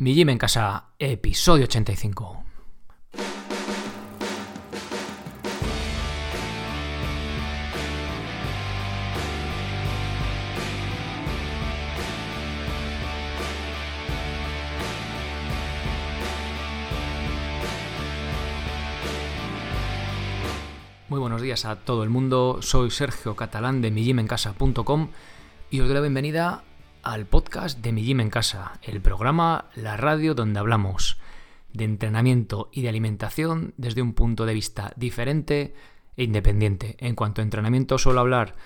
Mi 0.00 0.14
Gym 0.14 0.30
en 0.30 0.38
Casa, 0.38 0.84
episodio 0.98 1.64
85. 1.64 2.42
Muy 21.10 21.20
buenos 21.20 21.42
días 21.42 21.66
a 21.66 21.76
todo 21.76 22.04
el 22.04 22.08
mundo, 22.08 22.60
soy 22.62 22.90
Sergio 22.90 23.36
Catalán 23.36 23.82
de 23.82 23.90
migimencasa.com 23.90 25.10
y 25.70 25.80
os 25.80 25.88
doy 25.88 25.94
la 25.94 26.00
bienvenida 26.00 26.64
al 27.02 27.26
podcast 27.26 27.78
de 27.80 27.92
Mi 27.92 28.02
Gym 28.02 28.20
en 28.20 28.30
Casa, 28.30 28.78
el 28.82 29.00
programa, 29.00 29.66
la 29.74 29.96
radio 29.96 30.34
donde 30.34 30.58
hablamos 30.58 31.18
de 31.72 31.84
entrenamiento 31.84 32.68
y 32.72 32.82
de 32.82 32.88
alimentación 32.88 33.74
desde 33.76 34.02
un 34.02 34.14
punto 34.14 34.46
de 34.46 34.54
vista 34.54 34.92
diferente 34.96 35.74
e 36.16 36.24
independiente. 36.24 36.96
En 36.98 37.14
cuanto 37.14 37.40
a 37.40 37.44
entrenamiento 37.44 37.98
suelo 37.98 38.20
hablar 38.20 38.56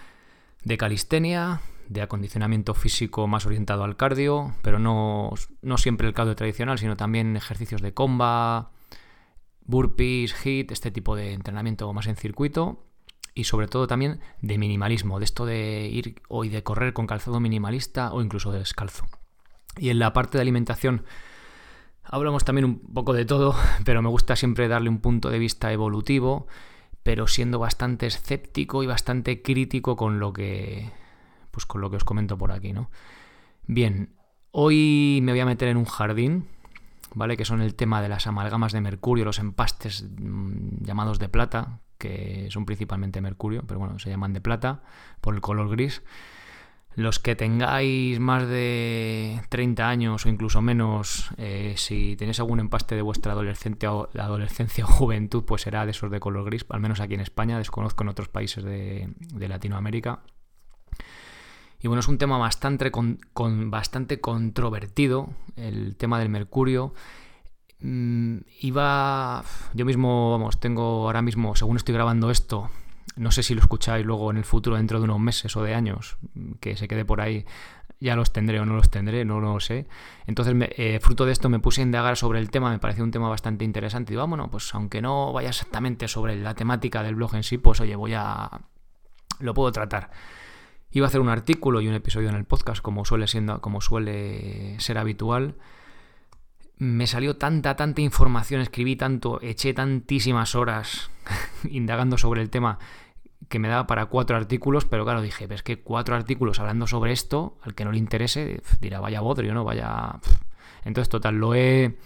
de 0.64 0.78
calistenia, 0.78 1.60
de 1.88 2.02
acondicionamiento 2.02 2.74
físico 2.74 3.26
más 3.26 3.46
orientado 3.46 3.84
al 3.84 3.96
cardio, 3.96 4.54
pero 4.62 4.78
no, 4.78 5.32
no 5.62 5.78
siempre 5.78 6.08
el 6.08 6.14
cardio 6.14 6.36
tradicional, 6.36 6.78
sino 6.78 6.96
también 6.96 7.36
ejercicios 7.36 7.82
de 7.82 7.94
comba, 7.94 8.70
burpees, 9.64 10.34
hit, 10.34 10.72
este 10.72 10.90
tipo 10.90 11.16
de 11.16 11.32
entrenamiento 11.32 11.92
más 11.92 12.06
en 12.06 12.16
circuito 12.16 12.84
y 13.34 13.44
sobre 13.44 13.68
todo 13.68 13.86
también 13.86 14.20
de 14.40 14.58
minimalismo, 14.58 15.18
de 15.18 15.24
esto 15.24 15.46
de 15.46 15.88
ir 15.88 16.22
hoy 16.28 16.48
de 16.48 16.62
correr 16.62 16.92
con 16.92 17.06
calzado 17.06 17.40
minimalista 17.40 18.12
o 18.12 18.22
incluso 18.22 18.52
de 18.52 18.58
descalzo. 18.58 19.06
Y 19.76 19.90
en 19.90 19.98
la 19.98 20.12
parte 20.12 20.38
de 20.38 20.42
alimentación 20.42 21.04
hablamos 22.04 22.44
también 22.44 22.64
un 22.64 22.78
poco 22.78 23.12
de 23.12 23.24
todo, 23.24 23.54
pero 23.84 24.02
me 24.02 24.08
gusta 24.08 24.36
siempre 24.36 24.68
darle 24.68 24.88
un 24.88 25.00
punto 25.00 25.30
de 25.30 25.38
vista 25.38 25.72
evolutivo, 25.72 26.46
pero 27.02 27.26
siendo 27.26 27.58
bastante 27.58 28.06
escéptico 28.06 28.82
y 28.82 28.86
bastante 28.86 29.42
crítico 29.42 29.96
con 29.96 30.20
lo 30.20 30.32
que 30.32 30.90
pues 31.50 31.66
con 31.66 31.80
lo 31.80 31.90
que 31.90 31.96
os 31.96 32.04
comento 32.04 32.36
por 32.36 32.50
aquí, 32.50 32.72
¿no? 32.72 32.90
Bien, 33.66 34.14
hoy 34.50 35.20
me 35.22 35.32
voy 35.32 35.40
a 35.40 35.46
meter 35.46 35.68
en 35.68 35.76
un 35.76 35.84
jardín 35.84 36.48
¿vale? 37.14 37.36
Que 37.36 37.44
son 37.44 37.62
el 37.62 37.74
tema 37.74 38.02
de 38.02 38.08
las 38.08 38.26
amalgamas 38.26 38.72
de 38.72 38.80
mercurio, 38.80 39.24
los 39.24 39.38
empastes 39.38 40.04
mm, 40.18 40.84
llamados 40.84 41.18
de 41.18 41.28
plata, 41.28 41.80
que 42.04 42.48
son 42.50 42.66
principalmente 42.66 43.22
mercurio, 43.22 43.64
pero 43.66 43.80
bueno, 43.80 43.98
se 43.98 44.10
llaman 44.10 44.34
de 44.34 44.42
plata 44.42 44.82
por 45.22 45.34
el 45.34 45.40
color 45.40 45.70
gris. 45.70 46.02
Los 46.96 47.18
que 47.18 47.34
tengáis 47.34 48.20
más 48.20 48.46
de 48.46 49.40
30 49.48 49.88
años 49.88 50.26
o 50.26 50.28
incluso 50.28 50.60
menos, 50.60 51.30
eh, 51.38 51.74
si 51.76 52.14
tenéis 52.16 52.38
algún 52.40 52.60
empaste 52.60 52.94
de 52.94 53.00
vuestra 53.00 53.32
adolescencia 53.32 53.92
o, 53.92 54.10
adolescencia 54.16 54.84
o 54.84 54.88
juventud, 54.88 55.44
pues 55.44 55.62
será 55.62 55.86
de 55.86 55.92
esos 55.92 56.10
de 56.10 56.20
color 56.20 56.44
gris, 56.44 56.66
al 56.68 56.80
menos 56.80 57.00
aquí 57.00 57.14
en 57.14 57.20
España, 57.20 57.56
desconozco 57.56 58.04
en 58.04 58.10
otros 58.10 58.28
países 58.28 58.62
de, 58.62 59.08
Latinoamérica. 59.48 60.20
Y 61.80 61.88
bueno, 61.88 62.00
es 62.00 62.08
un 62.08 62.18
tema 62.18 62.36
bastante, 62.38 62.92
bastante 63.34 64.20
controvertido, 64.20 65.30
el 65.56 65.96
tema 65.96 66.18
del 66.18 66.28
mercurio. 66.28 66.92
Mm, 67.80 68.38
iba. 68.60 69.44
Yo 69.74 69.84
mismo, 69.84 70.30
vamos, 70.30 70.60
tengo 70.60 71.06
ahora 71.06 71.22
mismo, 71.22 71.54
según 71.56 71.76
estoy 71.76 71.94
grabando 71.94 72.30
esto, 72.30 72.70
no 73.16 73.30
sé 73.30 73.42
si 73.42 73.54
lo 73.54 73.60
escucháis 73.60 74.04
luego 74.04 74.30
en 74.30 74.38
el 74.38 74.44
futuro, 74.44 74.76
dentro 74.76 74.98
de 74.98 75.04
unos 75.04 75.20
meses 75.20 75.56
o 75.56 75.62
de 75.62 75.74
años, 75.74 76.16
que 76.60 76.76
se 76.76 76.88
quede 76.88 77.04
por 77.04 77.20
ahí, 77.20 77.44
ya 78.00 78.16
los 78.16 78.32
tendré 78.32 78.60
o 78.60 78.66
no 78.66 78.74
los 78.74 78.90
tendré, 78.90 79.24
no 79.24 79.40
lo 79.40 79.60
sé. 79.60 79.86
Entonces, 80.26 80.54
eh, 80.76 80.98
fruto 81.00 81.24
de 81.24 81.32
esto, 81.32 81.48
me 81.48 81.60
puse 81.60 81.80
a 81.80 81.84
indagar 81.84 82.16
sobre 82.16 82.38
el 82.40 82.50
tema, 82.50 82.70
me 82.70 82.78
pareció 82.78 83.04
un 83.04 83.10
tema 83.10 83.28
bastante 83.28 83.64
interesante. 83.64 84.12
Y 84.12 84.16
vámonos, 84.16 84.48
pues 84.50 84.74
aunque 84.74 85.00
no 85.00 85.32
vaya 85.32 85.50
exactamente 85.50 86.08
sobre 86.08 86.36
la 86.36 86.54
temática 86.54 87.02
del 87.02 87.14
blog 87.14 87.34
en 87.34 87.42
sí, 87.42 87.58
pues 87.58 87.80
oye, 87.80 87.96
voy 87.96 88.14
a. 88.14 88.50
lo 89.40 89.54
puedo 89.54 89.70
tratar. 89.72 90.10
Iba 90.90 91.06
a 91.06 91.08
hacer 91.08 91.20
un 91.20 91.28
artículo 91.28 91.80
y 91.80 91.88
un 91.88 91.94
episodio 91.94 92.28
en 92.28 92.36
el 92.36 92.44
podcast, 92.44 92.82
como 92.82 93.04
suele, 93.04 93.26
siendo, 93.26 93.60
como 93.60 93.80
suele 93.80 94.78
ser 94.80 94.98
habitual 94.98 95.56
me 96.78 97.06
salió 97.06 97.36
tanta, 97.36 97.76
tanta 97.76 98.00
información, 98.00 98.60
escribí 98.60 98.96
tanto, 98.96 99.40
eché 99.42 99.74
tantísimas 99.74 100.54
horas 100.54 101.10
indagando 101.70 102.18
sobre 102.18 102.42
el 102.42 102.50
tema 102.50 102.78
que 103.48 103.58
me 103.58 103.68
daba 103.68 103.86
para 103.86 104.06
cuatro 104.06 104.36
artículos, 104.36 104.84
pero 104.84 105.04
claro, 105.04 105.22
dije, 105.22 105.46
es 105.50 105.62
que 105.62 105.80
cuatro 105.80 106.16
artículos 106.16 106.58
hablando 106.58 106.86
sobre 106.86 107.12
esto, 107.12 107.58
al 107.62 107.74
que 107.74 107.84
no 107.84 107.92
le 107.92 107.98
interese, 107.98 108.62
dirá, 108.80 109.00
vaya 109.00 109.20
bodrio, 109.20 109.54
¿no? 109.54 109.64
Vaya... 109.64 110.18
Entonces, 110.84 111.08
total, 111.08 111.36
lo 111.36 111.54
he 111.54 111.96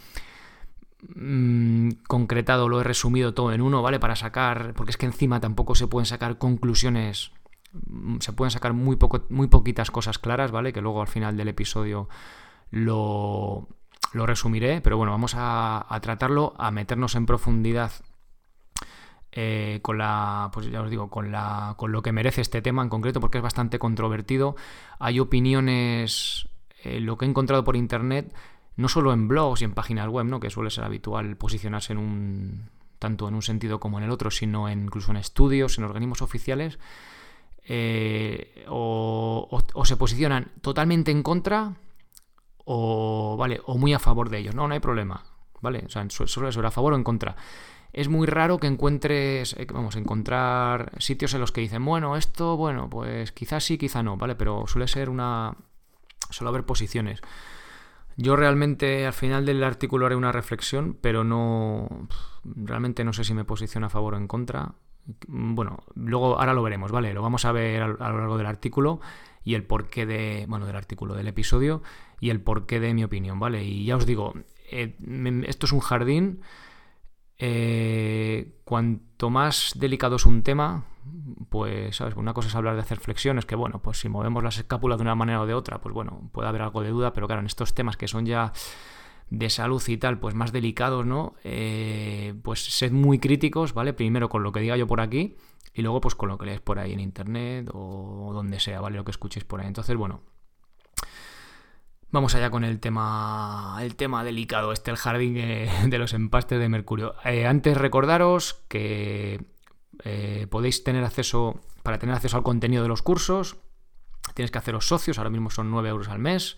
mm, 1.14 1.90
concretado, 2.06 2.68
lo 2.68 2.80
he 2.80 2.84
resumido 2.84 3.34
todo 3.34 3.52
en 3.52 3.62
uno, 3.62 3.82
¿vale? 3.82 3.98
Para 3.98 4.16
sacar, 4.16 4.74
porque 4.74 4.90
es 4.90 4.96
que 4.96 5.06
encima 5.06 5.40
tampoco 5.40 5.74
se 5.74 5.86
pueden 5.86 6.06
sacar 6.06 6.38
conclusiones, 6.38 7.32
mm, 7.72 8.18
se 8.20 8.32
pueden 8.32 8.50
sacar 8.50 8.72
muy, 8.72 8.96
poco, 8.96 9.24
muy 9.30 9.46
poquitas 9.46 9.90
cosas 9.90 10.18
claras, 10.18 10.50
¿vale? 10.50 10.72
Que 10.72 10.80
luego 10.80 11.00
al 11.00 11.08
final 11.08 11.36
del 11.36 11.48
episodio 11.48 12.08
lo, 12.70 13.68
lo 14.12 14.26
resumiré, 14.26 14.80
pero 14.80 14.96
bueno, 14.96 15.12
vamos 15.12 15.34
a, 15.36 15.98
tratarlo, 16.02 16.54
a 16.58 16.70
meternos 16.70 17.14
en 17.14 17.26
profundidad 17.26 17.92
eh, 19.32 19.80
con 19.82 19.98
la, 19.98 20.50
pues 20.52 20.70
ya 20.70 20.82
os 20.82 20.90
digo, 20.90 21.10
con, 21.10 21.30
la, 21.30 21.74
con 21.76 21.92
lo 21.92 22.02
que 22.02 22.12
merece 22.12 22.40
este 22.40 22.62
tema 22.62 22.82
en 22.82 22.88
concreto, 22.88 23.20
porque 23.20 23.38
es 23.38 23.42
bastante 23.42 23.78
controvertido. 23.78 24.56
Hay 24.98 25.20
opiniones, 25.20 26.48
eh, 26.82 27.00
lo 27.00 27.18
que 27.18 27.26
he 27.26 27.28
encontrado 27.28 27.64
por 27.64 27.76
internet, 27.76 28.34
no 28.76 28.88
solo 28.88 29.12
en 29.12 29.28
blogs 29.28 29.62
y 29.62 29.64
en 29.64 29.74
páginas 29.74 30.08
web, 30.08 30.26
¿no? 30.26 30.40
que 30.40 30.50
suele 30.50 30.70
ser 30.70 30.84
habitual 30.84 31.36
posicionarse 31.36 31.92
en 31.92 31.98
un, 31.98 32.70
tanto 32.98 33.28
en 33.28 33.34
un 33.34 33.42
sentido 33.42 33.80
como 33.80 33.98
en 33.98 34.04
el 34.04 34.10
otro, 34.10 34.30
sino 34.30 34.70
incluso 34.70 35.10
en 35.10 35.18
estudios, 35.18 35.78
en 35.78 35.84
organismos 35.84 36.22
oficiales, 36.22 36.78
eh, 37.64 38.64
o, 38.68 39.46
o 39.74 39.84
se 39.84 39.96
posicionan 39.96 40.52
totalmente 40.62 41.10
en 41.10 41.22
contra 41.22 41.76
o, 42.70 43.36
¿vale? 43.38 43.62
o 43.64 43.78
muy 43.78 43.94
a 43.94 43.98
favor 43.98 44.28
de 44.28 44.38
ellos. 44.38 44.54
No, 44.54 44.68
no 44.68 44.74
hay 44.74 44.80
problema. 44.80 45.24
¿Vale? 45.60 45.84
O 45.86 45.88
sea, 45.88 46.06
solo 46.08 46.48
eso, 46.48 46.64
a 46.64 46.70
favor 46.70 46.92
o 46.92 46.96
en 46.96 47.02
contra. 47.02 47.34
Es 47.92 48.08
muy 48.08 48.26
raro 48.26 48.58
que 48.58 48.66
encuentres, 48.66 49.54
eh, 49.54 49.66
vamos, 49.72 49.96
encontrar 49.96 50.92
sitios 50.98 51.32
en 51.34 51.40
los 51.40 51.50
que 51.50 51.62
dicen, 51.62 51.84
bueno, 51.84 52.16
esto, 52.16 52.56
bueno, 52.56 52.90
pues 52.90 53.32
quizás 53.32 53.64
sí, 53.64 53.78
quizá 53.78 54.02
no, 54.02 54.18
¿vale? 54.18 54.36
Pero 54.36 54.66
suele 54.66 54.86
ser 54.86 55.08
una... 55.08 55.56
suele 56.30 56.50
haber 56.50 56.64
posiciones. 56.64 57.22
Yo 58.16 58.36
realmente 58.36 59.06
al 59.06 59.14
final 59.14 59.46
del 59.46 59.64
artículo 59.64 60.04
haré 60.06 60.14
una 60.14 60.30
reflexión, 60.30 60.96
pero 61.00 61.24
no... 61.24 61.88
Realmente 62.44 63.02
no 63.02 63.14
sé 63.14 63.24
si 63.24 63.32
me 63.32 63.44
posiciono 63.44 63.86
a 63.86 63.90
favor 63.90 64.14
o 64.14 64.18
en 64.18 64.28
contra. 64.28 64.74
Bueno, 65.26 65.78
luego 65.94 66.38
ahora 66.38 66.52
lo 66.52 66.62
veremos, 66.62 66.92
¿vale? 66.92 67.14
Lo 67.14 67.22
vamos 67.22 67.46
a 67.46 67.52
ver 67.52 67.82
a 67.82 67.88
lo 67.88 68.18
largo 68.18 68.36
del 68.36 68.46
artículo 68.46 69.00
y 69.44 69.54
el 69.54 69.64
porqué 69.64 70.06
de, 70.06 70.46
bueno, 70.48 70.66
del 70.66 70.76
artículo, 70.76 71.14
del 71.14 71.28
episodio 71.28 71.82
y 72.20 72.30
el 72.30 72.40
porqué 72.40 72.80
de 72.80 72.94
mi 72.94 73.04
opinión, 73.04 73.38
¿vale? 73.38 73.64
Y 73.64 73.84
ya 73.84 73.96
os 73.96 74.06
digo, 74.06 74.34
eh, 74.70 74.96
esto 75.46 75.66
es 75.66 75.72
un 75.72 75.80
jardín, 75.80 76.40
eh, 77.38 78.58
cuanto 78.64 79.30
más 79.30 79.72
delicado 79.76 80.16
es 80.16 80.26
un 80.26 80.42
tema, 80.42 80.86
pues, 81.48 81.96
¿sabes? 81.96 82.16
Una 82.16 82.34
cosa 82.34 82.48
es 82.48 82.54
hablar 82.54 82.74
de 82.74 82.80
hacer 82.80 82.98
flexiones, 82.98 83.46
que 83.46 83.54
bueno, 83.54 83.80
pues 83.80 84.00
si 84.00 84.08
movemos 84.08 84.42
las 84.42 84.58
escápulas 84.58 84.98
de 84.98 85.02
una 85.02 85.14
manera 85.14 85.40
o 85.40 85.46
de 85.46 85.54
otra, 85.54 85.80
pues 85.80 85.94
bueno, 85.94 86.28
puede 86.32 86.48
haber 86.48 86.62
algo 86.62 86.82
de 86.82 86.90
duda, 86.90 87.12
pero 87.12 87.26
claro, 87.26 87.40
en 87.40 87.46
estos 87.46 87.74
temas 87.74 87.96
que 87.96 88.08
son 88.08 88.26
ya 88.26 88.52
de 89.30 89.50
salud 89.50 89.82
y 89.86 89.96
tal, 89.98 90.18
pues 90.18 90.34
más 90.34 90.52
delicados, 90.52 91.06
¿no? 91.06 91.34
Eh, 91.44 92.34
pues 92.42 92.64
sed 92.64 92.92
muy 92.92 93.18
críticos, 93.18 93.74
¿vale? 93.74 93.92
Primero 93.92 94.28
con 94.28 94.42
lo 94.42 94.52
que 94.52 94.60
diga 94.60 94.76
yo 94.76 94.86
por 94.86 95.00
aquí 95.00 95.36
y 95.74 95.82
luego 95.82 96.00
pues 96.00 96.14
con 96.14 96.28
lo 96.28 96.38
que 96.38 96.46
lees 96.46 96.60
por 96.60 96.78
ahí 96.78 96.92
en 96.92 97.00
internet 97.00 97.70
o 97.72 98.30
donde 98.32 98.60
sea, 98.60 98.80
¿vale? 98.80 98.96
Lo 98.96 99.04
que 99.04 99.10
escuchéis 99.10 99.44
por 99.44 99.60
ahí. 99.60 99.66
Entonces, 99.66 99.96
bueno, 99.96 100.22
Vamos 102.10 102.34
allá 102.34 102.50
con 102.50 102.64
el 102.64 102.80
tema, 102.80 103.76
el 103.82 103.94
tema 103.94 104.24
delicado, 104.24 104.72
este 104.72 104.90
el 104.90 104.96
jardín 104.96 105.36
eh, 105.36 105.70
de 105.88 105.98
los 105.98 106.14
empastes 106.14 106.58
de 106.58 106.68
mercurio. 106.68 107.14
Eh, 107.24 107.46
antes 107.46 107.76
recordaros 107.76 108.62
que 108.68 109.44
podéis 110.48 110.84
tener 110.84 111.04
acceso, 111.04 111.60
para 111.82 111.98
tener 111.98 112.14
acceso 112.14 112.36
al 112.36 112.42
contenido 112.42 112.82
de 112.82 112.88
los 112.88 113.02
cursos, 113.02 113.56
tienes 114.34 114.50
que 114.50 114.58
haceros 114.58 114.86
socios, 114.86 115.18
ahora 115.18 115.28
mismo 115.28 115.50
son 115.50 115.70
9 115.70 115.88
euros 115.88 116.08
al 116.08 116.18
mes. 116.18 116.56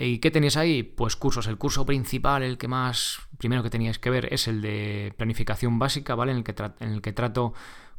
¿Y 0.00 0.18
qué 0.18 0.30
tenéis 0.30 0.56
ahí? 0.56 0.82
Pues 0.82 1.14
cursos. 1.14 1.46
El 1.46 1.58
curso 1.58 1.84
principal, 1.84 2.42
el 2.42 2.56
que 2.56 2.68
más 2.68 3.20
primero 3.36 3.62
que 3.62 3.68
teníais 3.68 3.98
que 3.98 4.08
ver, 4.08 4.32
es 4.32 4.48
el 4.48 4.62
de 4.62 5.12
planificación 5.18 5.78
básica, 5.78 6.14
¿vale? 6.14 6.32
En 6.32 6.38
el 6.38 6.44
que, 6.44 6.54
en 6.80 6.92
el 6.92 7.02
que 7.02 7.12
trato 7.12 7.52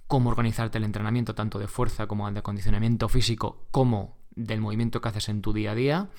cómo 0.07 0.31
organizarte 0.31 0.80
el 0.80 0.83
entrenamiento, 0.83 1.36
tanto 1.36 1.59
de 1.59 1.68
fuerza 1.68 2.07
como 2.07 2.30
de 2.31 2.39
acondicionamiento 2.39 3.07
físico, 3.07 3.68
como 3.69 4.18
del 4.36 4.62
movimiento 4.62 5.00
que 5.00 5.09
haces 5.09 5.30
en 5.30 5.44
tu 5.44 5.53
día 5.53 5.71
a 5.71 5.75
día. 5.75 6.09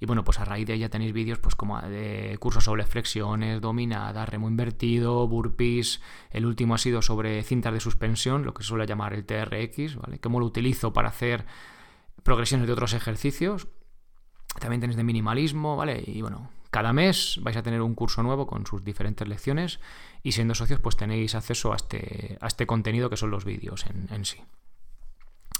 Y 0.00 0.06
bueno, 0.06 0.24
pues 0.24 0.40
a 0.40 0.46
raíz 0.46 0.66
de 0.66 0.74
ella 0.74 0.88
tenéis 0.88 1.12
vídeos 1.12 1.38
pues 1.38 1.54
como 1.54 1.80
de 1.82 2.36
cursos 2.40 2.64
sobre 2.64 2.84
flexiones, 2.84 3.60
dominadas, 3.60 4.28
remo 4.28 4.48
invertido, 4.48 5.28
burpees. 5.28 6.00
El 6.30 6.46
último 6.46 6.74
ha 6.74 6.78
sido 6.78 7.02
sobre 7.02 7.42
cintas 7.42 7.74
de 7.74 7.80
suspensión, 7.80 8.44
lo 8.44 8.54
que 8.54 8.62
se 8.62 8.68
suele 8.68 8.86
llamar 8.86 9.12
el 9.12 9.26
TRX, 9.26 9.96
¿vale? 9.96 10.18
Cómo 10.18 10.40
lo 10.40 10.46
utilizo 10.46 10.94
para 10.94 11.08
hacer 11.08 11.44
progresiones 12.22 12.66
de 12.66 12.72
otros 12.72 12.94
ejercicios. 12.94 13.68
También 14.60 14.80
tenéis 14.80 14.96
de 14.96 15.04
minimalismo, 15.04 15.76
¿vale? 15.76 16.02
Y 16.06 16.22
bueno, 16.22 16.50
Cada 16.70 16.92
mes 16.92 17.38
vais 17.42 17.56
a 17.56 17.62
tener 17.62 17.80
un 17.80 17.94
curso 17.94 18.22
nuevo 18.22 18.46
con 18.46 18.66
sus 18.66 18.84
diferentes 18.84 19.26
lecciones 19.26 19.80
y 20.22 20.32
siendo 20.32 20.54
socios 20.54 20.80
pues 20.80 20.96
tenéis 20.96 21.34
acceso 21.34 21.72
a 21.72 21.76
este, 21.76 22.36
a 22.40 22.46
este 22.48 22.66
contenido 22.66 23.08
que 23.08 23.16
son 23.16 23.30
los 23.30 23.44
vídeos 23.44 23.86
en, 23.86 24.24
sí. 24.24 24.38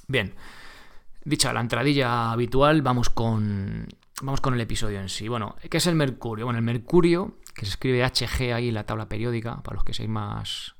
Bien, 0.08 0.34
dicha 1.24 1.52
la 1.52 1.60
entradilla 1.60 2.32
habitual, 2.32 2.82
vamos 2.82 3.08
con, 3.08 3.86
vamos 4.20 4.40
con 4.40 4.54
el 4.54 4.60
episodio 4.60 5.00
en 5.00 5.08
sí. 5.08 5.28
Bueno, 5.28 5.56
¿qué 5.70 5.78
es 5.78 5.86
el 5.86 5.94
mercurio? 5.94 6.44
Bueno, 6.44 6.58
el 6.58 6.64
mercurio, 6.64 7.38
que 7.54 7.64
se 7.64 7.70
escribe 7.70 8.04
HG 8.04 8.52
ahí 8.52 8.68
en 8.68 8.74
la 8.74 8.84
tabla 8.84 9.08
periódica, 9.08 9.62
para 9.62 9.76
los 9.76 9.84
que 9.84 9.94
seáis 9.94 10.10
más 10.10 10.74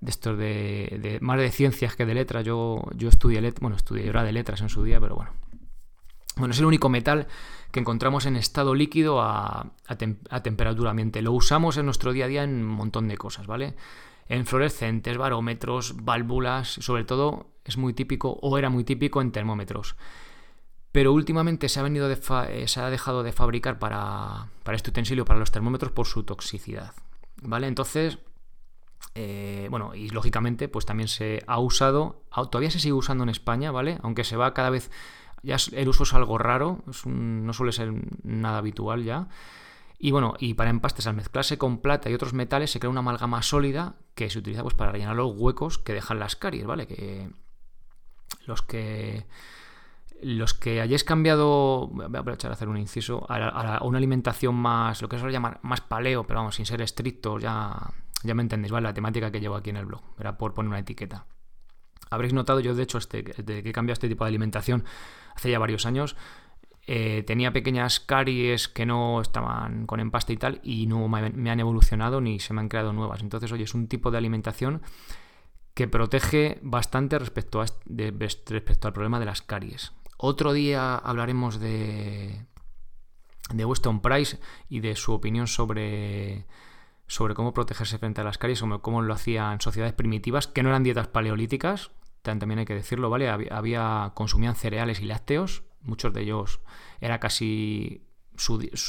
de 0.00 0.10
estos 0.10 0.38
de, 0.38 1.18
más 1.20 1.38
de 1.38 1.50
ciencias 1.50 1.96
que 1.96 2.06
de 2.06 2.14
letras. 2.14 2.44
Yo, 2.44 2.82
yo 2.94 3.08
estudié 3.08 3.40
letras, 3.40 3.60
bueno, 3.60 3.76
estudié, 3.76 4.04
yo 4.04 4.10
era 4.10 4.24
de 4.24 4.32
letras 4.32 4.60
en 4.60 4.68
su 4.68 4.82
día, 4.82 5.00
pero 5.00 5.16
bueno. 5.16 5.32
Bueno, 6.36 6.52
es 6.52 6.58
el 6.58 6.66
único 6.66 6.88
metal 6.88 7.26
que 7.70 7.80
encontramos 7.80 8.26
en 8.26 8.36
estado 8.36 8.74
líquido 8.74 9.20
a, 9.20 9.72
a, 9.86 10.42
temperatura 10.42 10.90
ambiente. 10.90 11.22
Lo 11.22 11.32
usamos 11.32 11.76
en 11.76 11.86
nuestro 11.86 12.12
día 12.12 12.26
a 12.26 12.28
día 12.28 12.44
en 12.44 12.64
un 12.64 12.66
montón 12.66 13.08
de 13.08 13.16
cosas, 13.16 13.46
¿vale? 13.46 13.74
En 14.28 14.46
fluorescentes, 14.46 15.16
barómetros, 15.18 16.04
válvulas, 16.04 16.68
sobre 16.68 17.04
todo 17.04 17.48
es 17.64 17.76
muy 17.76 17.94
típico 17.94 18.38
o 18.42 18.58
era 18.58 18.70
muy 18.70 18.84
típico 18.84 19.20
en 19.20 19.32
termómetros 19.32 19.96
pero 20.96 21.12
últimamente 21.12 21.68
se 21.68 21.78
ha, 21.78 21.82
venido 21.82 22.10
eh, 22.10 22.68
se 22.68 22.80
ha 22.80 22.88
dejado 22.88 23.22
de 23.22 23.30
fabricar 23.30 23.78
para, 23.78 24.48
este 24.72 24.88
utensilio, 24.88 25.26
para 25.26 25.38
los 25.38 25.50
termómetros, 25.50 25.92
por 25.92 26.06
su 26.06 26.22
toxicidad. 26.22 26.94
¿Vale? 27.42 27.66
Entonces, 27.66 28.18
eh, 29.14 29.68
bueno, 29.70 29.94
y 29.94 30.08
lógicamente, 30.08 30.68
pues 30.68 30.86
también 30.86 31.08
se 31.08 31.44
ha 31.46 31.58
usado, 31.58 32.22
todavía 32.50 32.70
se 32.70 32.78
sigue 32.80 32.94
usando 32.94 33.24
en 33.24 33.28
España, 33.28 33.72
¿vale? 33.72 33.98
Aunque 34.00 34.24
se 34.24 34.38
va 34.38 34.54
cada 34.54 34.70
vez, 34.70 34.90
ya 35.42 35.56
el 35.72 35.88
uso 35.88 36.02
es 36.04 36.14
algo 36.14 36.38
raro, 36.38 36.84
no 37.04 37.52
suele 37.52 37.72
ser 37.72 37.92
nada 38.22 38.58
habitual 38.58 39.04
ya. 39.04 39.28
Y 39.98 40.10
bueno, 40.10 40.34
y 40.38 40.54
para 40.54 40.70
empastes, 40.70 41.06
al 41.06 41.14
mezclarse 41.14 41.56
con 41.56 41.78
plata 41.78 42.10
y 42.10 42.14
otros 42.14 42.34
metales, 42.34 42.70
se 42.70 42.78
crea 42.78 42.90
una 42.90 43.00
amalgama 43.00 43.42
sólida 43.42 43.94
que 44.14 44.28
se 44.28 44.38
utiliza 44.38 44.62
pues 44.62 44.74
para 44.74 44.92
rellenar 44.92 45.16
los 45.16 45.32
huecos 45.34 45.78
que 45.78 45.94
dejan 45.94 46.18
las 46.18 46.36
caries, 46.36 46.66
¿vale? 46.66 46.86
Que 46.86 47.30
los 48.46 48.62
que 48.62 49.26
los 50.22 50.54
que 50.54 50.80
hayáis 50.80 51.04
cambiado, 51.04 51.88
voy 51.88 52.04
a 52.04 52.20
aprovechar 52.20 52.50
a 52.50 52.54
hacer 52.54 52.68
un 52.68 52.78
inciso, 52.78 53.26
a, 53.28 53.82
una 53.84 53.98
alimentación 53.98 54.54
más, 54.54 55.02
lo 55.02 55.08
que 55.08 55.18
suele 55.18 55.32
llamar 55.32 55.60
más 55.62 55.82
paleo, 55.82 56.26
pero 56.26 56.40
vamos, 56.40 56.54
sin 56.54 56.64
ser 56.64 56.80
estrictos, 56.80 57.42
ya, 57.42 57.76
ya 58.22 58.34
me 58.34 58.42
entendéis, 58.42 58.72
¿vale? 58.72 58.84
La 58.84 58.94
temática 58.94 59.30
que 59.30 59.40
llevo 59.40 59.56
aquí 59.56 59.70
en 59.70 59.76
el 59.76 59.86
blog, 59.86 60.02
era 60.18 60.38
por 60.38 60.54
poner 60.54 60.70
una 60.70 60.78
etiqueta. 60.78 61.26
Habréis 62.10 62.32
notado, 62.32 62.60
yo 62.60 62.74
de 62.74 62.82
hecho, 62.82 62.98
este, 62.98 63.22
desde 63.22 63.62
que 63.62 63.70
he 63.70 63.72
cambiado 63.72 63.94
este 63.94 64.08
tipo 64.08 64.24
de 64.24 64.28
alimentación 64.28 64.84
hace 65.36 65.50
ya 65.50 65.58
varios 65.58 65.86
años, 65.86 66.16
eh, 66.88 67.24
tenía 67.26 67.52
pequeñas 67.52 67.98
caries 67.98 68.68
que 68.68 68.86
no 68.86 69.20
estaban 69.20 69.86
con 69.86 69.98
empaste 69.98 70.32
y 70.32 70.36
tal, 70.36 70.60
y 70.62 70.86
no 70.86 71.08
me, 71.08 71.50
han 71.50 71.60
evolucionado 71.60 72.20
ni 72.20 72.38
se 72.38 72.54
me 72.54 72.60
han 72.60 72.68
creado 72.68 72.92
nuevas. 72.92 73.22
Entonces, 73.22 73.50
oye, 73.50 73.64
es 73.64 73.74
un 73.74 73.88
tipo 73.88 74.10
de 74.10 74.18
alimentación 74.18 74.82
que 75.74 75.88
protege 75.88 76.58
bastante 76.62 77.18
respecto, 77.18 77.60
al 77.60 78.92
problema 78.92 79.18
de 79.18 79.26
las 79.26 79.42
caries. 79.42 79.92
Otro 80.16 80.52
día 80.52 80.94
hablaremos 80.94 81.58
de, 81.58 82.46
de 83.52 83.64
Weston 83.64 84.00
Price 84.00 84.38
y 84.68 84.80
de 84.80 84.94
su 84.94 85.12
opinión 85.12 85.48
sobre, 85.48 86.46
sobre 87.08 87.34
cómo 87.34 87.52
protegerse 87.52 87.98
frente 87.98 88.20
a 88.20 88.24
las 88.24 88.38
caries, 88.38 88.60
como 88.60 88.80
cómo 88.80 89.02
lo 89.02 89.12
hacían 89.12 89.60
sociedades 89.60 89.92
primitivas, 89.92 90.46
que 90.46 90.62
no 90.62 90.68
eran 90.68 90.84
dietas 90.84 91.08
paleolíticas, 91.08 91.90
también 92.26 92.58
hay 92.58 92.64
que 92.64 92.74
decirlo, 92.74 93.10
¿vale? 93.10 93.28
Había, 93.28 94.12
consumían 94.14 94.54
cereales 94.54 95.00
y 95.00 95.06
lácteos, 95.06 95.62
muchos 95.82 96.12
de 96.12 96.22
ellos 96.22 96.60
era 97.00 97.20
casi 97.20 98.02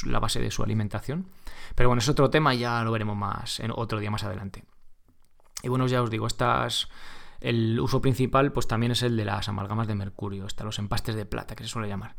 la 0.04 0.18
base 0.18 0.40
de 0.40 0.50
su 0.50 0.62
alimentación. 0.62 1.26
Pero 1.74 1.88
bueno, 1.88 2.00
es 2.00 2.08
otro 2.08 2.30
tema 2.30 2.54
ya 2.54 2.82
lo 2.82 2.92
veremos 2.92 3.16
más 3.16 3.60
en 3.60 3.70
otro 3.74 3.98
día 3.98 4.10
más 4.10 4.24
adelante. 4.24 4.64
Y 5.62 5.68
bueno, 5.68 5.86
ya 5.86 6.02
os 6.02 6.10
digo, 6.10 6.26
estas 6.26 6.88
el 7.40 7.78
uso 7.78 8.00
principal 8.00 8.52
pues 8.52 8.66
también 8.66 8.92
es 8.92 9.02
el 9.02 9.16
de 9.16 9.24
las 9.24 9.48
amalgamas 9.48 9.86
de 9.86 9.94
mercurio, 9.94 10.46
hasta 10.46 10.64
los 10.64 10.78
empastes 10.78 11.14
de 11.14 11.24
plata, 11.24 11.54
que 11.54 11.64
se 11.64 11.70
suele 11.70 11.88
llamar. 11.88 12.16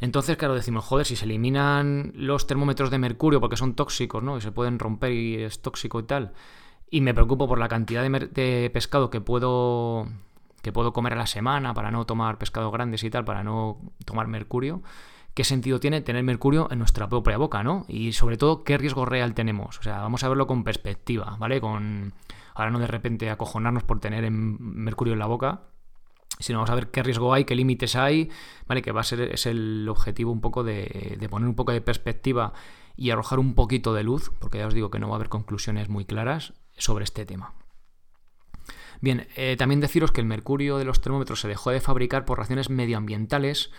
Entonces, 0.00 0.36
claro, 0.36 0.54
decimos, 0.54 0.84
joder, 0.84 1.06
si 1.06 1.16
se 1.16 1.26
eliminan 1.26 2.12
los 2.14 2.46
termómetros 2.46 2.90
de 2.90 2.98
mercurio 2.98 3.40
porque 3.40 3.56
son 3.56 3.74
tóxicos, 3.74 4.22
¿no? 4.22 4.38
Y 4.38 4.40
se 4.40 4.52
pueden 4.52 4.78
romper 4.78 5.12
y 5.12 5.42
es 5.42 5.60
tóxico 5.60 6.00
y 6.00 6.04
tal. 6.04 6.32
Y 6.90 7.02
me 7.02 7.14
preocupo 7.14 7.46
por 7.46 7.58
la 7.58 7.68
cantidad 7.68 8.02
de, 8.02 8.70
pescado 8.72 9.10
que 9.10 9.20
puedo 9.20 10.08
que 10.62 10.72
puedo 10.72 10.92
comer 10.92 11.14
a 11.14 11.16
la 11.16 11.26
semana 11.26 11.74
para 11.74 11.90
no 11.90 12.06
tomar 12.06 12.38
pescados 12.38 12.72
grandes 12.72 13.04
y 13.04 13.10
tal, 13.10 13.24
para 13.24 13.42
no 13.42 13.78
tomar 14.04 14.26
mercurio. 14.26 14.82
¿Qué 15.34 15.44
sentido 15.44 15.78
tiene 15.80 16.00
tener 16.00 16.24
mercurio 16.24 16.68
en 16.70 16.78
nuestra 16.80 17.08
propia 17.08 17.36
boca, 17.38 17.62
¿no? 17.62 17.84
Y 17.88 18.12
sobre 18.12 18.36
todo, 18.36 18.64
¿qué 18.64 18.76
riesgo 18.78 19.04
real 19.04 19.34
tenemos? 19.34 19.78
O 19.78 19.82
sea, 19.82 19.98
vamos 20.00 20.24
a 20.24 20.28
verlo 20.28 20.46
con 20.46 20.64
perspectiva, 20.64 21.36
¿vale? 21.38 21.60
Con 21.60 22.12
para 22.60 22.70
no 22.70 22.78
de 22.78 22.86
repente 22.86 23.30
acojonarnos 23.30 23.84
por 23.84 24.00
tener 24.00 24.30
mercurio 24.30 25.14
en 25.14 25.18
la 25.18 25.24
boca, 25.24 25.62
sino 26.40 26.58
vamos 26.58 26.68
a 26.68 26.74
ver 26.74 26.90
qué 26.90 27.02
riesgo 27.02 27.32
hay, 27.32 27.46
qué 27.46 27.54
límites 27.54 27.96
hay, 27.96 28.28
¿vale? 28.66 28.82
Que 28.82 28.92
va 28.92 29.00
a 29.00 29.04
ser 29.04 29.22
es 29.22 29.46
el 29.46 29.88
objetivo 29.88 30.30
un 30.30 30.42
poco 30.42 30.62
de, 30.62 31.26
poner 31.30 31.48
un 31.48 31.54
poco 31.54 31.72
de 31.72 31.80
perspectiva 31.80 32.52
y 32.98 33.12
arrojar 33.12 33.38
un 33.38 33.54
poquito 33.54 33.94
de 33.94 34.02
luz, 34.02 34.30
porque 34.40 34.58
ya 34.58 34.66
os 34.66 34.74
digo 34.74 34.90
que 34.90 34.98
no 34.98 35.08
va 35.08 35.14
a 35.14 35.16
haber 35.16 35.30
conclusiones 35.30 35.88
muy 35.88 36.04
claras 36.04 36.52
sobre 36.76 37.04
este 37.04 37.24
tema. 37.24 37.54
Bien, 39.00 39.26
eh, 39.36 39.56
también 39.58 39.80
deciros 39.80 40.12
que 40.12 40.20
el 40.20 40.26
mercurio 40.26 40.78
de 40.78 40.84
los 40.84 41.00
termómetros 41.00 41.40
se 41.40 41.48
dejó 41.48 41.70
de 41.70 41.80
fabricar 41.80 42.24
por 42.24 42.38
razones 42.38 42.68
medioambientales 42.68 43.70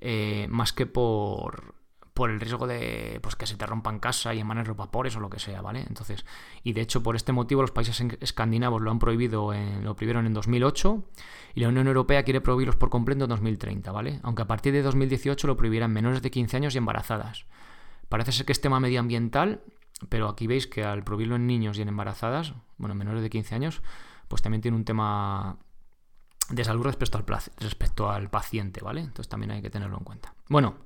eh, 0.00 0.46
más 0.50 0.72
que 0.72 0.86
por, 0.86 1.74
por 2.18 2.30
el 2.30 2.40
riesgo 2.40 2.66
de 2.66 3.20
pues, 3.22 3.36
que 3.36 3.46
se 3.46 3.56
te 3.56 3.64
rompan 3.64 4.00
casa 4.00 4.34
y 4.34 4.40
emanen 4.40 4.66
los 4.66 4.76
vapores 4.76 5.14
o 5.14 5.20
lo 5.20 5.30
que 5.30 5.38
sea, 5.38 5.62
¿vale? 5.62 5.84
Entonces, 5.88 6.26
y 6.64 6.72
de 6.72 6.80
hecho 6.80 7.00
por 7.00 7.14
este 7.14 7.30
motivo 7.30 7.62
los 7.62 7.70
países 7.70 8.04
escandinavos 8.20 8.82
lo 8.82 8.90
han 8.90 8.98
prohibido, 8.98 9.52
en, 9.54 9.84
lo 9.84 9.94
prohibieron 9.94 10.26
en 10.26 10.34
2008 10.34 11.04
y 11.54 11.60
la 11.60 11.68
Unión 11.68 11.86
Europea 11.86 12.24
quiere 12.24 12.40
prohibirlos 12.40 12.74
por 12.74 12.90
completo 12.90 13.24
en 13.24 13.30
2030, 13.30 13.92
¿vale? 13.92 14.20
Aunque 14.24 14.42
a 14.42 14.46
partir 14.46 14.72
de 14.72 14.82
2018 14.82 15.46
lo 15.46 15.56
prohibirán 15.56 15.92
menores 15.92 16.20
de 16.20 16.30
15 16.30 16.56
años 16.56 16.74
y 16.74 16.78
embarazadas. 16.78 17.46
Parece 18.08 18.32
ser 18.32 18.46
que 18.46 18.52
es 18.52 18.60
tema 18.60 18.80
medioambiental, 18.80 19.62
pero 20.08 20.28
aquí 20.28 20.46
veis 20.46 20.66
que 20.66 20.82
al 20.82 21.04
prohibirlo 21.04 21.36
en 21.36 21.46
niños 21.46 21.78
y 21.78 21.82
en 21.82 21.88
embarazadas, 21.88 22.54
bueno, 22.78 22.96
menores 22.96 23.22
de 23.22 23.30
15 23.30 23.54
años, 23.54 23.82
pues 24.28 24.42
también 24.42 24.60
tiene 24.60 24.76
un 24.76 24.84
tema 24.84 25.58
de 26.50 26.64
salud 26.64 26.84
respecto 26.84 27.18
al, 27.18 27.24
respecto 27.58 28.10
al 28.10 28.30
paciente, 28.30 28.80
¿vale? 28.82 29.00
Entonces 29.00 29.28
también 29.28 29.50
hay 29.50 29.62
que 29.62 29.70
tenerlo 29.70 29.98
en 29.98 30.04
cuenta. 30.04 30.34
Bueno, 30.48 30.76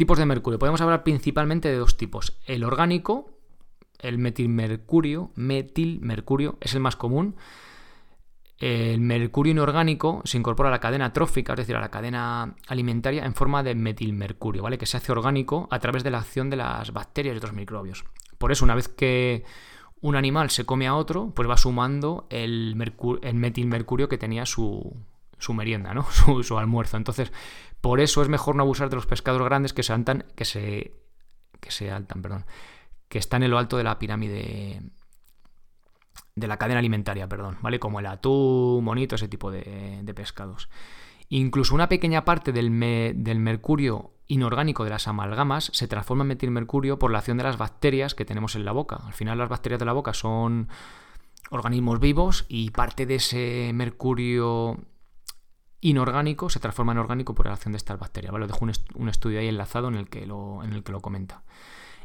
Tipos 0.00 0.18
de 0.18 0.24
mercurio. 0.24 0.58
Podemos 0.58 0.80
hablar 0.80 1.02
principalmente 1.02 1.68
de 1.68 1.76
dos 1.76 1.98
tipos. 1.98 2.38
El 2.46 2.64
orgánico, 2.64 3.38
el 3.98 4.16
metilmercurio, 4.16 5.30
metilmercurio 5.34 6.56
es 6.62 6.72
el 6.72 6.80
más 6.80 6.96
común. 6.96 7.36
El 8.56 9.02
mercurio 9.02 9.50
inorgánico 9.50 10.22
se 10.24 10.38
incorpora 10.38 10.70
a 10.70 10.72
la 10.72 10.80
cadena 10.80 11.12
trófica, 11.12 11.52
es 11.52 11.58
decir, 11.58 11.76
a 11.76 11.80
la 11.80 11.90
cadena 11.90 12.56
alimentaria, 12.66 13.26
en 13.26 13.34
forma 13.34 13.62
de 13.62 13.74
metilmercurio, 13.74 14.62
¿vale? 14.62 14.78
Que 14.78 14.86
se 14.86 14.96
hace 14.96 15.12
orgánico 15.12 15.68
a 15.70 15.78
través 15.80 16.02
de 16.02 16.10
la 16.10 16.20
acción 16.20 16.48
de 16.48 16.56
las 16.56 16.94
bacterias 16.94 17.34
y 17.34 17.36
otros 17.36 17.52
microbios. 17.52 18.06
Por 18.38 18.52
eso, 18.52 18.64
una 18.64 18.74
vez 18.74 18.88
que 18.88 19.44
un 20.00 20.16
animal 20.16 20.50
se 20.50 20.64
come 20.64 20.86
a 20.86 20.94
otro, 20.94 21.32
pues 21.34 21.48
va 21.48 21.56
sumando 21.56 22.26
el, 22.30 22.76
el 23.22 23.34
metilmercurio 23.34 24.08
que 24.08 24.18
tenía 24.18 24.46
su, 24.46 24.96
su 25.38 25.54
merienda, 25.54 25.92
¿no? 25.94 26.06
Su, 26.42 26.58
almuerzo. 26.58 26.96
Entonces, 26.96 27.32
por 27.80 28.00
eso 28.00 28.22
es 28.22 28.28
mejor 28.28 28.56
no 28.56 28.62
abusar 28.62 28.88
de 28.88 28.96
los 28.96 29.06
pescados 29.06 29.42
grandes 29.42 29.72
que 29.72 29.82
se 29.82 29.92
altan, 29.92 30.24
que 30.36 30.44
se, 30.44 30.94
que 31.60 31.70
se 31.70 31.90
altan, 31.90 32.22
perdón, 32.22 32.46
que 33.08 33.18
están 33.18 33.42
en 33.42 33.50
lo 33.50 33.58
alto 33.58 33.76
de 33.76 33.84
la 33.84 33.98
pirámide 33.98 34.82
de 36.36 36.46
la 36.46 36.56
cadena 36.56 36.78
alimentaria, 36.78 37.28
perdón, 37.28 37.58
¿vale? 37.60 37.78
Como 37.78 38.00
el 38.00 38.06
atún, 38.06 38.84
monito, 38.84 39.16
ese 39.16 39.28
tipo 39.28 39.50
de, 39.50 40.12
pescados. 40.14 40.68
Incluso 41.28 41.74
una 41.74 41.88
pequeña 41.88 42.24
parte 42.24 42.52
del, 42.52 42.70
del, 43.22 43.38
mercurio 43.40 44.12
inorgánico 44.30 44.84
de 44.84 44.90
las 44.90 45.08
amalgamas 45.08 45.70
se 45.74 45.88
transforma 45.88 46.22
en 46.22 46.28
metilmercurio 46.28 46.98
por 46.98 47.10
la 47.10 47.18
acción 47.18 47.36
de 47.36 47.44
las 47.44 47.58
bacterias 47.58 48.14
que 48.14 48.24
tenemos 48.24 48.54
en 48.54 48.64
la 48.64 48.72
boca. 48.72 49.00
Al 49.04 49.12
final 49.12 49.38
las 49.38 49.48
bacterias 49.48 49.80
de 49.80 49.86
la 49.86 49.92
boca 49.92 50.14
son 50.14 50.68
organismos 51.50 51.98
vivos 51.98 52.46
y 52.48 52.70
parte 52.70 53.06
de 53.06 53.16
ese 53.16 53.72
mercurio 53.74 54.78
inorgánico 55.80 56.48
se 56.48 56.60
transforma 56.60 56.92
en 56.92 56.98
orgánico 56.98 57.34
por 57.34 57.46
la 57.46 57.54
acción 57.54 57.72
de 57.72 57.78
estas 57.78 57.98
bacterias. 57.98 58.32
¿vale? 58.32 58.44
Os 58.44 58.52
dejo 58.52 58.64
un, 58.94 59.08
estudio 59.08 59.40
ahí 59.40 59.48
enlazado 59.48 59.88
en 59.88 59.96
el, 59.96 60.08
que 60.08 60.26
lo, 60.26 60.62
en 60.62 60.72
el 60.72 60.84
que 60.84 60.92
lo 60.92 61.00
comenta. 61.00 61.42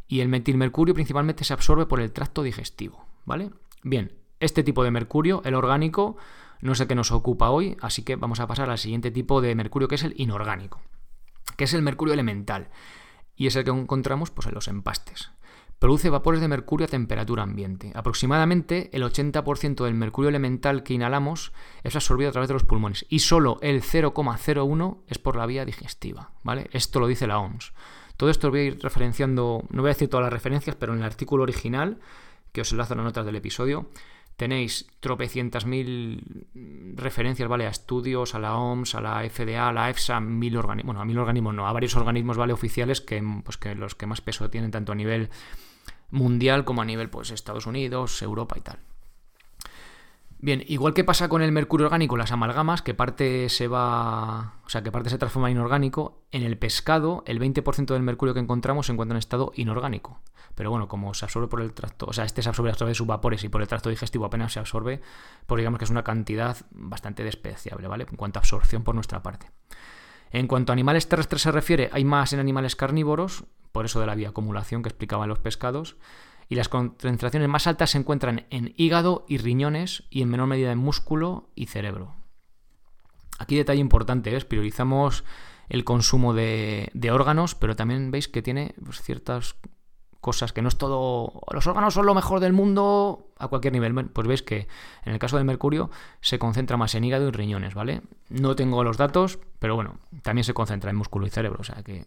Y 0.08 0.22
el 0.22 0.30
metilmercurio 0.30 0.94
principalmente 0.94 1.44
se 1.44 1.54
absorbe 1.54 1.86
por 1.86 2.00
el 2.00 2.12
tracto 2.12 2.42
digestivo. 2.42 3.06
¿vale? 3.26 3.52
Bien, 3.84 4.14
este 4.40 4.64
tipo 4.64 4.84
de 4.84 4.92
mercurio, 4.92 5.42
el 5.46 5.54
orgánico, 5.54 6.18
no 6.62 6.74
sé 6.74 6.88
qué 6.88 6.96
nos 6.96 7.12
ocupa 7.12 7.52
hoy, 7.52 7.78
así 7.82 8.04
que 8.04 8.16
vamos 8.16 8.40
a 8.40 8.48
pasar 8.48 8.70
al 8.70 8.80
siguiente 8.80 9.12
tipo 9.12 9.42
de 9.42 9.54
mercurio 9.54 9.88
que 9.88 9.96
es 9.96 10.04
el 10.04 10.14
inorgánico, 10.18 10.82
que 11.58 11.66
es 11.66 11.74
el 11.74 11.82
mercurio 11.82 12.14
elemental. 12.14 12.70
Y 13.36 13.48
es 13.48 13.56
el 13.56 13.64
que 13.64 13.72
encontramos 13.72 14.32
pues, 14.32 14.48
en 14.48 14.54
los 14.54 14.68
empastes 14.68 15.32
produce 15.80 16.10
vapores 16.10 16.42
de 16.42 16.48
mercurio 16.48 16.86
a 16.86 16.90
temperatura 16.90 17.44
ambiente. 17.44 17.92
Aproximadamente 17.94 18.90
el 18.94 19.04
80% 19.04 19.84
del 19.84 19.94
mercurio 19.94 20.30
elemental 20.30 20.84
que 20.84 20.94
inhalamos 20.94 21.52
es 21.84 21.96
absorbido 21.96 22.30
a 22.30 22.32
través 22.32 22.48
de 22.48 22.54
los 22.54 22.64
pulmones 22.64 23.06
y 23.10 23.20
solo 23.20 23.60
el 23.62 23.82
0,01 23.82 24.98
es 25.08 25.20
por 25.20 25.36
la 25.36 25.46
vía 25.46 25.66
digestiva, 25.66 26.32
¿vale? 26.44 26.70
Esto 26.72 27.00
lo 27.00 27.08
dice 27.08 27.28
la 27.28 27.40
OMS. 27.40 27.74
Todo 28.18 28.30
esto 28.30 28.48
lo 28.48 28.52
voy 28.52 28.62
a 28.62 28.64
ir 28.64 28.80
referenciando, 28.82 29.64
no 29.70 29.82
voy 29.82 29.90
a 29.90 29.94
decir 29.94 30.10
todas 30.10 30.24
las 30.24 30.34
referencias, 30.34 30.76
pero 30.78 30.94
en 30.94 31.00
el 31.00 31.06
artículo 31.06 31.44
original, 31.44 32.00
que 32.54 32.62
os 32.62 32.72
enlazo 32.72 32.94
en 32.94 33.00
las 33.00 33.06
notas 33.06 33.26
del 33.26 33.36
episodio, 33.36 33.90
tenéis 34.36 34.88
tropecientas 35.00 35.66
mil 35.66 36.48
referencias, 36.96 37.48
¿vale? 37.48 37.68
A 37.68 37.70
estudios, 37.70 38.36
a 38.36 38.40
la 38.40 38.58
OMS, 38.58 38.96
a 38.96 39.02
la 39.02 39.30
FDA, 39.30 39.70
a 39.70 39.74
la 39.74 39.90
EFSA, 39.90 40.20
mil 40.20 40.58
organismos, 40.58 40.88
bueno, 40.88 41.02
a 41.02 41.06
mil 41.06 41.18
organismos 41.18 41.54
no, 41.54 41.68
a 41.68 41.74
varios 41.74 41.96
organismos, 41.96 42.38
¿vale? 42.38 42.54
Oficiales 42.54 43.02
que, 43.02 43.24
pues, 43.44 43.58
que 43.58 43.76
los 43.76 43.96
que 43.96 44.08
más 44.08 44.22
peso 44.22 44.50
tienen 44.50 44.72
tanto 44.72 44.92
a 44.92 44.96
nivel 44.96 45.30
mundial 46.12 46.66
como 46.66 46.82
a 46.82 46.86
nivel, 46.86 47.10
pues, 47.10 47.32
Estados 47.32 47.66
Unidos, 47.66 48.22
Europa 48.22 48.56
y 48.58 48.62
tal. 48.62 48.80
Bien, 50.46 50.64
igual 50.68 50.94
que 50.94 51.04
pasa 51.04 51.28
con 51.28 51.42
el 51.42 51.52
mercurio 51.52 51.88
orgánico, 51.88 52.18
las 52.18 52.32
amalgamas, 52.32 52.84
que 52.84 52.94
parte 52.94 53.50
se 53.50 53.68
va. 53.68 54.54
O 54.64 54.70
sea, 54.70 54.84
que 54.84 54.92
parte 54.92 55.10
se 55.10 55.18
transforma 55.18 55.50
en 55.50 55.58
inorgánico, 55.58 56.22
en 56.32 56.44
el 56.44 56.56
pescado, 56.60 57.24
el 57.26 57.40
20% 57.40 57.88
del 57.88 58.04
mercurio 58.04 58.36
que 58.36 58.42
encontramos 58.42 58.86
se 58.86 58.92
encuentra 58.92 59.16
en 59.16 59.18
estado 59.18 59.54
inorgánico. 59.56 60.22
Pero 60.54 60.70
bueno, 60.70 60.88
como 60.88 61.16
se 61.16 61.26
absorbe 61.26 61.48
por 61.48 61.62
el 61.62 61.74
tracto, 61.74 62.06
o 62.06 62.14
sea, 62.14 62.26
este 62.26 62.44
se 62.44 62.50
absorbe 62.50 62.70
a 62.70 62.76
través 62.76 62.92
de 62.92 62.96
sus 62.96 63.08
vapores 63.08 63.44
y 63.44 63.50
por 63.50 63.64
el 63.64 63.68
tracto 63.68 63.90
digestivo 63.90 64.24
apenas 64.24 64.54
se 64.54 64.60
absorbe, 64.60 65.02
pues 65.48 65.58
digamos 65.58 65.80
que 65.80 65.86
es 65.86 65.90
una 65.90 66.04
cantidad 66.04 66.56
bastante 66.70 67.24
despreciable, 67.24 67.88
¿vale? 67.88 68.06
En 68.08 68.16
cuanto 68.16 68.38
a 68.38 68.42
absorción 68.42 68.84
por 68.84 68.94
nuestra 68.94 69.24
parte. 69.24 69.50
En 70.30 70.46
cuanto 70.46 70.72
a 70.72 70.74
animales 70.74 71.10
terrestres 71.10 71.42
se 71.42 71.52
refiere, 71.52 71.90
hay 71.92 72.06
más 72.06 72.34
en 72.34 72.40
animales 72.40 72.76
carnívoros, 72.76 73.46
por 73.72 73.86
eso 73.86 74.00
de 74.00 74.06
la 74.06 74.14
bioacumulación 74.14 74.84
que 74.84 74.90
explicaban 74.90 75.28
los 75.28 75.40
pescados 75.40 75.98
y 76.48 76.56
las 76.56 76.70
concentraciones 76.70 77.50
más 77.50 77.68
altas 77.68 77.92
se 77.92 77.98
encuentran 77.98 78.46
en 78.50 78.74
hígado 78.78 79.26
y 79.28 79.38
riñones 79.38 80.04
y 80.10 80.22
en 80.22 80.30
menor 80.30 80.48
medida 80.48 80.72
en 80.72 80.78
músculo 80.78 81.50
y 81.56 81.68
cerebro. 81.68 82.14
Aquí 83.40 83.56
detalle 83.56 83.82
importante, 83.82 84.36
es 84.36 84.46
priorizamos 84.46 85.24
el 85.70 85.84
consumo 85.84 86.34
de, 86.34 86.92
órganos, 87.12 87.56
pero 87.56 87.76
también 87.76 88.12
veis 88.12 88.28
que 88.28 88.42
tiene 88.42 88.76
pues, 88.84 89.02
ciertas 89.02 89.56
cosas 90.22 90.54
que 90.54 90.62
no 90.62 90.70
es 90.70 90.78
todo... 90.78 91.42
Los 91.52 91.68
órganos 91.68 91.94
son 91.94 92.06
lo 92.06 92.16
mejor 92.16 92.40
del 92.40 92.54
mundo 92.54 93.32
a 93.38 93.48
cualquier 93.48 93.74
nivel. 93.74 93.94
Pues 94.10 94.28
veis 94.28 94.42
que 94.42 94.68
en 95.04 95.14
el 95.14 95.20
caso 95.20 95.38
del 95.38 95.46
mercurio 95.46 95.92
se 96.22 96.40
concentra 96.40 96.78
más 96.78 96.96
en 96.96 97.04
hígado 97.04 97.28
y 97.28 97.32
riñones, 97.32 97.74
¿vale? 97.74 98.02
No 98.30 98.56
tengo 98.56 98.84
los 98.84 98.98
datos, 98.98 99.40
pero 99.60 99.76
bueno, 99.76 100.00
también 100.24 100.44
se 100.44 100.54
concentra 100.54 100.90
en 100.90 100.96
músculo 100.96 101.28
y 101.28 101.30
cerebro, 101.30 101.62
o 101.62 101.64
sea 101.64 101.84
que... 101.84 102.06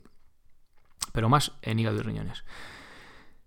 Pero 1.13 1.29
más 1.29 1.53
en 1.63 1.79
hígado 1.79 1.99
y 1.99 2.03
riñones. 2.03 2.45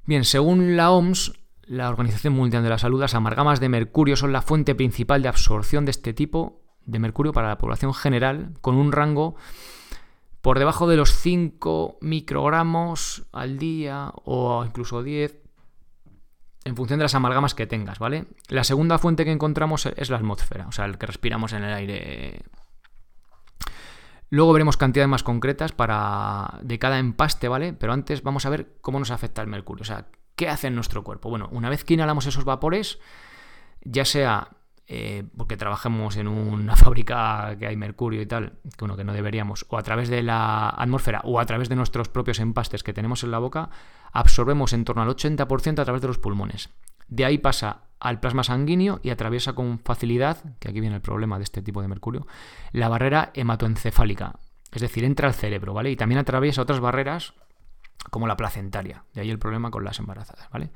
Bien, 0.06 0.26
según 0.26 0.76
la 0.76 0.92
OMS, 0.92 1.34
la 1.64 1.90
Organización 1.90 2.34
Mundial 2.34 2.64
de 2.64 2.70
la 2.70 2.78
Salud, 2.78 3.00
las 3.00 3.16
amalgamas 3.16 3.60
de 3.60 3.70
mercurio 3.70 4.16
son 4.16 4.34
la 4.34 4.42
fuente 4.42 4.76
principal 4.76 5.22
de 5.22 5.30
absorción 5.30 5.86
de 5.86 5.92
este 5.92 6.14
tipo 6.14 6.62
de 6.86 7.00
mercurio 7.00 7.34
para 7.34 7.48
la 7.48 7.58
población 7.58 7.94
general, 7.94 8.54
con 8.62 8.76
un 8.76 8.92
rango 8.92 9.36
por 10.42 10.58
debajo 10.58 10.88
de 10.88 10.98
los 10.98 11.14
5 11.14 12.00
microgramos 12.02 13.24
al 13.32 13.60
día 13.60 14.12
o 14.26 14.66
incluso 14.66 15.04
10 15.04 15.38
en 16.64 16.76
función 16.76 17.00
de 17.00 17.04
las 17.04 17.16
amalgamas 17.16 17.56
que 17.56 17.68
tengas, 17.68 18.00
¿vale? 18.00 18.26
La 18.50 18.64
segunda 18.64 18.98
fuente 19.00 19.26
que 19.26 19.32
encontramos 19.32 19.86
es 19.86 20.10
la 20.10 20.18
atmósfera, 20.18 20.68
o 20.68 20.72
sea, 20.72 20.86
el 20.86 20.98
que 20.98 21.08
respiramos 21.08 21.54
en 21.54 21.64
el 21.64 21.74
aire. 21.74 22.42
Luego 24.32 24.54
veremos 24.54 24.78
cantidades 24.78 25.10
más 25.10 25.24
concretas 25.24 25.74
para 25.74 26.58
de 26.62 26.80
cada 26.80 27.00
empaste, 27.00 27.50
¿vale? 27.50 27.74
Pero 27.74 27.92
antes 27.92 28.24
vamos 28.24 28.46
a 28.46 28.50
ver 28.50 28.78
cómo 28.80 28.98
nos 28.98 29.12
afecta 29.12 29.42
el 29.42 29.50
mercurio, 29.50 29.82
o 29.82 29.86
sea, 29.86 30.08
qué 30.38 30.48
hace 30.48 30.68
en 30.68 30.76
nuestro 30.76 31.04
cuerpo. 31.04 31.30
Bueno, 31.30 31.50
una 31.52 31.70
vez 31.70 31.84
que 31.84 31.96
inhalamos 31.96 32.26
esos 32.26 32.46
vapores, 32.46 33.00
ya 33.84 34.06
sea 34.06 34.48
eh, 34.88 35.26
porque 35.36 35.58
trabajemos 35.58 36.16
en 36.16 36.30
una 36.30 36.76
fábrica 36.78 37.58
que 37.60 37.68
hay 37.68 37.76
mercurio 37.76 38.22
y 38.22 38.26
tal, 38.26 38.54
que 38.78 38.86
uno 38.86 38.96
que 38.96 39.04
no 39.04 39.12
deberíamos, 39.12 39.66
o 39.68 39.78
a 39.78 39.84
través 39.84 40.08
de 40.08 40.24
la 40.24 40.70
atmósfera 40.70 41.20
o 41.26 41.38
a 41.38 41.46
través 41.46 41.68
de 41.68 41.76
nuestros 41.76 42.08
propios 42.08 42.40
empastes 42.40 42.84
que 42.84 42.94
tenemos 42.94 43.26
en 43.26 43.32
la 43.32 43.40
boca, 43.40 43.70
absorbemos 44.14 44.72
en 44.72 44.86
torno 44.86 45.02
al 45.02 45.10
80% 45.10 45.80
a 45.80 45.84
través 45.84 46.02
de 46.02 46.08
los 46.08 46.20
pulmones. 46.20 46.70
De 47.10 47.26
ahí 47.26 47.38
pasa 47.38 47.91
al 48.02 48.20
plasma 48.20 48.44
sanguíneo 48.44 49.00
y 49.04 49.12
atraviesa 49.12 49.54
con 49.54 49.80
facilidad, 49.80 50.38
que 50.60 50.70
aquí 50.70 50.82
viene 50.82 50.96
el 50.96 51.02
problema 51.02 51.38
de 51.38 51.44
este 51.44 51.62
tipo 51.62 51.82
de 51.82 51.88
mercurio, 51.88 52.28
la 52.72 52.90
barrera 52.90 53.32
hematoencefálica, 53.34 54.40
es 54.72 54.82
decir, 54.82 55.06
entra 55.06 55.28
al 55.28 55.34
cerebro, 55.34 55.74
¿vale? 55.74 55.92
Y 55.92 55.96
también 55.96 56.20
atraviesa 56.20 56.64
otras 56.64 56.80
barreras 56.80 57.34
como 58.10 58.26
la 58.26 58.36
placentaria, 58.36 59.04
de 59.14 59.22
ahí 59.22 59.30
el 59.30 59.38
problema 59.38 59.70
con 59.70 59.84
las 59.84 60.00
embarazadas, 60.00 60.50
¿vale? 60.52 60.72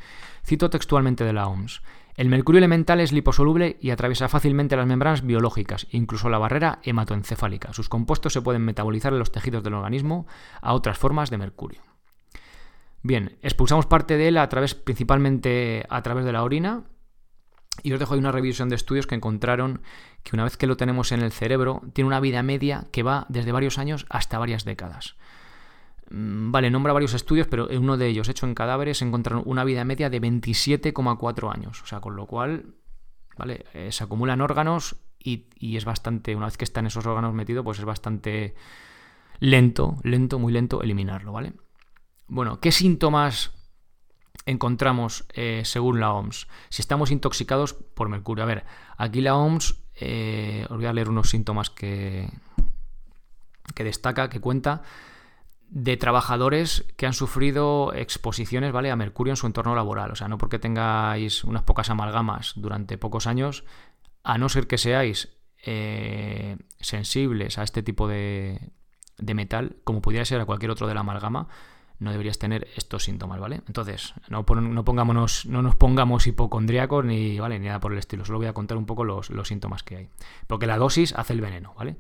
Cito 0.46 0.70
textualmente 0.70 1.24
de 1.24 1.34
la 1.34 1.48
OMS. 1.48 1.82
El 2.16 2.30
mercurio 2.30 2.60
elemental 2.60 3.02
es 3.02 3.12
liposoluble 3.12 3.78
y 3.82 3.90
atraviesa 3.90 4.30
fácilmente 4.30 4.78
las 4.78 4.86
membranas 4.86 5.26
biológicas, 5.26 5.88
incluso 5.90 6.30
la 6.30 6.38
barrera 6.38 6.80
hematoencefálica. 6.84 7.74
Sus 7.74 7.90
compuestos 7.90 8.32
se 8.32 8.42
pueden 8.42 8.62
metabolizar 8.62 9.12
en 9.12 9.20
los 9.20 9.32
tejidos 9.32 9.64
del 9.64 9.74
organismo 9.74 10.28
a 10.62 10.74
otras 10.74 10.98
formas 10.98 11.30
de 11.30 11.40
mercurio. 11.40 11.82
Bien, 13.02 13.38
expulsamos 13.42 13.86
parte 13.86 14.18
de 14.18 14.30
él 14.30 14.38
a 14.38 14.48
través, 14.48 14.76
principalmente 14.76 15.86
a 15.90 16.02
través 16.04 16.26
de 16.26 16.32
la 16.32 16.44
orina. 16.44 16.84
Y 17.84 17.94
os 17.94 18.00
dejo 18.00 18.14
ahí 18.14 18.20
una 18.20 18.32
revisión 18.32 18.70
de 18.70 18.76
estudios 18.76 19.08
que 19.08 19.16
encontraron 19.16 19.82
que 20.24 20.36
una 20.36 20.44
vez 20.44 20.58
que 20.58 20.68
lo 20.68 20.78
tenemos 20.78 21.12
en 21.12 21.22
el 21.22 21.32
cerebro, 21.32 21.82
tiene 21.94 22.08
una 22.08 22.20
vida 22.20 22.42
media 22.44 22.88
que 22.92 23.04
va 23.04 23.26
desde 23.30 23.52
varios 23.52 23.78
años 23.78 24.06
hasta 24.10 24.40
varias 24.40 24.66
décadas. 24.66 25.16
Mm, 26.10 26.52
vale, 26.52 26.70
nombra 26.70 26.94
varios 26.94 27.14
estudios, 27.14 27.48
pero 27.48 27.70
en 27.70 27.82
uno 27.82 27.98
de 27.98 28.08
ellos, 28.08 28.30
hecho 28.30 28.46
en 28.46 28.56
cadáveres, 28.56 29.02
encontraron 29.02 29.44
una 29.46 29.64
vida 29.64 29.84
media 29.86 30.10
de 30.10 30.22
27,4 30.22 31.54
años. 31.54 31.82
O 31.82 31.86
sea, 31.86 32.00
con 32.00 32.16
lo 32.16 32.26
cual, 32.28 32.76
vale, 33.38 33.66
eh, 33.74 33.92
se 33.92 34.04
acumulan 34.04 34.42
órganos 34.42 34.98
y, 35.20 35.48
y, 35.56 35.78
es 35.78 35.86
bastante, 35.86 36.36
una 36.36 36.46
vez 36.46 36.58
que 36.58 36.66
están 36.66 36.86
esos 36.86 37.06
órganos 37.06 37.34
metidos, 37.34 37.64
pues 37.64 37.80
es 37.80 37.86
bastante 37.86 38.56
lento, 39.40 39.98
lento, 40.04 40.40
muy 40.40 40.54
lento 40.54 40.82
eliminarlo, 40.82 41.32
¿vale? 41.32 41.54
Bueno, 42.28 42.60
¿qué 42.60 42.72
síntomas 42.72 43.55
encontramos 44.46 45.26
eh, 45.34 45.62
según 45.66 46.00
la 46.00 46.14
OMS? 46.14 46.48
Si 46.70 46.82
estamos 46.82 47.12
intoxicados 47.12 47.74
por 47.74 48.10
mercurio. 48.10 48.44
A 48.44 48.48
ver, 48.48 48.66
aquí 48.98 49.22
la 49.22 49.36
OMS, 49.36 49.76
eh, 49.96 50.66
os 50.70 50.78
voy 50.78 50.86
a 50.86 50.94
leer 50.94 51.10
unos 51.10 51.30
síntomas 51.30 51.70
que, 51.70 52.30
que 53.74 53.84
destaca, 53.84 54.30
que 54.30 54.40
cuenta 54.40 54.84
de 55.70 55.98
trabajadores 55.98 56.86
que 56.96 57.06
han 57.06 57.14
sufrido 57.14 57.94
exposiciones 57.94 58.72
¿vale? 58.72 58.92
a 58.92 58.96
mercurio 58.96 59.34
en 59.34 59.38
su 59.38 59.48
entorno 59.48 59.76
laboral. 59.76 60.12
O 60.12 60.16
sea, 60.16 60.28
no 60.28 60.38
porque 60.38 60.60
tengáis 60.60 61.44
unas 61.44 61.64
pocas 61.64 61.90
amalgamas 61.90 62.54
durante 62.56 62.98
pocos 62.98 63.28
años, 63.28 63.64
a 64.24 64.38
no 64.38 64.50
ser 64.50 64.68
que 64.68 64.78
seáis 64.78 65.30
eh, 65.66 66.58
sensibles 66.80 67.58
a 67.58 67.64
este 67.64 67.84
tipo 67.84 68.08
de, 68.08 68.72
de, 69.18 69.34
metal, 69.34 69.78
como 69.84 70.02
pudiera 70.02 70.26
ser 70.26 70.40
a 70.40 70.46
cualquier 70.46 70.72
otro 70.72 70.88
de 70.88 70.94
la 70.94 71.02
amalgama, 71.02 71.48
no 72.00 72.12
deberías 72.12 72.40
tener 72.40 72.68
estos 72.76 73.04
síntomas, 73.04 73.40
¿vale? 73.40 73.62
Entonces, 73.68 74.14
no, 74.30 74.46
no, 74.48 74.86
pongámonos, 74.86 75.46
no 75.46 75.62
nos 75.62 75.76
pongamos 75.76 76.28
hipocondríacos 76.28 77.06
ni, 77.06 77.40
¿vale? 77.40 77.60
ni 77.60 77.68
nada 77.68 77.80
por 77.80 77.94
el 77.94 78.00
estilo. 78.00 78.26
Solo 78.26 78.40
voy 78.40 78.48
a 78.48 78.54
contar 78.54 78.78
un 78.78 78.86
poco 78.86 79.04
los, 79.04 79.30
los 79.30 79.48
síntomas 79.48 79.84
que 79.84 79.98
hay. 79.98 80.10
Porque 80.48 80.68
la 80.68 80.78
dosis 80.78 81.14
hace 81.14 81.34
el 81.34 81.42
veneno, 81.42 81.74
¿vale? 81.78 81.98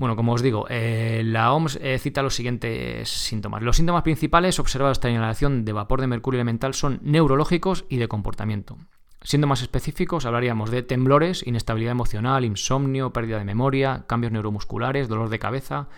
Bueno, 0.00 0.16
como 0.16 0.32
os 0.32 0.40
digo, 0.40 0.66
eh, 0.70 1.20
la 1.26 1.52
OMS 1.52 1.78
eh, 1.82 1.98
cita 1.98 2.22
los 2.22 2.34
siguientes 2.34 3.10
síntomas. 3.10 3.62
Los 3.62 3.76
síntomas 3.76 4.02
principales 4.02 4.58
observados 4.58 4.98
tras 4.98 5.12
inhalación 5.12 5.66
de 5.66 5.74
vapor 5.74 6.00
de 6.00 6.06
mercurio 6.06 6.38
elemental 6.38 6.72
son 6.72 7.00
neurológicos 7.02 7.84
y 7.90 7.98
de 7.98 8.08
comportamiento. 8.08 8.78
Siendo 9.22 9.46
más 9.46 9.60
específicos, 9.60 10.24
hablaríamos 10.24 10.70
de 10.70 10.82
temblores, 10.82 11.46
inestabilidad 11.46 11.92
emocional, 11.92 12.46
insomnio, 12.46 13.12
pérdida 13.12 13.38
de 13.38 13.44
memoria, 13.44 14.04
cambios 14.06 14.32
neuromusculares, 14.32 15.08
dolor 15.08 15.28
de 15.28 15.38
cabeza, 15.38 15.88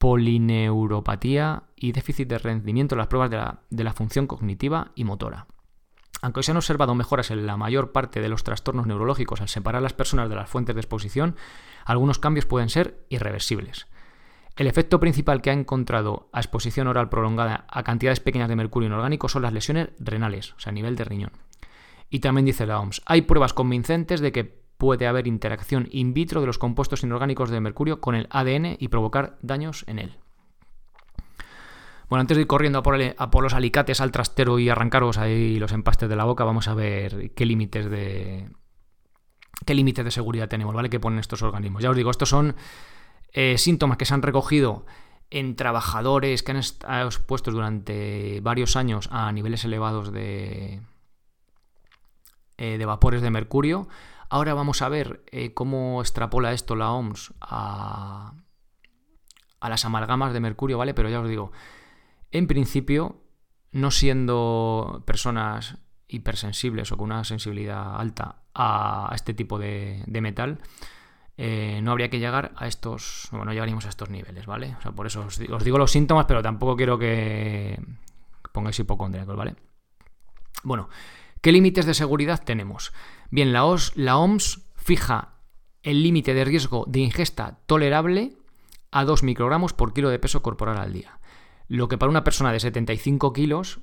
polineuropatía 0.00 1.64
y 1.76 1.92
déficit 1.92 2.26
de 2.26 2.38
rendimiento 2.38 2.94
en 2.94 3.00
las 3.00 3.08
pruebas 3.08 3.28
de 3.28 3.36
la, 3.36 3.60
de 3.68 3.84
la 3.84 3.92
función 3.92 4.26
cognitiva 4.26 4.92
y 4.94 5.04
motora. 5.04 5.46
Aunque 6.22 6.42
se 6.42 6.52
han 6.52 6.56
observado 6.56 6.94
mejoras 6.94 7.30
en 7.30 7.46
la 7.46 7.58
mayor 7.58 7.92
parte 7.92 8.22
de 8.22 8.30
los 8.30 8.42
trastornos 8.42 8.86
neurológicos 8.86 9.42
al 9.42 9.48
separar 9.48 9.80
a 9.80 9.82
las 9.82 9.92
personas 9.92 10.30
de 10.30 10.36
las 10.36 10.48
fuentes 10.48 10.74
de 10.74 10.80
exposición, 10.80 11.36
algunos 11.84 12.18
cambios 12.18 12.46
pueden 12.46 12.70
ser 12.70 13.04
irreversibles. 13.10 13.88
El 14.56 14.68
efecto 14.68 15.00
principal 15.00 15.42
que 15.42 15.50
ha 15.50 15.54
encontrado 15.54 16.30
a 16.32 16.40
exposición 16.40 16.86
oral 16.86 17.10
prolongada 17.10 17.66
a 17.68 17.82
cantidades 17.82 18.20
pequeñas 18.20 18.48
de 18.48 18.56
mercurio 18.56 18.86
inorgánico 18.86 19.28
son 19.28 19.42
las 19.42 19.52
lesiones 19.52 19.90
renales, 19.98 20.54
o 20.54 20.60
sea, 20.60 20.70
a 20.70 20.74
nivel 20.74 20.96
de 20.96 21.04
riñón. 21.04 21.32
Y 22.08 22.20
también 22.20 22.46
dice 22.46 22.64
la 22.64 22.80
OMS, 22.80 23.02
hay 23.04 23.20
pruebas 23.20 23.52
convincentes 23.52 24.22
de 24.22 24.32
que 24.32 24.62
puede 24.80 25.06
haber 25.06 25.28
interacción 25.28 25.88
in 25.92 26.14
vitro 26.14 26.40
de 26.40 26.46
los 26.46 26.58
compuestos 26.58 27.04
inorgánicos 27.04 27.50
de 27.50 27.60
mercurio 27.60 28.00
con 28.00 28.14
el 28.14 28.26
ADN 28.30 28.78
y 28.78 28.88
provocar 28.88 29.36
daños 29.42 29.84
en 29.86 29.98
él. 29.98 30.16
Bueno, 32.08 32.22
antes 32.22 32.38
de 32.38 32.40
ir 32.40 32.46
corriendo 32.46 32.78
a 32.78 32.82
por, 32.82 33.42
los 33.42 33.54
alicates 33.54 34.00
al 34.00 34.10
trastero 34.10 34.58
y 34.58 34.70
arrancaros 34.70 35.18
ahí 35.18 35.58
los 35.58 35.72
empastes 35.72 36.08
de 36.08 36.16
la 36.16 36.24
boca, 36.24 36.44
vamos 36.44 36.66
a 36.66 36.74
ver 36.74 37.30
qué 37.34 37.44
límites 37.44 37.90
de, 37.90 38.50
qué 39.66 39.74
límites 39.74 40.04
de 40.04 40.10
seguridad 40.10 40.48
tenemos, 40.48 40.74
¿vale? 40.74 40.88
Que 40.88 40.98
ponen 40.98 41.20
estos 41.20 41.42
organismos. 41.42 41.82
Ya 41.82 41.90
os 41.90 41.96
digo, 41.96 42.10
estos 42.10 42.30
son 42.30 42.56
eh, 43.34 43.58
síntomas 43.58 43.98
que 43.98 44.06
se 44.06 44.14
han 44.14 44.22
recogido 44.22 44.86
en 45.28 45.56
trabajadores 45.56 46.42
que 46.42 46.52
han 46.52 46.56
estado 46.56 47.06
expuestos 47.06 47.52
durante 47.52 48.40
varios 48.40 48.76
años 48.76 49.10
a 49.12 49.30
niveles 49.30 49.62
elevados 49.64 50.10
de, 50.10 50.80
eh, 52.56 52.78
de 52.78 52.86
vapores 52.86 53.20
de 53.20 53.30
mercurio. 53.30 53.88
Ahora 54.32 54.54
vamos 54.54 54.80
a 54.80 54.88
ver 54.88 55.24
eh, 55.32 55.54
cómo 55.54 56.00
extrapola 56.00 56.52
esto 56.52 56.76
la 56.76 56.92
OMS 56.92 57.34
a, 57.40 58.34
las 59.60 59.84
amalgamas 59.84 60.32
de 60.32 60.38
mercurio, 60.38 60.78
¿vale? 60.78 60.94
Pero 60.94 61.08
ya 61.08 61.20
os 61.20 61.28
digo, 61.28 61.50
en 62.30 62.46
principio, 62.46 63.24
no 63.72 63.90
siendo 63.90 65.02
personas 65.04 65.78
hipersensibles 66.06 66.92
o 66.92 66.96
con 66.96 67.10
una 67.10 67.24
sensibilidad 67.24 68.00
alta 68.00 68.42
a 68.54 69.10
este 69.16 69.34
tipo 69.34 69.58
de, 69.58 70.04
metal, 70.06 70.60
eh, 71.36 71.80
no 71.82 71.90
habría 71.90 72.08
que 72.08 72.20
llegar 72.20 72.52
a 72.54 72.68
estos, 72.68 73.26
bueno, 73.32 73.46
no 73.46 73.52
llegaríamos 73.52 73.86
a 73.86 73.88
estos 73.88 74.10
niveles, 74.10 74.46
¿vale? 74.46 74.76
O 74.78 74.80
sea, 74.82 74.92
por 74.92 75.08
eso 75.08 75.26
os 75.26 75.38
digo, 75.38 75.76
los 75.76 75.90
síntomas, 75.90 76.26
pero 76.26 76.40
tampoco 76.40 76.76
quiero 76.76 77.00
que 77.00 77.82
pongáis 78.52 78.78
hipocondríacos, 78.78 79.34
¿vale? 79.34 79.56
Bueno, 80.62 80.88
¿qué 81.40 81.50
límites 81.50 81.84
de 81.84 81.94
seguridad 81.94 82.44
tenemos? 82.44 82.92
Bien, 83.30 83.52
la, 83.52 83.64
OMS 83.64 84.60
fija 84.74 85.34
el 85.82 86.02
límite 86.02 86.34
de 86.34 86.44
riesgo 86.44 86.84
de 86.88 86.98
ingesta 86.98 87.60
tolerable 87.66 88.32
a 88.90 89.04
2 89.04 89.22
microgramos 89.22 89.72
por 89.72 89.92
kilo 89.92 90.10
de 90.10 90.18
peso 90.18 90.42
corporal 90.42 90.78
al 90.78 90.92
día. 90.92 91.20
Lo 91.68 91.88
que 91.88 91.96
para 91.96 92.10
una 92.10 92.24
persona 92.24 92.52
de 92.52 92.58
75 92.58 93.32
kilos 93.32 93.80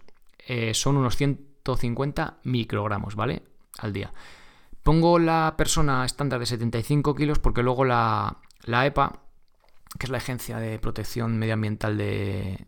eh, 0.47 0.73
son 0.73 0.97
unos 0.97 1.15
150 1.15 2.39
microgramos, 2.43 3.15
¿vale? 3.15 3.43
Al 3.79 3.93
día. 3.93 4.13
Pongo 4.83 5.17
la 5.17 5.55
persona 5.57 6.03
estándar 6.05 6.39
de 6.39 6.45
75 6.45 7.15
kilos 7.15 7.39
porque 7.39 7.63
luego 7.63 7.85
la, 7.85 8.39
EPA, 8.65 9.21
que 9.97 10.05
es 10.05 10.09
la 10.09 10.17
Agencia 10.17 10.57
de 10.57 10.77
Protección 10.79 11.37
Medioambiental 11.37 11.97
de, 11.97 12.67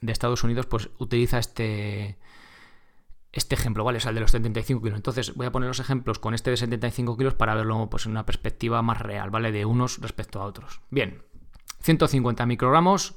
de 0.00 0.12
Estados 0.12 0.44
Unidos, 0.44 0.66
pues 0.66 0.90
utiliza 0.98 1.38
este, 1.38 2.18
este 3.38 3.54
ejemplo, 3.54 3.84
¿vale? 3.84 3.98
Es 3.98 4.06
el 4.06 4.14
de 4.14 4.20
los 4.20 4.30
75 4.30 4.82
kilos. 4.82 4.96
Entonces 4.96 5.34
voy 5.34 5.46
a 5.46 5.52
poner 5.52 5.68
los 5.68 5.80
ejemplos 5.80 6.18
con 6.18 6.34
este 6.34 6.50
de 6.50 6.56
75 6.56 7.16
kilos 7.16 7.34
para 7.34 7.54
verlo 7.54 7.88
pues, 7.90 8.06
en 8.06 8.12
una 8.12 8.26
perspectiva 8.26 8.82
más 8.82 9.00
real, 9.00 9.30
¿vale? 9.30 9.52
De 9.52 9.64
unos 9.64 10.00
respecto 10.00 10.42
a 10.42 10.44
otros. 10.44 10.80
Bien, 10.90 11.22
150 11.80 12.44
microgramos, 12.46 13.14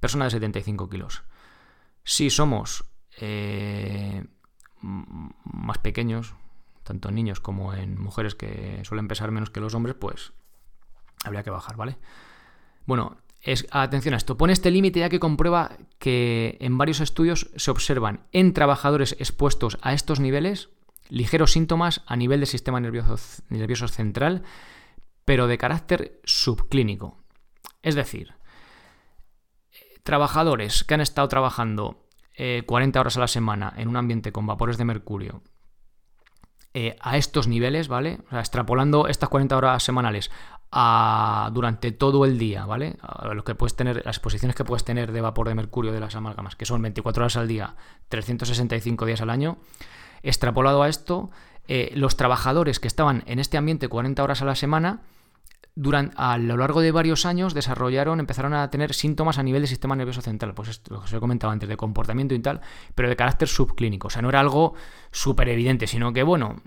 persona 0.00 0.24
de 0.24 0.32
75 0.32 0.88
kilos. 0.88 1.22
Si 2.02 2.30
somos 2.30 2.84
eh, 3.20 4.24
más 4.80 5.78
pequeños, 5.78 6.34
tanto 6.82 7.10
en 7.10 7.14
niños 7.14 7.40
como 7.40 7.74
en 7.74 8.00
mujeres 8.00 8.34
que 8.34 8.82
suelen 8.84 9.08
pesar 9.08 9.30
menos 9.30 9.50
que 9.50 9.60
los 9.60 9.74
hombres, 9.74 9.94
pues 9.94 10.32
habría 11.24 11.42
que 11.42 11.50
bajar, 11.50 11.76
¿vale? 11.76 11.98
Bueno, 12.86 13.18
atención 13.70 14.14
a 14.14 14.16
esto, 14.16 14.36
pone 14.36 14.52
este 14.52 14.70
límite 14.70 15.00
ya 15.00 15.08
que 15.08 15.20
comprueba 15.20 15.76
que 15.98 16.58
en 16.60 16.76
varios 16.78 17.00
estudios 17.00 17.50
se 17.56 17.70
observan 17.70 18.26
en 18.32 18.52
trabajadores 18.52 19.16
expuestos 19.18 19.78
a 19.82 19.94
estos 19.94 20.20
niveles 20.20 20.68
ligeros 21.08 21.52
síntomas 21.52 22.02
a 22.06 22.16
nivel 22.16 22.40
del 22.40 22.46
sistema 22.46 22.80
nervioso, 22.80 23.16
nervioso 23.48 23.88
central, 23.88 24.42
pero 25.24 25.46
de 25.46 25.58
carácter 25.58 26.20
subclínico. 26.24 27.18
Es 27.82 27.94
decir, 27.94 28.34
trabajadores 30.02 30.84
que 30.84 30.94
han 30.94 31.00
estado 31.00 31.28
trabajando 31.28 32.06
40 32.66 32.98
eh, 32.98 33.00
horas 33.00 33.16
a 33.16 33.20
la 33.20 33.28
semana 33.28 33.74
en 33.76 33.88
un 33.88 33.96
ambiente 33.96 34.32
con 34.32 34.46
vapores 34.46 34.78
de 34.78 34.84
mercurio 34.84 35.42
eh, 36.72 36.96
a 37.00 37.16
estos 37.16 37.48
niveles, 37.48 37.88
¿vale? 37.88 38.20
O 38.26 38.30
sea, 38.30 38.40
extrapolando 38.40 39.08
estas 39.08 39.28
40 39.28 39.56
horas 39.56 39.82
semanales 39.82 40.30
durante 40.72 41.90
todo 41.92 42.24
el 42.24 42.38
día, 42.38 42.64
¿vale? 42.64 42.96
lo 43.32 43.44
que 43.44 43.54
puedes 43.54 43.74
tener, 43.74 44.02
las 44.04 44.16
exposiciones 44.16 44.54
que 44.54 44.64
puedes 44.64 44.84
tener 44.84 45.10
de 45.12 45.20
vapor 45.20 45.48
de 45.48 45.54
mercurio 45.54 45.92
de 45.92 46.00
las 46.00 46.14
amalgamas, 46.14 46.54
que 46.54 46.64
son 46.64 46.80
24 46.82 47.24
horas 47.24 47.36
al 47.36 47.48
día, 47.48 47.74
365 48.08 49.04
días 49.04 49.20
al 49.20 49.30
año, 49.30 49.58
extrapolado 50.22 50.82
a 50.82 50.88
esto, 50.88 51.30
eh, 51.66 51.92
los 51.94 52.16
trabajadores 52.16 52.78
que 52.78 52.88
estaban 52.88 53.24
en 53.26 53.38
este 53.38 53.56
ambiente 53.56 53.88
40 53.88 54.22
horas 54.22 54.42
a 54.42 54.44
la 54.44 54.54
semana, 54.54 55.02
durante, 55.74 56.14
a 56.18 56.36
lo 56.36 56.56
largo 56.56 56.80
de 56.80 56.92
varios 56.92 57.24
años 57.26 57.54
desarrollaron, 57.54 58.20
empezaron 58.20 58.54
a 58.54 58.68
tener 58.70 58.92
síntomas 58.92 59.38
a 59.38 59.42
nivel 59.42 59.62
del 59.62 59.68
sistema 59.68 59.96
nervioso 59.96 60.20
central, 60.20 60.52
pues 60.52 60.68
esto, 60.68 60.94
lo 60.94 61.00
que 61.00 61.06
os 61.06 61.12
he 61.12 61.20
comentado 61.20 61.52
antes, 61.52 61.68
de 61.68 61.76
comportamiento 61.76 62.34
y 62.34 62.40
tal, 62.40 62.60
pero 62.94 63.08
de 63.08 63.16
carácter 63.16 63.48
subclínico, 63.48 64.08
o 64.08 64.10
sea, 64.10 64.20
no 64.20 64.28
era 64.28 64.40
algo 64.40 64.74
súper 65.10 65.48
evidente, 65.48 65.86
sino 65.86 66.12
que, 66.12 66.22
bueno, 66.22 66.60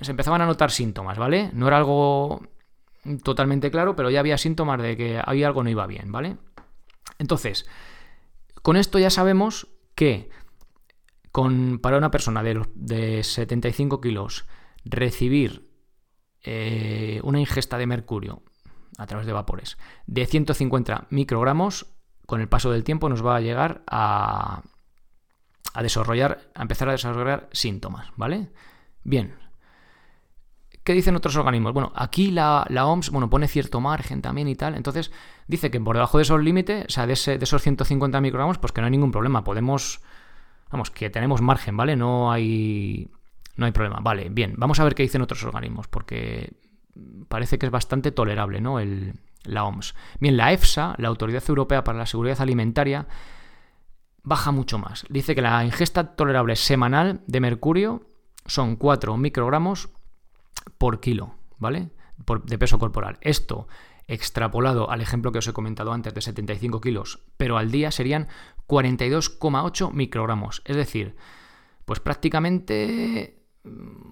se 0.00 0.10
empezaban 0.10 0.42
a 0.42 0.46
notar 0.46 0.70
síntomas, 0.70 1.18
¿vale? 1.18 1.50
No 1.54 1.66
era 1.66 1.78
algo 1.78 2.42
totalmente 3.22 3.70
claro, 3.70 3.96
pero 3.96 4.10
ya 4.10 4.20
había 4.20 4.38
síntomas 4.38 4.80
de 4.80 4.96
que 4.96 5.20
había 5.24 5.46
algo 5.46 5.62
no 5.62 5.70
iba 5.70 5.86
bien, 5.86 6.12
¿vale? 6.12 6.36
Entonces, 7.18 7.66
con 8.62 8.76
esto 8.76 8.98
ya 8.98 9.10
sabemos 9.10 9.68
que 9.94 10.30
con, 11.32 11.78
para 11.80 11.98
una 11.98 12.10
persona 12.10 12.42
de, 12.42 12.62
de 12.74 13.22
75 13.24 14.00
kilos 14.00 14.46
recibir 14.84 15.68
eh, 16.42 17.20
una 17.24 17.40
ingesta 17.40 17.78
de 17.78 17.86
mercurio 17.86 18.42
a 18.98 19.06
través 19.06 19.26
de 19.26 19.32
vapores 19.32 19.78
de 20.06 20.26
150 20.26 21.06
microgramos, 21.10 21.86
con 22.26 22.40
el 22.40 22.48
paso 22.48 22.70
del 22.70 22.84
tiempo 22.84 23.08
nos 23.08 23.24
va 23.24 23.36
a 23.36 23.40
llegar 23.40 23.82
a, 23.86 24.62
a 25.74 25.82
desarrollar, 25.82 26.50
a 26.54 26.62
empezar 26.62 26.88
a 26.88 26.92
desarrollar 26.92 27.48
síntomas, 27.52 28.08
¿vale? 28.16 28.50
Bien. 29.02 29.41
¿Qué 30.84 30.94
dicen 30.94 31.14
otros 31.14 31.36
organismos? 31.36 31.72
Bueno, 31.72 31.92
aquí 31.94 32.30
la, 32.30 32.66
OMS 32.68 33.10
bueno, 33.10 33.30
pone 33.30 33.46
cierto 33.46 33.80
margen 33.80 34.20
también 34.20 34.48
y 34.48 34.56
tal. 34.56 34.74
Entonces, 34.74 35.12
dice 35.46 35.70
que 35.70 35.80
por 35.80 35.96
debajo 35.96 36.18
de 36.18 36.22
esos 36.22 36.42
límites, 36.42 36.86
o 36.86 36.90
sea, 36.90 37.06
de, 37.06 37.14
de 37.14 37.44
esos 37.44 37.62
150 37.62 38.20
microgramos, 38.20 38.58
pues 38.58 38.72
que 38.72 38.80
no 38.80 38.86
hay 38.86 38.90
ningún 38.90 39.12
problema. 39.12 39.44
Podemos, 39.44 40.00
vamos, 40.70 40.90
que 40.90 41.08
tenemos 41.08 41.40
margen, 41.40 41.76
¿vale? 41.76 41.94
No 41.94 42.32
hay, 42.32 43.08
no 43.56 43.66
hay 43.66 43.72
problema. 43.72 44.00
Vale, 44.00 44.28
bien, 44.28 44.54
vamos 44.56 44.80
a 44.80 44.84
ver 44.84 44.94
qué 44.94 45.04
dicen 45.04 45.22
otros 45.22 45.44
organismos, 45.44 45.86
porque 45.86 46.52
parece 47.28 47.58
que 47.58 47.66
es 47.66 47.72
bastante 47.72 48.10
tolerable, 48.10 48.60
¿no? 48.60 48.80
El, 48.80 49.14
la 49.44 49.64
OMS. 49.64 49.94
Bien, 50.18 50.36
la 50.36 50.52
EFSA, 50.52 50.94
la 50.98 51.08
Autoridad 51.08 51.42
Europea 51.48 51.84
para 51.84 51.98
la 51.98 52.06
Seguridad 52.06 52.40
Alimentaria, 52.40 53.06
baja 54.22 54.50
mucho 54.50 54.78
más. 54.78 55.04
Dice 55.08 55.34
que 55.34 55.42
la 55.42 55.64
ingesta 55.64 56.14
tolerable 56.14 56.56
semanal 56.56 57.20
de 57.26 57.40
mercurio 57.40 58.06
son 58.46 58.76
4 58.76 59.16
microgramos 59.16 59.90
por 60.78 61.00
kilo, 61.00 61.34
¿vale? 61.58 61.90
de 62.44 62.58
peso 62.58 62.78
corporal. 62.78 63.18
Esto 63.20 63.66
extrapolado 64.06 64.90
al 64.90 65.00
ejemplo 65.00 65.32
que 65.32 65.38
os 65.38 65.48
he 65.48 65.52
comentado 65.52 65.92
antes 65.92 66.14
de 66.14 66.20
75 66.20 66.80
kilos, 66.80 67.20
pero 67.36 67.56
al 67.56 67.70
día 67.70 67.90
serían 67.90 68.28
42,8 68.68 69.92
microgramos. 69.92 70.62
Es 70.64 70.76
decir, 70.76 71.16
pues 71.84 72.00
prácticamente 72.00 73.42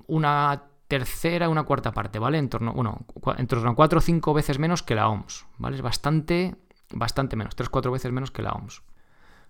una 0.07 0.65
tercera, 0.89 1.49
una 1.49 1.65
cuarta 1.65 1.93
parte, 1.93 2.19
¿vale? 2.19 2.39
En 2.39 2.49
torno, 2.49 2.73
bueno, 2.73 3.07
en 3.37 3.47
torno 3.47 3.71
a 3.71 3.75
4 3.75 3.99
o 3.99 4.03
5 4.03 4.35
veces 4.35 4.59
menos 4.59 4.83
que 4.83 4.95
la 4.95 5.09
OMS, 5.09 5.47
¿vale? 5.59 5.77
Es 5.77 5.83
bastante, 5.83 6.57
bastante 6.93 7.37
menos, 7.37 7.55
3 7.55 7.69
o 7.69 7.71
4 7.71 7.93
veces 7.93 8.13
menos 8.13 8.31
que 8.31 8.43
la 8.43 8.53
OMS. 8.53 8.83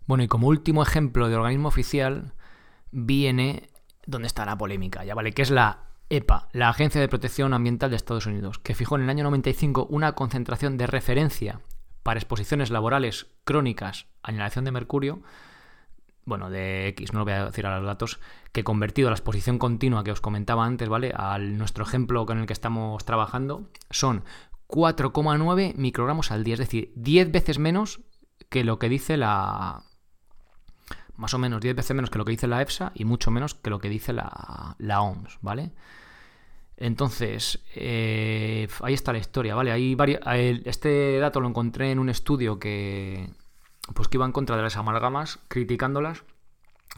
Bueno, 0.06 0.24
y 0.24 0.28
como 0.28 0.48
último 0.48 0.82
ejemplo 0.82 1.28
de 1.28 1.36
organismo 1.36 1.68
oficial 1.68 2.34
viene 2.90 3.70
donde 4.06 4.26
está 4.26 4.44
la 4.44 4.58
polémica, 4.58 5.04
¿ya 5.04 5.14
vale? 5.14 5.32
Que 5.32 5.42
es 5.42 5.50
la 5.50 5.89
EPA, 6.10 6.48
la 6.52 6.68
Agencia 6.68 7.00
de 7.00 7.08
Protección 7.08 7.54
Ambiental 7.54 7.90
de 7.90 7.96
Estados 7.96 8.26
Unidos, 8.26 8.58
que 8.58 8.74
fijó 8.74 8.96
en 8.96 9.02
el 9.02 9.10
año 9.10 9.24
95 9.24 9.86
una 9.90 10.12
concentración 10.12 10.76
de 10.76 10.86
referencia 10.86 11.60
para 12.02 12.18
exposiciones 12.18 12.70
laborales 12.70 13.28
crónicas 13.44 14.06
a 14.22 14.32
inhalación 14.32 14.64
de 14.64 14.72
mercurio 14.72 15.22
bueno, 16.24 16.50
de 16.50 16.88
X, 16.88 17.12
no 17.12 17.20
lo 17.20 17.24
voy 17.24 17.34
a 17.34 17.46
decir 17.46 17.66
a 17.66 17.76
los 17.76 17.86
datos, 17.86 18.20
que 18.52 18.64
convertido 18.64 19.08
a 19.08 19.10
la 19.10 19.16
exposición 19.16 19.58
continua 19.58 20.04
que 20.04 20.12
os 20.12 20.20
comentaba 20.20 20.64
antes, 20.64 20.88
¿vale? 20.88 21.12
A 21.14 21.38
nuestro 21.38 21.84
ejemplo 21.84 22.26
con 22.26 22.38
el 22.38 22.46
que 22.46 22.52
estamos 22.52 23.04
trabajando, 23.04 23.68
son 23.90 24.24
4,9 24.68 25.74
microgramos 25.74 26.30
al 26.30 26.44
día, 26.44 26.54
es 26.54 26.60
decir, 26.60 26.92
10 26.94 27.32
veces 27.32 27.58
menos 27.58 28.00
que 28.48 28.64
lo 28.64 28.78
que 28.78 28.88
dice 28.88 29.16
la... 29.16 29.82
Más 31.20 31.34
o 31.34 31.38
menos 31.38 31.60
10 31.60 31.76
veces 31.76 31.94
menos 31.94 32.08
que 32.08 32.16
lo 32.16 32.24
que 32.24 32.30
dice 32.30 32.46
la 32.46 32.62
EFSA 32.62 32.92
y 32.94 33.04
mucho 33.04 33.30
menos 33.30 33.54
que 33.54 33.68
lo 33.68 33.78
que 33.78 33.90
dice 33.90 34.14
la, 34.14 34.74
la 34.78 35.02
OMS, 35.02 35.38
¿vale? 35.42 35.70
Entonces, 36.78 37.62
eh, 37.74 38.66
ahí 38.82 38.94
está 38.94 39.12
la 39.12 39.18
historia, 39.18 39.54
¿vale? 39.54 39.70
Hay 39.70 40.62
este 40.64 41.18
dato 41.18 41.42
lo 41.42 41.48
encontré 41.48 41.90
en 41.90 41.98
un 41.98 42.08
estudio 42.08 42.58
que, 42.58 43.28
pues 43.94 44.08
que 44.08 44.16
iba 44.16 44.24
en 44.24 44.32
contra 44.32 44.56
de 44.56 44.62
las 44.62 44.78
amalgamas, 44.78 45.40
criticándolas, 45.48 46.24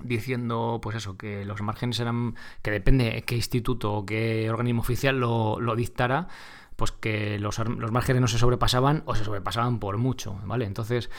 diciendo 0.00 0.78
pues 0.80 0.94
eso, 0.94 1.16
que 1.16 1.44
los 1.44 1.60
márgenes 1.62 1.98
eran, 1.98 2.36
que 2.62 2.70
depende 2.70 3.24
qué 3.26 3.34
instituto 3.34 3.92
o 3.92 4.06
qué 4.06 4.48
organismo 4.48 4.82
oficial 4.82 5.18
lo, 5.18 5.74
dictara, 5.74 6.28
pues 6.76 6.92
que 6.92 7.40
los, 7.40 7.58
los, 7.58 7.90
márgenes 7.90 8.20
no 8.20 8.28
se 8.28 8.38
sobrepasaban 8.38 9.02
o 9.06 9.16
se 9.16 9.24
sobrepasaban 9.24 9.80
por 9.80 9.98
mucho, 9.98 10.40
¿vale? 10.44 10.64
Entonces, 10.64 11.10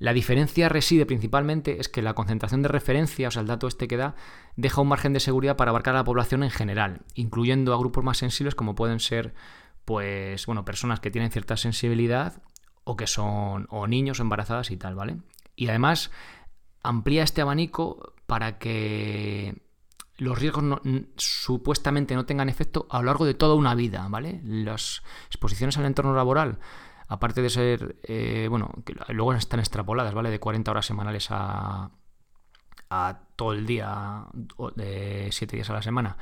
la 0.00 0.14
diferencia 0.14 0.70
reside 0.70 1.04
principalmente 1.04 1.78
es 1.78 1.90
que 1.90 2.00
la 2.00 2.14
concentración 2.14 2.62
de 2.62 2.68
referencia, 2.68 3.28
o 3.28 3.30
sea, 3.30 3.42
el 3.42 3.46
dato 3.46 3.68
este 3.68 3.86
que 3.86 3.98
da, 3.98 4.14
deja 4.56 4.80
un 4.80 4.88
margen 4.88 5.12
de 5.12 5.20
seguridad 5.20 5.58
para 5.58 5.70
abarcar 5.70 5.94
a 5.94 5.98
la 5.98 6.04
población 6.04 6.42
en 6.42 6.50
general, 6.50 7.02
incluyendo 7.14 7.74
a 7.74 7.78
grupos 7.78 8.02
más 8.02 8.16
sensibles 8.16 8.54
como 8.54 8.74
pueden 8.74 8.98
ser 8.98 9.34
pues 9.84 10.46
bueno, 10.46 10.64
personas 10.64 11.00
que 11.00 11.10
tienen 11.10 11.30
cierta 11.30 11.58
sensibilidad 11.58 12.42
o 12.84 12.96
que 12.96 13.06
son 13.06 13.66
o 13.68 13.86
niños 13.86 14.20
embarazadas 14.20 14.70
y 14.70 14.78
tal, 14.78 14.94
¿vale? 14.94 15.18
Y 15.54 15.68
además 15.68 16.10
amplía 16.82 17.22
este 17.22 17.42
abanico 17.42 18.14
para 18.26 18.58
que 18.58 19.54
los 20.16 20.38
riesgos 20.38 20.80
supuestamente 21.16 22.14
no 22.14 22.24
tengan 22.24 22.48
efecto 22.48 22.86
a 22.88 23.00
lo 23.00 23.04
largo 23.04 23.26
de 23.26 23.34
toda 23.34 23.54
una 23.54 23.74
vida, 23.74 24.06
¿vale? 24.08 24.40
Las 24.44 25.02
exposiciones 25.26 25.76
al 25.76 25.84
entorno 25.84 26.14
laboral 26.14 26.58
aparte 27.10 27.42
de 27.42 27.50
ser, 27.50 27.96
eh, 28.04 28.46
bueno, 28.48 28.70
luego 29.08 29.34
están 29.34 29.58
extrapoladas, 29.58 30.14
¿vale? 30.14 30.30
De 30.30 30.38
40 30.38 30.70
horas 30.70 30.86
semanales 30.86 31.26
a, 31.30 31.90
a 32.88 33.20
todo 33.34 33.52
el 33.52 33.66
día, 33.66 34.26
de 34.76 35.28
7 35.32 35.56
días 35.56 35.68
a 35.70 35.72
la 35.72 35.82
semana. 35.82 36.16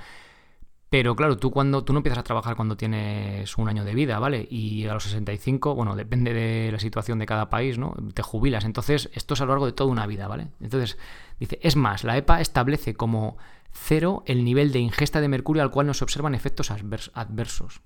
Pero 0.88 1.14
claro, 1.14 1.37
tú 1.37 1.51
cuando 1.51 1.85
tú 1.85 1.92
no 1.92 1.98
empiezas 1.98 2.20
a 2.20 2.22
trabajar 2.22 2.57
cuando 2.57 2.79
tienes 2.79 3.59
un 3.59 3.68
año 3.68 3.85
de 3.85 3.94
vida, 3.94 4.18
¿vale? 4.18 4.48
Y 4.51 4.87
a 4.87 4.94
los 4.94 5.05
65, 5.05 5.74
bueno, 5.74 5.94
depende 5.94 6.33
de 6.33 6.72
la 6.72 6.79
situación 6.79 7.18
de 7.18 7.27
cada 7.27 7.51
país, 7.51 7.77
¿no? 7.77 7.94
Te 8.14 8.22
jubilas. 8.22 8.64
Entonces, 8.64 9.11
esto 9.12 9.35
es 9.35 9.42
a 9.42 9.44
lo 9.44 9.53
largo 9.53 9.66
de 9.66 9.72
toda 9.72 9.90
una 9.90 10.07
vida, 10.07 10.27
¿vale? 10.27 10.48
Entonces, 10.59 10.96
dice, 11.38 11.59
es 11.62 11.77
más, 11.77 12.03
la 12.03 12.16
EPA 12.16 12.40
establece 12.40 12.94
como 12.94 13.37
cero 13.72 14.22
el 14.24 14.42
nivel 14.42 14.72
de 14.72 14.79
ingesta 14.79 15.20
de 15.20 15.29
mercurio 15.29 15.62
al 15.62 15.70
cual 15.70 15.87
no 15.87 15.92
se 15.92 16.05
observan 16.05 16.35
efectos 16.35 16.70
adversos. 16.70 17.83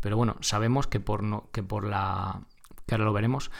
Pero 0.00 0.16
bueno, 0.16 0.36
sabemos 0.40 0.86
que 0.86 1.00
por 1.00 1.22
no, 1.22 1.48
que 1.52 1.62
por 1.62 1.84
la 1.84 2.42
que 2.86 2.94
ahora 2.94 3.04
lo 3.04 3.12
veremos, 3.12 3.50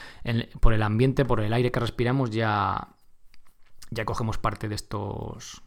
por 0.61 0.72
el 0.72 0.83
ambiente, 0.83 1.24
por 1.24 1.40
el 1.40 1.53
aire 1.53 1.70
que 1.70 1.81
respiramos 1.81 2.31
ya 2.31 2.88
ya 3.90 4.05
cogemos 4.05 4.38
parte 4.38 4.68
de 4.68 4.74
estos 4.74 5.62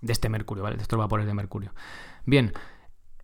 de 0.00 0.12
este 0.12 0.28
mercurio, 0.28 0.64
¿vale? 0.64 0.76
De 0.76 0.82
estos 0.82 0.98
vapores 0.98 1.26
de 1.26 1.34
mercurio. 1.34 1.72
Bien, 2.26 2.52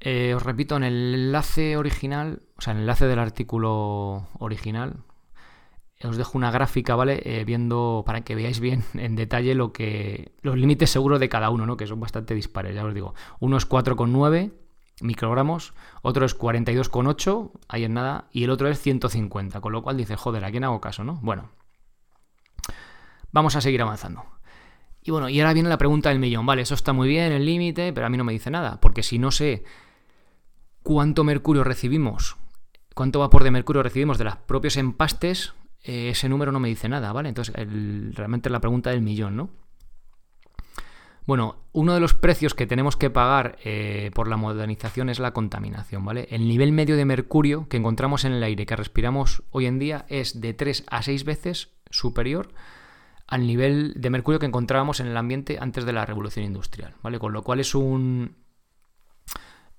eh, 0.01 0.35
os 0.35 0.43
repito, 0.43 0.77
en 0.77 0.85
el 0.85 1.15
enlace 1.15 1.77
original, 1.77 2.43
o 2.57 2.61
sea, 2.61 2.73
en 2.73 2.79
el 2.79 2.83
enlace 2.83 3.07
del 3.07 3.19
artículo 3.19 4.29
original, 4.39 5.03
os 6.05 6.17
dejo 6.17 6.39
una 6.39 6.53
gráfica, 6.53 6.95
¿vale? 6.95 7.21
Eh, 7.25 7.45
viendo 7.45 8.05
para 8.07 8.21
que 8.23 8.37
veáis 8.37 8.61
bien 8.61 8.85
en 8.95 9.17
detalle 9.17 9.55
lo 9.55 9.73
que. 9.73 10.33
los 10.43 10.57
límites 10.57 10.91
seguros 10.91 11.21
de 11.21 11.29
cada 11.29 11.51
uno, 11.51 11.67
¿no? 11.67 11.77
Que 11.77 11.87
son 11.87 12.01
bastante 12.01 12.35
dispares, 12.35 12.75
ya 12.75 12.85
os 12.85 12.95
digo. 12.95 13.15
Uno 13.41 13.57
es 13.57 13.69
4,9 13.69 14.53
microgramos, 15.01 15.75
otro 16.03 16.27
es 16.27 16.39
42,8, 16.39 17.53
ahí 17.69 17.85
en 17.85 17.95
nada, 17.95 18.29
y 18.33 18.45
el 18.45 18.51
otro 18.51 18.69
es 18.69 18.81
150, 18.81 19.61
con 19.61 19.73
lo 19.73 19.83
cual 19.83 19.97
dice, 19.97 20.17
joder, 20.17 20.45
¿a 20.45 20.51
quién 20.51 20.65
hago 20.65 20.81
caso, 20.81 21.05
no? 21.05 21.19
Bueno, 21.23 21.51
vamos 23.33 23.57
a 23.57 23.61
seguir 23.61 23.83
avanzando. 23.83 24.25
Y 25.03 25.11
bueno, 25.11 25.29
y 25.29 25.41
ahora 25.41 25.55
viene 25.55 25.69
la 25.69 25.79
pregunta 25.79 26.11
del 26.11 26.19
millón. 26.19 26.45
Vale, 26.45 26.63
eso 26.63 26.75
está 26.75 26.93
muy 26.93 27.09
bien, 27.09 27.33
el 27.33 27.47
límite, 27.47 27.93
pero 27.93 28.07
a 28.07 28.11
mí 28.11 28.17
no 28.17 28.25
me 28.25 28.33
dice 28.33 28.51
nada. 28.51 28.79
Porque 28.81 29.03
si 29.03 29.19
no 29.19 29.31
sé 29.31 29.65
cuánto 30.83 31.25
mercurio 31.25 31.65
recibimos, 31.65 32.37
cuánto 32.95 33.21
vapor 33.21 33.45
de 33.45 33.51
mercurio 33.51 33.83
recibimos 33.83 34.19
de 34.19 34.25
los 34.25 34.37
propios 34.37 34.77
empastes, 34.77 35.55
eh, 35.83 36.11
ese 36.11 36.29
número 36.29 36.53
no 36.53 36.61
me 36.61 36.69
dice 36.69 36.89
nada, 36.89 37.13
¿vale? 37.13 37.29
Entonces, 37.31 37.55
realmente 37.55 38.49
es 38.49 38.53
la 38.53 38.61
pregunta 38.61 38.91
del 38.91 39.01
millón, 39.01 39.37
¿no? 39.37 39.51
Bueno, 41.29 41.57
uno 41.73 41.93
de 41.93 42.01
los 42.01 42.15
precios 42.15 42.55
que 42.55 42.67
tenemos 42.67 42.97
que 42.97 43.11
pagar 43.11 43.59
eh, 43.63 44.11
por 44.15 44.29
la 44.29 44.39
modernización 44.39 45.11
es 45.11 45.19
la 45.19 45.35
contaminación, 45.35 46.03
¿vale? 46.03 46.27
El 46.31 46.49
nivel 46.49 46.73
medio 46.73 46.97
de 46.97 47.05
mercurio 47.05 47.69
que 47.69 47.77
encontramos 47.77 48.25
en 48.25 48.33
el 48.33 48.43
aire 48.43 48.65
que 48.65 48.75
respiramos 48.77 49.43
hoy 49.51 49.67
en 49.67 49.79
día 49.79 50.07
es 50.09 50.41
de 50.41 50.55
3 50.55 50.87
a 50.89 51.03
6 51.03 51.25
veces 51.25 51.69
superior 51.91 52.55
al 53.27 53.47
nivel 53.47 53.93
de 53.99 54.09
mercurio 54.09 54.39
que 54.39 54.47
encontrábamos 54.47 55.01
en 55.01 55.07
el 55.09 55.19
ambiente 55.19 55.59
antes 55.61 55.85
de 55.85 55.93
la 55.93 56.07
revolución 56.07 56.47
industrial, 56.47 56.95
¿vale? 57.03 57.19
Con 57.19 57.35
lo 57.35 57.43
cual 57.43 57.61
es 57.61 57.75
un 57.75 58.35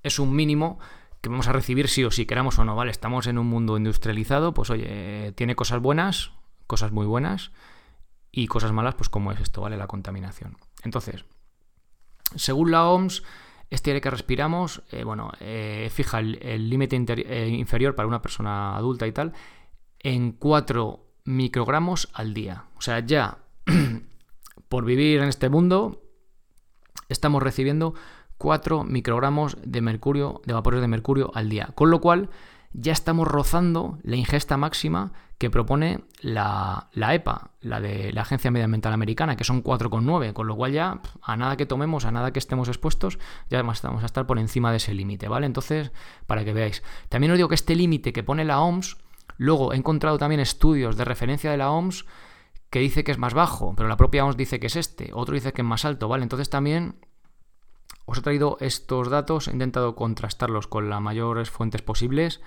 es 0.04 0.20
un 0.20 0.36
mínimo 0.36 0.78
que 1.20 1.30
vamos 1.30 1.48
a 1.48 1.52
recibir 1.52 1.88
sí 1.88 2.04
o 2.04 2.12
sí, 2.12 2.28
queramos 2.28 2.60
o 2.60 2.64
no, 2.64 2.76
¿vale? 2.76 2.92
Estamos 2.92 3.26
en 3.26 3.40
un 3.40 3.48
mundo 3.48 3.76
industrializado, 3.76 4.54
pues 4.54 4.70
oye, 4.70 5.32
tiene 5.32 5.56
cosas 5.56 5.82
buenas, 5.82 6.32
cosas 6.68 6.92
muy 6.92 7.08
buenas 7.08 7.52
y 8.32 8.46
cosas 8.46 8.72
malas, 8.72 8.94
pues 8.94 9.10
como 9.10 9.32
es 9.32 9.40
esto, 9.40 9.62
¿vale? 9.62 9.78
La 9.78 9.88
contaminación. 9.88 10.56
Entonces, 10.84 11.26
según 12.36 12.72
la 12.72 12.88
OMS, 12.88 13.24
este 13.70 13.92
aire 13.92 14.02
que 14.02 14.10
respiramos, 14.10 14.82
eh, 14.92 15.04
bueno, 15.04 15.32
eh, 15.40 15.90
fija 15.92 16.20
el 16.20 16.70
límite 16.70 16.96
eh, 16.96 17.50
inferior 17.50 17.96
para 17.96 18.08
una 18.08 18.22
persona 18.22 18.76
adulta 18.76 19.06
y 19.08 19.12
tal 19.12 19.34
en 20.00 20.32
4 20.32 21.06
microgramos 21.26 22.10
al 22.14 22.34
día. 22.34 22.66
O 22.78 22.82
sea, 22.82 23.00
ya 23.00 23.40
por 24.70 24.86
vivir 24.86 25.22
en 25.22 25.28
este 25.28 25.50
mundo 25.50 26.02
estamos 27.10 27.44
recibiendo 27.44 27.94
4 28.38 28.84
microgramos 28.86 29.58
de 29.64 29.82
mercurio, 29.82 30.42
de 30.46 30.54
vapores 30.54 30.82
de 30.82 30.88
mercurio 30.88 31.32
al 31.36 31.50
día. 31.50 31.70
Con 31.76 31.92
lo 31.92 32.02
cual 32.02 32.30
ya 32.74 32.94
estamos 32.94 33.28
rozando 33.28 34.00
la 34.04 34.16
ingesta 34.16 34.58
máxima 34.58 35.12
que 35.40 35.50
propone 35.50 36.02
la, 36.22 36.90
EPA, 36.94 37.52
la 37.62 37.82
de 37.82 38.14
la 38.14 38.22
Agencia 38.22 38.52
Medioambiental 38.52 38.94
Americana, 38.94 39.36
que 39.36 39.44
son 39.44 39.64
4,9, 39.64 40.34
con 40.34 40.46
lo 40.46 40.56
cual 40.56 40.74
ya 40.74 41.02
a 41.22 41.38
nada 41.38 41.58
que 41.58 41.66
tomemos, 41.66 42.06
a 42.06 42.12
nada 42.12 42.32
que 42.32 42.40
estemos 42.40 42.68
expuestos, 42.68 43.18
ya 43.50 43.62
vamos 43.64 43.84
a 43.84 44.06
estar 44.06 44.28
por 44.28 44.38
encima 44.38 44.70
de 44.70 44.78
ese 44.78 44.94
límite, 44.94 45.28
¿vale? 45.28 45.48
Entonces, 45.48 45.92
para 46.28 46.46
que 46.46 46.54
veáis. 46.54 46.84
También 47.08 47.32
os 47.32 47.38
digo 47.38 47.50
que 47.50 47.56
este 47.56 47.76
límite 47.76 48.14
que 48.14 48.22
pone 48.22 48.46
la 48.46 48.62
OMS 48.62 48.98
Luego 49.40 49.72
he 49.72 49.78
encontrado 49.78 50.18
también 50.18 50.42
estudios 50.42 50.98
de 50.98 51.06
referencia 51.06 51.50
de 51.50 51.56
la 51.56 51.72
OMS 51.72 52.06
que 52.70 52.80
dice 52.80 53.06
que 53.06 53.12
es 53.12 53.18
más 53.18 53.34
bajo, 53.34 53.74
pero 53.76 53.88
la 53.88 53.96
propia 53.96 54.26
OMS 54.26 54.36
dice 54.36 54.60
que 54.60 54.68
es 54.68 54.76
este, 54.76 55.12
otro 55.14 55.34
dice 55.34 55.54
que 55.54 55.62
es 55.62 55.68
más 55.68 55.86
alto, 55.86 56.10
¿vale? 56.10 56.24
Entonces 56.24 56.50
también 56.50 56.96
os 58.06 58.18
he 58.18 58.22
traído 58.22 58.58
estos 58.60 59.10
datos, 59.10 59.48
he 59.48 59.52
intentado 59.52 59.96
contrastarlos 59.96 60.68
con 60.68 60.90
las 60.90 61.02
mayores 61.02 61.50
fuentes 61.50 61.82
posibles, 61.82 62.42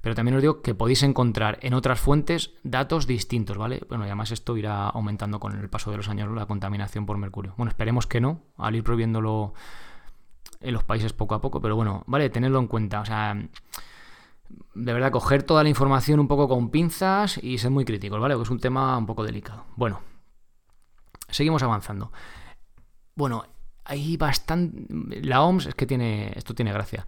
pero 0.00 0.14
también 0.14 0.36
os 0.36 0.42
digo 0.42 0.62
que 0.62 0.74
podéis 0.74 1.02
encontrar 1.02 1.58
en 1.62 1.74
otras 1.74 2.00
fuentes 2.00 2.52
datos 2.62 3.06
distintos, 3.06 3.56
¿vale? 3.56 3.82
Bueno, 3.88 4.04
y 4.04 4.08
además 4.08 4.30
esto 4.30 4.56
irá 4.56 4.88
aumentando 4.88 5.40
con 5.40 5.58
el 5.58 5.68
paso 5.68 5.90
de 5.90 5.98
los 5.98 6.08
años 6.08 6.30
la 6.34 6.46
contaminación 6.46 7.06
por 7.06 7.18
mercurio. 7.18 7.54
Bueno, 7.56 7.70
esperemos 7.70 8.06
que 8.06 8.20
no, 8.20 8.42
al 8.56 8.76
ir 8.76 8.84
prohibiéndolo 8.84 9.54
en 10.60 10.74
los 10.74 10.84
países 10.84 11.12
poco 11.12 11.34
a 11.34 11.40
poco, 11.40 11.60
pero 11.60 11.76
bueno, 11.76 12.04
vale, 12.06 12.30
tenedlo 12.30 12.58
en 12.58 12.66
cuenta, 12.66 13.00
o 13.00 13.04
sea 13.04 13.36
de 14.74 14.92
verdad, 14.92 15.10
coger 15.10 15.42
toda 15.42 15.62
la 15.62 15.68
información 15.68 16.20
un 16.20 16.28
poco 16.28 16.48
con 16.48 16.70
pinzas 16.70 17.38
y 17.42 17.58
ser 17.58 17.70
muy 17.70 17.84
críticos, 17.84 18.20
¿vale? 18.20 18.34
Porque 18.34 18.48
es 18.48 18.50
un 18.50 18.60
tema 18.60 18.96
un 18.96 19.06
poco 19.06 19.24
delicado. 19.24 19.64
Bueno, 19.76 20.00
seguimos 21.28 21.62
avanzando. 21.62 22.12
Bueno, 23.14 23.44
hay 23.84 24.16
bastante. 24.16 24.86
La 25.22 25.42
OMS, 25.42 25.66
es 25.66 25.74
que 25.74 25.86
tiene. 25.86 26.32
Esto 26.36 26.54
tiene 26.54 26.72
gracia. 26.72 27.06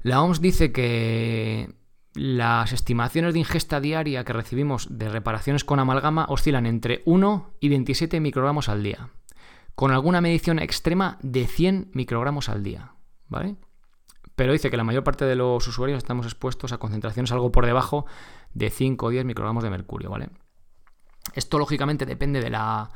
La 0.00 0.22
OMS 0.22 0.40
dice 0.40 0.72
que 0.72 1.74
las 2.18 2.72
estimaciones 2.72 3.32
de 3.32 3.40
ingesta 3.40 3.80
diaria 3.80 4.24
que 4.24 4.32
recibimos 4.32 4.98
de 4.98 5.08
reparaciones 5.08 5.64
con 5.64 5.78
amalgama 5.78 6.26
oscilan 6.28 6.66
entre 6.66 7.02
1 7.06 7.54
y 7.60 7.68
27 7.68 8.20
microgramos 8.20 8.68
al 8.68 8.82
día, 8.82 9.10
con 9.74 9.92
alguna 9.92 10.20
medición 10.20 10.58
extrema 10.58 11.18
de 11.22 11.46
100 11.46 11.90
microgramos 11.92 12.48
al 12.48 12.62
día, 12.62 12.92
¿vale? 13.28 13.56
pero 14.38 14.52
dice 14.52 14.70
que 14.70 14.76
la 14.76 14.84
mayor 14.84 15.02
parte 15.02 15.24
de 15.24 15.34
los 15.34 15.66
usuarios 15.66 15.98
estamos 15.98 16.24
expuestos 16.24 16.72
a 16.72 16.78
concentraciones 16.78 17.32
algo 17.32 17.50
por 17.50 17.66
debajo 17.66 18.06
de 18.54 18.70
5 18.70 19.06
o 19.06 19.10
10 19.10 19.24
microgramos 19.24 19.64
de 19.64 19.70
mercurio, 19.70 20.10
¿vale? 20.10 20.30
Esto 21.34 21.58
lógicamente 21.58 22.06
depende 22.06 22.40
de 22.40 22.48
la 22.48 22.88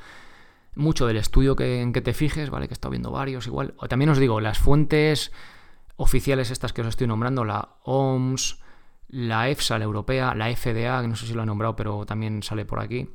mucho 0.77 1.05
del 1.05 1.17
estudio 1.17 1.57
que, 1.57 1.83
en 1.83 1.93
que 1.93 2.01
te 2.01 2.15
fijes, 2.15 2.49
¿vale? 2.49 2.69
Que 2.69 2.75
he 2.75 2.79
estado 2.79 2.93
viendo 2.93 3.11
varios 3.11 3.49
igual. 3.49 3.75
O 3.79 3.89
también 3.89 4.11
os 4.11 4.19
digo, 4.19 4.41
las 4.41 4.61
fuentes 4.61 5.33
oficiales 5.97 6.53
estas 6.53 6.73
que 6.73 6.83
os 6.83 6.87
estoy 6.87 7.09
nombrando, 7.09 7.45
la 7.45 7.71
OMS, 7.83 8.62
la 9.12 9.51
EFSA, 9.51 9.79
la 9.79 9.85
europea, 9.85 10.35
la 10.35 10.55
FDA, 10.57 11.01
que 11.03 11.09
no 11.09 11.14
sé 11.14 11.27
si 11.27 11.35
lo 11.35 11.42
he 11.42 11.46
nombrado, 11.46 11.77
pero 11.77 12.05
también 12.07 12.42
sale 12.42 12.64
por 12.64 12.81
aquí. 12.81 13.11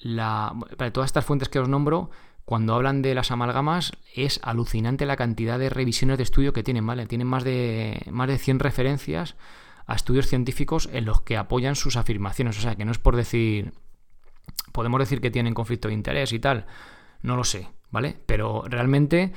La, 0.00 0.52
todas 0.92 1.08
estas 1.08 1.24
fuentes 1.24 1.48
que 1.48 1.60
os 1.60 1.68
nombro 1.68 2.10
cuando 2.44 2.74
hablan 2.74 3.02
de 3.02 3.14
las 3.14 3.30
amalgamas 3.30 3.92
es 4.14 4.40
alucinante 4.42 5.06
la 5.06 5.16
cantidad 5.16 5.58
de 5.58 5.70
revisiones 5.70 6.18
de 6.18 6.24
estudio 6.24 6.52
que 6.52 6.62
tienen, 6.62 6.86
¿vale? 6.86 7.06
Tienen 7.06 7.28
más 7.28 7.44
de, 7.44 8.02
más 8.10 8.26
de 8.26 8.38
100 8.38 8.58
referencias 8.58 9.36
a 9.86 9.94
estudios 9.94 10.26
científicos 10.26 10.88
en 10.92 11.04
los 11.04 11.20
que 11.22 11.36
apoyan 11.36 11.76
sus 11.76 11.96
afirmaciones. 11.96 12.58
O 12.58 12.60
sea, 12.60 12.74
que 12.74 12.84
no 12.84 12.90
es 12.90 12.98
por 12.98 13.14
decir, 13.14 13.74
podemos 14.72 14.98
decir 14.98 15.20
que 15.20 15.30
tienen 15.30 15.54
conflicto 15.54 15.88
de 15.88 15.94
interés 15.94 16.32
y 16.32 16.40
tal, 16.40 16.66
no 17.22 17.36
lo 17.36 17.44
sé, 17.44 17.68
¿vale? 17.90 18.16
Pero 18.26 18.64
realmente 18.66 19.32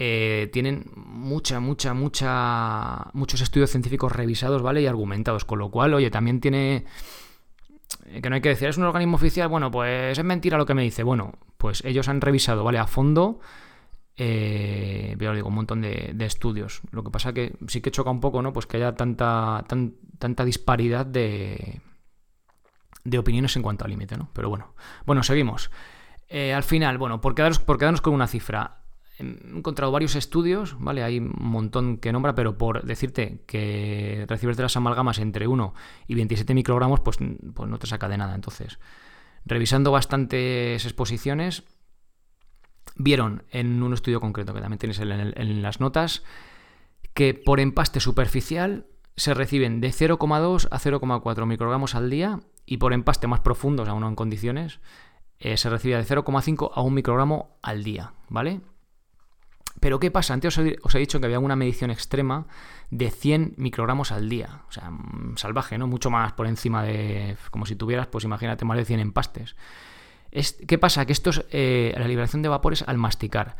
eh, 0.00 0.48
tienen 0.52 0.84
mucha, 0.94 1.58
mucha, 1.58 1.92
mucha, 1.92 3.10
muchos 3.14 3.40
estudios 3.40 3.70
científicos 3.70 4.12
revisados, 4.12 4.62
¿vale? 4.62 4.80
Y 4.80 4.86
argumentados, 4.86 5.44
con 5.44 5.58
lo 5.58 5.72
cual, 5.72 5.92
oye, 5.92 6.08
también 6.08 6.40
tiene 6.40 6.84
eh, 8.06 8.22
que 8.22 8.30
no 8.30 8.36
hay 8.36 8.40
que 8.40 8.50
decir, 8.50 8.68
es 8.68 8.76
un 8.78 8.84
organismo 8.84 9.16
oficial, 9.16 9.48
bueno, 9.48 9.72
pues 9.72 10.16
es 10.16 10.24
mentira 10.24 10.56
lo 10.56 10.66
que 10.66 10.74
me 10.74 10.84
dice. 10.84 11.02
Bueno, 11.02 11.32
pues 11.56 11.82
ellos 11.84 12.06
han 12.06 12.20
revisado, 12.20 12.62
¿vale? 12.62 12.78
A 12.78 12.86
fondo, 12.86 13.40
eh, 14.16 15.16
digo, 15.18 15.48
un 15.48 15.54
montón 15.54 15.80
de, 15.80 16.14
estudios. 16.20 16.80
Lo 16.92 17.02
que 17.02 17.10
pasa 17.10 17.32
que 17.32 17.56
sí 17.66 17.80
que 17.80 17.90
choca 17.90 18.10
un 18.10 18.20
poco, 18.20 18.40
¿no? 18.40 18.52
Pues 18.52 18.66
que 18.66 18.76
haya 18.76 18.94
tanta, 18.94 19.64
tanta 20.20 20.44
disparidad 20.44 21.06
de, 21.06 21.80
de 23.02 23.18
opiniones 23.18 23.56
en 23.56 23.62
cuanto 23.62 23.84
al 23.84 23.90
límite, 23.90 24.16
¿no? 24.16 24.30
Pero 24.32 24.48
bueno, 24.48 24.74
bueno, 25.06 25.24
seguimos. 25.24 25.72
Eh, 26.28 26.52
al 26.52 26.62
final, 26.62 26.98
bueno, 26.98 27.20
por 27.20 27.34
quedarnos, 27.34 27.58
por 27.58 27.78
quedarnos 27.78 28.02
con 28.02 28.12
una 28.12 28.26
cifra, 28.26 28.77
He 29.18 29.22
encontrado 29.24 29.90
varios 29.90 30.14
estudios, 30.14 30.76
¿vale? 30.78 31.02
Hay 31.02 31.18
un 31.18 31.34
montón 31.38 31.98
que 31.98 32.12
nombra, 32.12 32.34
pero 32.34 32.56
por 32.56 32.84
decirte 32.84 33.42
que 33.46 34.24
recibes 34.28 34.56
de 34.56 34.62
las 34.62 34.76
amalgamas 34.76 35.18
entre 35.18 35.48
1 35.48 35.74
y 36.06 36.14
27 36.14 36.54
microgramos, 36.54 37.00
pues, 37.00 37.18
pues 37.54 37.68
no 37.68 37.78
te 37.78 37.88
saca 37.88 38.08
de 38.08 38.16
nada. 38.16 38.36
Entonces, 38.36 38.78
revisando 39.44 39.90
bastantes 39.90 40.84
exposiciones, 40.84 41.64
vieron 42.94 43.44
en 43.50 43.82
un 43.82 43.92
estudio 43.92 44.20
concreto, 44.20 44.54
que 44.54 44.60
también 44.60 44.78
tienes 44.78 45.00
en, 45.00 45.62
las 45.62 45.80
notas, 45.80 46.22
que 47.12 47.34
por 47.34 47.58
empaste 47.58 47.98
superficial 48.00 48.86
se 49.16 49.34
reciben 49.34 49.80
de 49.80 49.88
0,2 49.88 50.68
a 50.70 50.78
0,4 50.78 51.46
microgramos 51.46 51.96
al 51.96 52.08
día 52.08 52.38
y 52.66 52.76
por 52.76 52.92
empaste 52.92 53.26
más 53.26 53.40
profundo, 53.40 53.82
o 53.82 53.86
sea, 53.86 53.94
uno 53.94 54.08
en 54.08 54.14
condiciones, 54.14 54.78
eh, 55.40 55.56
se 55.56 55.70
recibe 55.70 55.96
de 55.96 56.04
0,5 56.04 56.70
a 56.72 56.82
1 56.82 56.94
microgramo 56.94 57.58
al 57.62 57.82
día, 57.82 58.12
¿vale? 58.28 58.60
Pero 59.80 60.00
¿qué 60.00 60.10
pasa? 60.10 60.34
Antes 60.34 60.58
os 60.58 60.94
he, 60.94 60.98
dicho 60.98 61.20
que 61.20 61.26
había 61.26 61.38
una 61.38 61.56
medición 61.56 61.90
extrema 61.90 62.46
de 62.90 63.10
100 63.10 63.54
microgramos 63.56 64.12
al 64.12 64.28
día. 64.28 64.62
O 64.68 64.72
sea, 64.72 64.90
mm, 64.90 65.36
salvaje, 65.36 65.78
¿no? 65.78 65.86
Mucho 65.86 66.10
más 66.10 66.32
por 66.32 66.46
encima 66.46 66.82
de... 66.82 67.36
como 67.50 67.66
si 67.66 67.76
tuvieras, 67.76 68.06
pues 68.06 68.24
imagínate, 68.24 68.64
más 68.64 68.76
de 68.76 68.84
100 68.84 69.00
empastes. 69.00 69.56
¿Qué 70.66 70.78
pasa? 70.78 71.06
Que 71.06 71.12
esto 71.12 71.30
es 71.30 71.44
eh, 71.50 71.94
la 71.96 72.06
liberación 72.06 72.42
de 72.42 72.48
vapores 72.48 72.82
al 72.86 72.98
masticar. 72.98 73.56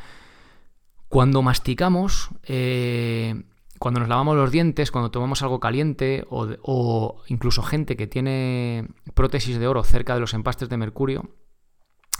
Cuando 1.08 1.40
masticamos, 1.40 2.30
eh, 2.44 3.42
cuando 3.78 4.00
nos 4.00 4.08
lavamos 4.08 4.36
los 4.36 4.50
dientes, 4.50 4.90
cuando 4.90 5.10
tomamos 5.10 5.42
algo 5.42 5.60
caliente 5.60 6.26
o, 6.28 6.46
o, 6.62 7.22
incluso 7.28 7.62
gente 7.62 7.96
que 7.96 8.06
tiene 8.06 8.88
prótesis 9.14 9.58
de 9.58 9.66
oro 9.66 9.82
cerca 9.84 10.14
de 10.14 10.20
los 10.20 10.34
empastes 10.34 10.68
de 10.68 10.76
mercurio, 10.76 11.30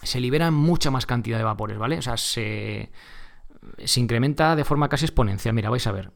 se 0.03 0.21
libera 0.21 0.51
mucha 0.51 0.91
más 0.91 1.05
cantidad 1.05 1.37
de 1.37 1.45
vapores, 1.45 1.77
¿vale? 1.77 1.99
O 1.99 2.03
sea, 2.03 2.17
se, 2.17 2.91
se 3.85 4.01
incrementa 4.01 4.57
de 4.57 4.65
forma 4.65 4.89
casi 4.89 5.05
exponencial. 5.05 5.55
Mira, 5.55 5.71
vais 5.71 5.87
a 5.87 5.93
ver. 5.93 6.13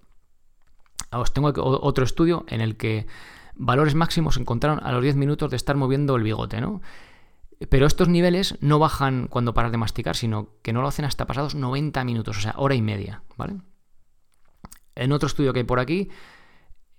Os 1.10 1.32
tengo 1.32 1.52
otro 1.56 2.04
estudio 2.04 2.44
en 2.48 2.60
el 2.60 2.76
que 2.76 3.06
valores 3.54 3.94
máximos 3.94 4.34
se 4.34 4.40
encontraron 4.40 4.80
a 4.82 4.92
los 4.92 5.02
10 5.02 5.16
minutos 5.16 5.50
de 5.50 5.56
estar 5.56 5.76
moviendo 5.76 6.16
el 6.16 6.22
bigote, 6.22 6.60
¿no? 6.60 6.80
Pero 7.68 7.86
estos 7.86 8.08
niveles 8.08 8.58
no 8.60 8.78
bajan 8.78 9.28
cuando 9.28 9.54
paras 9.54 9.70
de 9.70 9.78
masticar, 9.78 10.16
sino 10.16 10.48
que 10.62 10.72
no 10.72 10.82
lo 10.82 10.88
hacen 10.88 11.04
hasta 11.04 11.26
pasados 11.26 11.54
90 11.54 12.02
minutos, 12.04 12.38
o 12.38 12.40
sea, 12.40 12.54
hora 12.56 12.74
y 12.74 12.82
media. 12.82 13.22
En 14.94 15.12
otro 15.12 15.26
estudio 15.26 15.52
que 15.52 15.60
hay 15.60 15.64
por 15.64 15.78
aquí, 15.78 16.10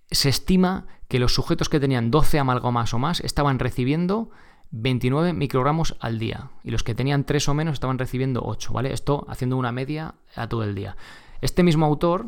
se 0.09 0.29
estima 0.29 0.85
que 1.07 1.19
los 1.19 1.33
sujetos 1.33 1.69
que 1.69 1.79
tenían 1.79 2.11
12 2.11 2.39
amalgamas 2.39 2.93
o 2.93 2.99
más 2.99 3.19
estaban 3.19 3.59
recibiendo 3.59 4.29
29 4.75 5.33
microgramos 5.33 5.95
al 5.99 6.17
día 6.17 6.49
y 6.63 6.71
los 6.71 6.81
que 6.81 6.95
tenían 6.95 7.25
3 7.25 7.47
o 7.49 7.53
menos 7.53 7.73
estaban 7.73 7.99
recibiendo 7.99 8.41
8, 8.43 8.73
¿vale? 8.73 8.91
Esto 8.91 9.23
haciendo 9.29 9.55
una 9.55 9.71
media 9.71 10.15
a 10.35 10.49
todo 10.49 10.63
el 10.63 10.73
día. 10.73 10.97
Este 11.41 11.61
mismo 11.61 11.85
autor, 11.85 12.25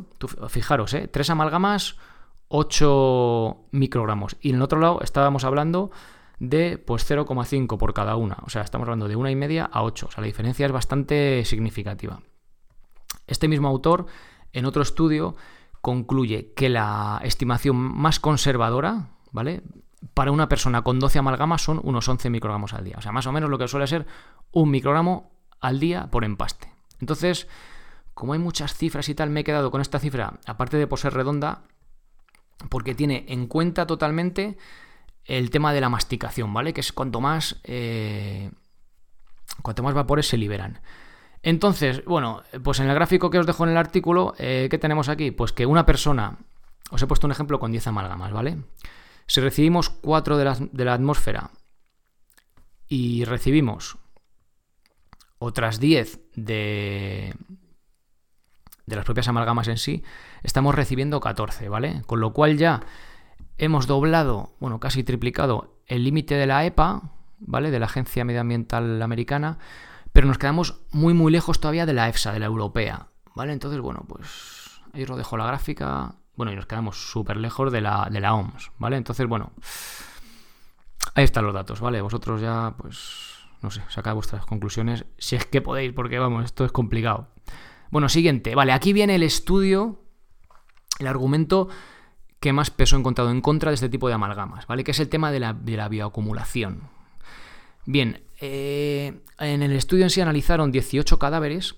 fijaros, 0.48 0.94
¿eh? 0.94 1.08
3 1.08 1.32
amalgamas, 1.32 1.98
8 2.50 3.58
microgramos. 3.72 4.38
Y 4.42 4.52
en 4.52 4.58
el 4.58 4.62
otro 4.62 4.80
lado 4.80 5.02
estábamos 5.02 5.44
hablando 5.44 5.90
de 6.38 6.78
pues 6.78 7.10
0,5 7.10 7.80
por 7.80 7.96
cada 7.96 8.16
una. 8.16 8.38
O 8.44 8.50
sea, 8.50 8.62
estamos 8.62 8.86
hablando 8.86 9.08
de 9.08 9.16
una 9.16 9.32
y 9.32 9.36
media 9.36 9.66
a 9.66 9.82
8. 9.82 10.06
O 10.08 10.12
sea, 10.12 10.22
la 10.22 10.28
diferencia 10.28 10.68
es 10.68 10.72
bastante 10.72 11.44
significativa. 11.46 12.22
Este 13.26 13.48
mismo 13.48 13.68
autor, 13.68 14.06
en 14.54 14.66
otro 14.66 14.84
estudio, 14.84 15.36
concluye 15.82 16.54
que 16.56 16.70
la 16.70 17.20
estimación 17.24 17.76
más 17.76 18.20
conservadora, 18.20 19.10
¿vale? 19.32 19.64
Para 20.14 20.32
una 20.32 20.48
persona 20.48 20.84
con 20.84 21.00
12 21.00 21.20
amalgamas 21.20 21.62
son 21.64 21.80
unos 21.84 22.08
11 22.08 22.30
microgramos 22.30 22.74
al 22.74 22.84
día. 22.84 22.96
O 22.98 23.02
sea, 23.02 23.12
más 23.12 23.26
o 23.28 23.32
menos 23.32 23.50
lo 23.50 23.58
que 23.58 23.68
suele 23.68 23.88
ser 23.88 24.06
un 24.52 24.70
microgramo 24.72 25.32
al 25.60 25.80
día 25.80 26.08
por 26.12 26.24
empaste. 26.24 26.72
Entonces, 27.00 27.48
como 28.14 28.34
hay 28.34 28.40
muchas 28.40 28.74
cifras 28.76 29.10
y 29.10 29.16
tal, 29.16 29.30
me 29.30 29.42
he 29.42 29.44
quedado 29.44 29.72
con 29.72 29.82
esta 29.82 30.00
cifra, 30.00 30.40
aparte 30.46 30.78
de 30.78 30.88
por 30.88 31.00
ser 31.00 31.14
redonda, 31.14 31.64
porque 32.70 32.96
tiene 32.96 33.26
en 33.28 33.48
cuenta 33.48 33.86
totalmente 33.86 34.58
el 35.26 35.50
tema 35.50 35.74
de 35.74 35.82
la 35.82 35.90
masticación, 35.90 36.54
¿vale? 36.54 36.74
Que 36.74 36.82
es 36.82 36.94
cuanto 36.94 37.20
más, 37.20 37.60
eh, 37.64 38.52
cuanto 39.62 39.84
más 39.84 39.94
vapores 39.94 40.28
se 40.28 40.38
liberan. 40.38 40.82
Entonces, 41.42 42.04
bueno, 42.06 42.42
pues 42.64 42.80
en 42.80 42.88
el 42.88 42.96
gráfico 42.96 43.30
que 43.30 43.40
os 43.40 43.46
dejo 43.46 43.66
en 43.66 43.72
el 43.72 43.78
artículo, 43.78 44.34
eh, 44.38 44.68
¿qué 44.70 44.78
tenemos 44.78 45.10
aquí? 45.10 45.32
Pues 45.32 45.52
que 45.52 45.66
una 45.66 45.86
persona, 45.86 46.38
os 46.90 47.02
he 47.02 47.08
puesto 47.08 47.28
un 47.28 47.32
ejemplo 47.32 47.60
con 47.60 47.72
10 47.72 47.88
amalgamas, 47.88 48.32
¿vale? 48.32 48.58
Si 49.28 49.42
recibimos 49.42 49.90
4 49.90 50.38
de 50.38 50.86
la, 50.86 50.94
atmósfera 50.94 51.52
y 52.88 53.26
recibimos 53.26 53.98
otras 55.40 55.80
10 55.80 56.20
de, 56.36 57.34
de 58.86 58.96
las 58.96 59.06
propias 59.06 59.28
amalgamas 59.28 59.68
en 59.68 59.78
sí, 59.78 60.04
estamos 60.44 60.76
recibiendo 60.76 61.20
14, 61.20 61.70
¿vale? 61.70 62.04
Con 62.06 62.20
lo 62.20 62.34
cual 62.34 62.58
ya 62.58 62.82
hemos 63.58 63.88
doblado, 63.88 64.56
bueno, 64.60 64.80
casi 64.80 65.04
triplicado 65.04 65.80
el 65.88 66.04
límite 66.04 66.36
de 66.36 66.46
la 66.46 66.66
EPA, 66.66 67.12
¿vale? 67.40 67.72
De 67.72 67.80
la 67.80 67.86
Agencia 67.86 68.26
Medioambiental 68.26 69.02
Americana, 69.02 69.58
pero 70.14 70.28
nos 70.28 70.38
quedamos 70.38 70.82
muy, 70.92 71.14
muy 71.14 71.32
lejos 71.32 71.60
todavía 71.60 71.86
de 71.86 71.94
la 71.94 72.08
EFSA, 72.10 72.32
de 72.32 72.40
la 72.40 72.46
europea, 72.46 73.10
¿vale? 73.36 73.54
Entonces, 73.54 73.82
bueno, 73.82 74.06
pues 74.08 74.80
ahí 74.94 75.04
os 75.04 75.10
lo 75.10 75.18
dejo 75.18 75.38
la 75.38 75.48
gráfica. 75.48 76.16
Bueno, 76.36 76.52
y 76.52 76.56
nos 76.56 76.66
quedamos 76.66 76.98
súper 76.98 77.38
lejos 77.38 77.72
de 77.72 77.82
la, 77.82 78.10
de 78.12 78.20
la 78.20 78.34
OMS, 78.34 78.72
¿vale? 78.78 78.98
Entonces, 78.98 79.28
bueno, 79.28 79.54
ahí 81.14 81.24
están 81.24 81.46
los 81.46 81.54
datos, 81.54 81.80
¿vale? 81.80 82.02
Vosotros 82.02 82.42
ya, 82.42 82.76
pues, 82.78 83.46
no 83.62 83.72
sé, 83.72 83.82
sacad 83.90 84.16
vuestras 84.16 84.46
conclusiones, 84.46 85.06
si 85.18 85.36
es 85.36 85.46
que 85.46 85.62
podéis, 85.62 85.94
porque 85.94 86.20
vamos, 86.20 86.46
esto 86.46 86.66
es 86.66 86.72
complicado. 86.72 87.30
Bueno, 87.90 88.10
siguiente, 88.10 88.56
vale, 88.56 88.74
aquí 88.74 88.94
viene 88.94 89.16
el 89.16 89.24
estudio, 89.24 90.02
el 91.00 91.08
argumento 91.08 91.70
que 92.40 92.54
más 92.54 92.70
peso 92.70 92.96
he 92.96 93.00
encontrado 93.00 93.32
en 93.32 93.42
contra 93.42 93.72
de 93.72 93.76
este 93.76 93.90
tipo 93.90 94.08
de 94.08 94.16
amalgamas, 94.16 94.68
¿vale? 94.68 94.84
Que 94.84 94.92
es 94.92 95.00
el 95.00 95.10
tema 95.10 95.32
de 95.32 95.40
la, 95.40 95.54
bioacumulación. 95.90 96.90
Bien, 97.86 98.24
eh, 98.42 99.22
en 99.40 99.64
el 99.64 99.72
estudio 99.72 100.04
en 100.04 100.10
sí 100.10 100.22
analizaron 100.22 100.72
18 100.72 101.18
cadáveres 101.18 101.76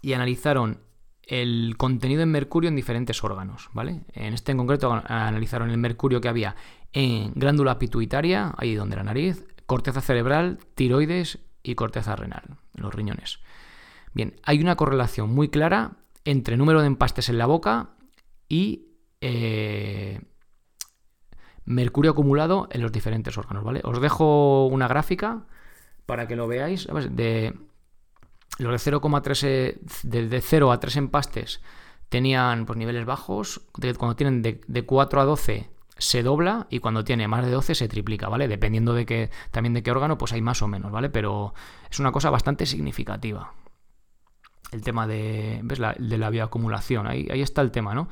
y 0.00 0.12
analizaron 0.12 0.80
el 1.32 1.76
contenido 1.78 2.22
en 2.22 2.30
mercurio 2.30 2.68
en 2.68 2.76
diferentes 2.76 3.24
órganos, 3.24 3.70
¿vale? 3.72 4.02
En 4.12 4.34
este 4.34 4.52
en 4.52 4.58
concreto 4.58 4.92
analizaron 4.92 5.70
el 5.70 5.78
mercurio 5.78 6.20
que 6.20 6.28
había 6.28 6.56
en 6.92 7.32
glándula 7.34 7.78
pituitaria, 7.78 8.52
ahí 8.58 8.74
donde 8.74 8.96
la 8.96 9.02
nariz, 9.02 9.46
corteza 9.64 10.02
cerebral, 10.02 10.58
tiroides 10.74 11.38
y 11.62 11.74
corteza 11.74 12.16
renal, 12.16 12.58
los 12.74 12.94
riñones. 12.94 13.38
Bien, 14.12 14.34
hay 14.42 14.60
una 14.60 14.76
correlación 14.76 15.34
muy 15.34 15.48
clara 15.48 15.92
entre 16.26 16.58
número 16.58 16.82
de 16.82 16.88
empastes 16.88 17.30
en 17.30 17.38
la 17.38 17.46
boca 17.46 17.92
y 18.46 18.88
eh, 19.22 20.20
mercurio 21.64 22.10
acumulado 22.10 22.68
en 22.70 22.82
los 22.82 22.92
diferentes 22.92 23.38
órganos, 23.38 23.64
¿vale? 23.64 23.80
Os 23.84 24.02
dejo 24.02 24.66
una 24.66 24.86
gráfica 24.86 25.46
para 26.04 26.28
que 26.28 26.36
lo 26.36 26.46
veáis. 26.46 26.86
De 27.10 27.54
los 28.58 28.84
de 28.84 28.92
0,3, 28.92 29.44
eh, 29.44 29.78
de 30.02 30.40
0 30.40 30.72
a 30.72 30.80
3 30.80 30.96
empastes 30.96 31.60
tenían 32.08 32.66
pues, 32.66 32.78
niveles 32.78 33.06
bajos. 33.06 33.62
cuando 33.96 34.16
tienen 34.16 34.42
de, 34.42 34.84
4 34.84 35.20
a 35.20 35.24
12 35.24 35.70
se 35.96 36.22
dobla 36.22 36.66
y 36.68 36.80
cuando 36.80 37.04
tiene 37.04 37.26
más 37.26 37.44
de 37.44 37.50
12 37.50 37.74
se 37.74 37.88
triplica, 37.88 38.28
¿vale? 38.28 38.48
Dependiendo 38.48 38.92
de 38.92 39.06
qué, 39.06 39.30
también 39.50 39.72
de 39.72 39.82
qué 39.82 39.90
órgano, 39.90 40.18
pues 40.18 40.32
hay 40.32 40.42
más 40.42 40.60
o 40.60 40.68
menos, 40.68 40.92
¿vale? 40.92 41.08
Pero 41.08 41.54
es 41.90 41.98
una 42.00 42.12
cosa 42.12 42.28
bastante 42.28 42.66
significativa. 42.66 43.54
El 44.72 44.82
tema 44.82 45.06
de, 45.06 45.60
¿ves? 45.62 45.78
La, 45.78 45.94
de 45.98 46.18
la 46.18 46.28
bioacumulación, 46.28 47.06
ahí, 47.06 47.28
ahí 47.30 47.40
está 47.40 47.62
el 47.62 47.70
tema, 47.70 47.94
¿no? 47.94 48.08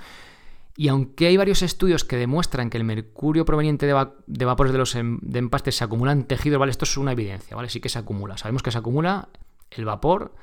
Y 0.76 0.88
aunque 0.88 1.26
hay 1.26 1.37
varios 1.37 1.61
estudios 1.61 2.05
que 2.05 2.16
demuestran 2.16 2.70
que 2.70 2.79
el 2.79 2.85
mercurio 2.85 3.44
proveniente 3.44 3.87
de, 3.87 4.44
vapores 4.46 4.72
de 4.72 4.79
los 4.79 4.94
em, 4.94 5.18
de 5.20 5.40
empastes 5.40 5.76
se 5.76 5.85
acumula 5.85 6.12
en 6.12 6.24
tejido, 6.24 6.59
¿vale? 6.59 6.70
Esto 6.70 6.87
es 6.87 6.96
una 6.96 7.12
evidencia, 7.12 7.55
¿vale? 7.55 7.68
Sí 7.68 7.81
que 7.81 7.90
se 7.90 7.98
acumula. 7.98 8.38
Sabemos 8.38 8.62
que 8.62 8.70
se 8.70 8.79
acumula 8.79 9.29
el 9.70 9.85
vapor 9.85 10.35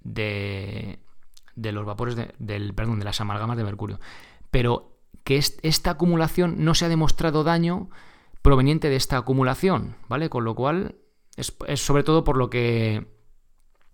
de, 0.00 1.00
de 1.54 1.72
los 1.72 1.84
vapores 1.84 2.16
del, 2.38 2.74
perdón, 2.74 2.98
de 2.98 3.04
las 3.04 3.20
amalgamas 3.20 3.56
de 3.56 3.64
mercurio. 3.64 4.00
Pero 4.50 4.98
que 5.24 5.36
esta 5.36 5.90
acumulación 5.90 6.64
no 6.64 6.74
se 6.74 6.84
ha 6.84 6.88
demostrado 6.88 7.44
daño 7.44 7.88
proveniente 8.42 8.90
de 8.90 8.96
esta 8.96 9.16
acumulación, 9.16 9.96
¿vale? 10.08 10.28
Con 10.28 10.44
lo 10.44 10.54
cual 10.54 10.96
es, 11.36 11.56
sobre 11.76 12.02
todo 12.02 12.24
por 12.24 12.36
lo 12.36 12.50
que 12.50 13.06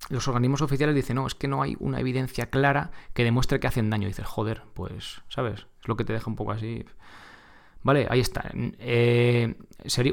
los 0.09 0.27
organismos 0.29 0.63
oficiales 0.63 0.97
dicen, 0.97 1.17
no, 1.17 1.27
es 1.27 1.35
que 1.35 1.47
no 1.47 1.63
hay 1.63 1.77
una 1.79 2.01
evidencia 2.01 2.51
clara 2.51 2.91
que 3.13 3.23
demuestre 3.23 3.61
que 3.61 3.67
hacen 3.67 3.91
daño. 3.91 4.09
Dices, 4.09 4.27
joder, 4.27 4.63
pues, 4.75 5.23
¿sabes? 5.29 5.67
Es 5.81 5.89
lo 5.89 5.97
que 5.97 6.05
te 6.05 6.13
deja 6.13 6.29
un 6.29 6.37
poco 6.37 6.53
así. 6.53 6.85
Vale, 7.83 8.07
ahí 8.11 8.21
está. 8.21 8.51
Eh, 8.55 9.55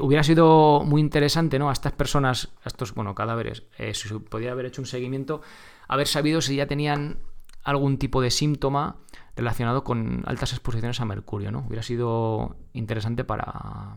hubiera 0.00 0.22
sido 0.22 0.82
muy 0.84 1.00
interesante, 1.00 1.58
¿no? 1.58 1.68
A 1.68 1.72
estas 1.72 1.92
personas, 1.92 2.48
a 2.64 2.68
estos, 2.68 2.94
bueno, 2.94 3.14
cadáveres, 3.14 3.64
eh, 3.76 3.92
si 3.94 4.08
podía 4.14 4.52
haber 4.52 4.66
hecho 4.66 4.80
un 4.80 4.86
seguimiento, 4.86 5.42
haber 5.86 6.06
sabido 6.06 6.40
si 6.40 6.56
ya 6.56 6.66
tenían 6.66 7.18
algún 7.64 7.98
tipo 7.98 8.22
de 8.22 8.30
síntoma 8.30 8.96
relacionado 9.36 9.84
con 9.84 10.22
altas 10.26 10.52
exposiciones 10.52 11.00
a 11.00 11.04
mercurio, 11.04 11.52
¿no? 11.52 11.64
Hubiera 11.66 11.82
sido 11.82 12.56
interesante 12.72 13.24
para, 13.24 13.96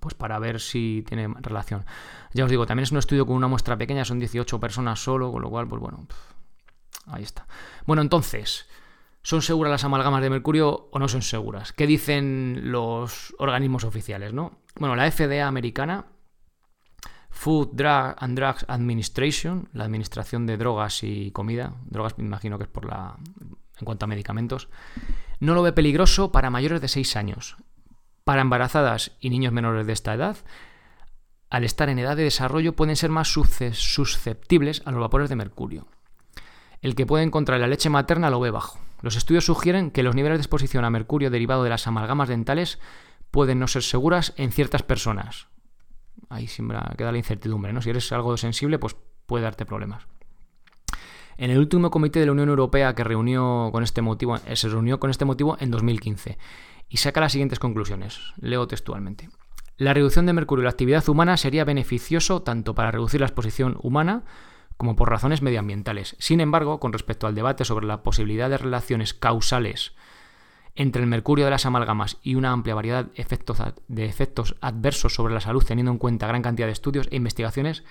pues 0.00 0.14
para 0.14 0.38
ver 0.38 0.60
si 0.60 1.04
tiene 1.08 1.28
relación. 1.40 1.84
Ya 2.34 2.44
os 2.44 2.50
digo, 2.50 2.66
también 2.66 2.84
es 2.84 2.92
un 2.92 2.98
estudio 2.98 3.26
con 3.26 3.36
una 3.36 3.48
muestra 3.48 3.78
pequeña, 3.78 4.04
son 4.04 4.18
18 4.18 4.60
personas 4.60 5.02
solo, 5.02 5.32
con 5.32 5.40
lo 5.40 5.48
cual, 5.48 5.66
pues 5.66 5.80
bueno, 5.80 6.06
ahí 7.06 7.22
está. 7.22 7.46
Bueno, 7.86 8.02
entonces, 8.02 8.66
¿Son 9.22 9.42
seguras 9.42 9.70
las 9.70 9.84
amalgamas 9.84 10.22
de 10.22 10.30
mercurio 10.30 10.88
o 10.90 10.98
no 10.98 11.08
son 11.08 11.22
seguras? 11.22 11.72
¿Qué 11.72 11.86
dicen 11.86 12.72
los 12.72 13.34
organismos 13.38 13.84
oficiales? 13.84 14.32
¿no? 14.32 14.58
Bueno, 14.76 14.96
la 14.96 15.10
FDA 15.10 15.46
americana, 15.46 16.06
Food 17.30 17.70
Drug 17.72 18.16
and 18.18 18.36
Drugs 18.36 18.64
Administration, 18.68 19.68
la 19.72 19.84
Administración 19.84 20.46
de 20.46 20.56
Drogas 20.56 21.02
y 21.04 21.30
Comida, 21.30 21.74
drogas 21.86 22.18
me 22.18 22.24
imagino 22.24 22.58
que 22.58 22.64
es 22.64 22.70
por 22.70 22.84
la 22.84 23.16
en 23.82 23.84
cuanto 23.84 24.04
a 24.04 24.08
medicamentos, 24.08 24.68
no 25.40 25.54
lo 25.54 25.62
ve 25.62 25.72
peligroso 25.72 26.30
para 26.30 26.50
mayores 26.50 26.80
de 26.80 26.88
6 26.88 27.16
años. 27.16 27.56
Para 28.24 28.42
embarazadas 28.42 29.12
y 29.18 29.30
niños 29.30 29.52
menores 29.52 29.86
de 29.86 29.92
esta 29.92 30.14
edad, 30.14 30.36
al 31.50 31.64
estar 31.64 31.88
en 31.88 31.98
edad 31.98 32.16
de 32.16 32.22
desarrollo 32.22 32.74
pueden 32.74 32.96
ser 32.96 33.10
más 33.10 33.28
susceptibles 33.28 34.82
a 34.84 34.92
los 34.92 35.00
vapores 35.00 35.28
de 35.28 35.36
mercurio. 35.36 35.88
El 36.80 36.94
que 36.94 37.06
puede 37.06 37.24
encontrar 37.24 37.56
en 37.56 37.62
la 37.62 37.68
leche 37.68 37.90
materna 37.90 38.30
lo 38.30 38.40
ve 38.40 38.50
bajo. 38.50 38.78
Los 39.02 39.16
estudios 39.16 39.44
sugieren 39.44 39.90
que 39.90 40.02
los 40.02 40.14
niveles 40.14 40.38
de 40.38 40.42
exposición 40.42 40.84
a 40.84 40.90
mercurio 40.90 41.30
derivado 41.30 41.64
de 41.64 41.70
las 41.70 41.86
amalgamas 41.86 42.28
dentales 42.28 42.78
pueden 43.30 43.58
no 43.58 43.66
ser 43.66 43.82
seguras 43.82 44.32
en 44.36 44.52
ciertas 44.52 44.82
personas. 44.82 45.48
Ahí 46.28 46.46
siempre 46.46 46.78
queda 46.96 47.12
la 47.12 47.18
incertidumbre, 47.18 47.72
¿no? 47.72 47.82
Si 47.82 47.90
eres 47.90 48.10
algo 48.12 48.36
sensible, 48.36 48.78
pues 48.78 48.96
puede 49.26 49.44
darte 49.44 49.66
problemas. 49.66 50.06
En 51.36 51.50
el 51.50 51.58
último 51.58 51.90
comité 51.90 52.20
de 52.20 52.26
la 52.26 52.32
Unión 52.32 52.48
Europea 52.48 52.94
que 52.94 53.04
reunió 53.04 53.70
con 53.72 53.82
este 53.82 54.02
motivo, 54.02 54.36
eh, 54.46 54.54
se 54.54 54.68
reunió 54.68 55.00
con 55.00 55.10
este 55.10 55.24
motivo 55.24 55.56
en 55.60 55.70
2015 55.70 56.38
y 56.88 56.96
saca 56.98 57.20
las 57.20 57.32
siguientes 57.32 57.58
conclusiones. 57.58 58.20
Leo 58.36 58.68
textualmente. 58.68 59.28
La 59.78 59.94
reducción 59.94 60.26
de 60.26 60.34
mercurio 60.34 60.60
en 60.60 60.66
la 60.66 60.70
actividad 60.70 61.08
humana 61.08 61.36
sería 61.36 61.64
beneficioso 61.64 62.42
tanto 62.42 62.74
para 62.74 62.90
reducir 62.90 63.20
la 63.20 63.26
exposición 63.26 63.78
humana 63.82 64.24
como 64.82 64.96
por 64.96 65.08
razones 65.08 65.42
medioambientales. 65.42 66.16
Sin 66.18 66.40
embargo, 66.40 66.80
con 66.80 66.92
respecto 66.92 67.28
al 67.28 67.36
debate 67.36 67.64
sobre 67.64 67.86
la 67.86 68.02
posibilidad 68.02 68.50
de 68.50 68.58
relaciones 68.58 69.14
causales 69.14 69.92
entre 70.74 71.02
el 71.02 71.08
mercurio 71.08 71.44
de 71.44 71.52
las 71.52 71.66
amalgamas 71.66 72.16
y 72.20 72.34
una 72.34 72.50
amplia 72.50 72.74
variedad 72.74 73.06
de 73.06 74.04
efectos 74.06 74.56
adversos 74.60 75.14
sobre 75.14 75.34
la 75.34 75.40
salud, 75.40 75.62
teniendo 75.64 75.92
en 75.92 75.98
cuenta 75.98 76.26
gran 76.26 76.42
cantidad 76.42 76.66
de 76.66 76.72
estudios 76.72 77.06
e 77.12 77.16
investigaciones, 77.16 77.84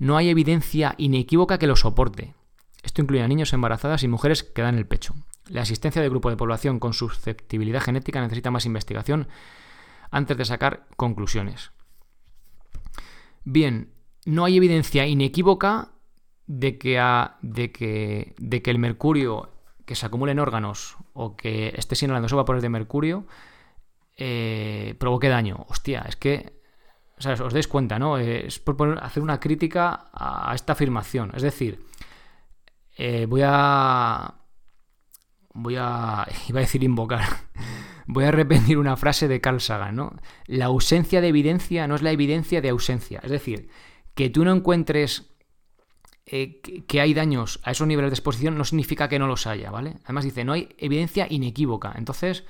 no 0.00 0.16
hay 0.16 0.28
evidencia 0.28 0.96
inequívoca 0.98 1.56
que 1.58 1.68
lo 1.68 1.76
soporte. 1.76 2.34
Esto 2.82 3.00
incluye 3.00 3.22
a 3.22 3.28
niños 3.28 3.52
embarazadas 3.52 4.02
y 4.02 4.08
mujeres 4.08 4.42
que 4.42 4.62
dan 4.62 4.76
el 4.76 4.88
pecho. 4.88 5.14
La 5.46 5.60
existencia 5.60 6.02
de 6.02 6.08
grupo 6.08 6.30
de 6.30 6.36
población 6.36 6.80
con 6.80 6.94
susceptibilidad 6.94 7.80
genética 7.80 8.20
necesita 8.20 8.50
más 8.50 8.66
investigación 8.66 9.28
antes 10.10 10.36
de 10.36 10.44
sacar 10.46 10.88
conclusiones. 10.96 11.70
Bien, 13.44 13.92
no 14.24 14.44
hay 14.44 14.56
evidencia 14.56 15.06
inequívoca 15.06 15.93
de 16.46 16.78
que, 16.78 17.00
de 17.42 17.72
que, 17.72 18.34
de 18.38 18.62
que 18.62 18.70
el 18.70 18.78
mercurio 18.78 19.50
que 19.84 19.94
se 19.94 20.06
acumule 20.06 20.32
en 20.32 20.38
órganos 20.38 20.96
o 21.12 21.36
que 21.36 21.74
esté 21.76 21.94
inhalando 22.04 22.26
esos 22.26 22.36
vapores 22.36 22.62
de 22.62 22.68
mercurio 22.68 23.26
eh, 24.16 24.94
provoque 24.98 25.28
daño. 25.28 25.66
Hostia, 25.68 26.04
es 26.08 26.16
que 26.16 26.60
os 27.18 27.52
dais 27.52 27.68
cuenta, 27.68 27.98
¿no? 27.98 28.18
Es 28.18 28.58
por 28.58 28.98
hacer 29.02 29.22
una 29.22 29.40
crítica 29.40 30.10
a 30.12 30.52
esta 30.54 30.72
afirmación. 30.72 31.32
Es 31.34 31.42
decir, 31.42 31.84
eh, 32.96 33.26
voy 33.26 33.42
a. 33.44 34.34
Voy 35.52 35.76
a. 35.78 36.26
Iba 36.48 36.60
a 36.60 36.62
decir 36.62 36.82
invocar. 36.84 37.24
Voy 38.06 38.24
a 38.24 38.30
repetir 38.30 38.76
una 38.76 38.98
frase 38.98 39.28
de 39.28 39.40
Carl 39.40 39.62
Sagan, 39.62 39.96
¿no? 39.96 40.14
La 40.44 40.66
ausencia 40.66 41.22
de 41.22 41.28
evidencia 41.28 41.86
no 41.88 41.94
es 41.94 42.02
la 42.02 42.10
evidencia 42.10 42.60
de 42.60 42.68
ausencia. 42.68 43.18
Es 43.22 43.30
decir, 43.30 43.70
que 44.14 44.28
tú 44.28 44.44
no 44.44 44.52
encuentres 44.52 45.33
eh, 46.26 46.62
que 46.86 47.00
hay 47.02 47.12
daños 47.12 47.60
a 47.64 47.72
esos 47.72 47.86
niveles 47.86 48.10
de 48.10 48.14
exposición 48.14 48.56
no 48.56 48.64
significa 48.64 49.08
que 49.08 49.18
no 49.18 49.26
los 49.26 49.46
haya, 49.46 49.70
¿vale? 49.70 49.98
Además 50.04 50.24
dice, 50.24 50.42
no 50.44 50.54
hay 50.54 50.74
evidencia 50.78 51.26
inequívoca. 51.28 51.92
Entonces, 51.96 52.44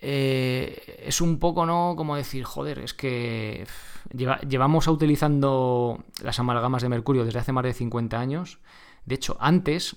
eh, 0.00 1.02
es 1.06 1.20
un 1.20 1.38
poco, 1.38 1.66
¿no? 1.66 1.94
Como 1.96 2.16
decir, 2.16 2.42
joder, 2.42 2.80
es 2.80 2.92
que 2.92 3.64
llevamos 4.12 4.88
utilizando 4.88 6.04
las 6.20 6.40
amalgamas 6.40 6.82
de 6.82 6.88
mercurio 6.88 7.24
desde 7.24 7.38
hace 7.38 7.52
más 7.52 7.62
de 7.62 7.74
50 7.74 8.18
años. 8.18 8.58
De 9.06 9.14
hecho, 9.14 9.36
antes, 9.38 9.96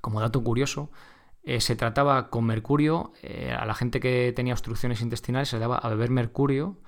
como 0.00 0.22
dato 0.22 0.42
curioso, 0.42 0.90
eh, 1.42 1.60
se 1.60 1.76
trataba 1.76 2.30
con 2.30 2.46
mercurio, 2.46 3.12
a 3.58 3.66
la 3.66 3.74
gente 3.74 4.00
que 4.00 4.32
tenía 4.34 4.54
obstrucciones 4.54 5.02
intestinales 5.02 5.50
se 5.50 5.56
le 5.56 5.60
daba 5.60 5.76
a 5.76 5.88
beber 5.90 6.10
mercurio 6.10 6.78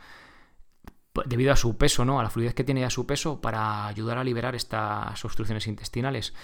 debido 1.26 1.52
a 1.52 1.56
su 1.56 1.76
peso, 1.76 2.04
¿no? 2.04 2.18
A 2.18 2.22
la 2.22 2.30
fluidez 2.30 2.54
que 2.54 2.64
tiene 2.64 2.80
ya 2.80 2.90
su 2.90 3.06
peso 3.06 3.40
para 3.40 3.86
ayudar 3.86 4.18
a 4.18 4.24
liberar 4.24 4.54
estas 4.54 5.24
obstrucciones 5.24 5.66
intestinales. 5.66 6.34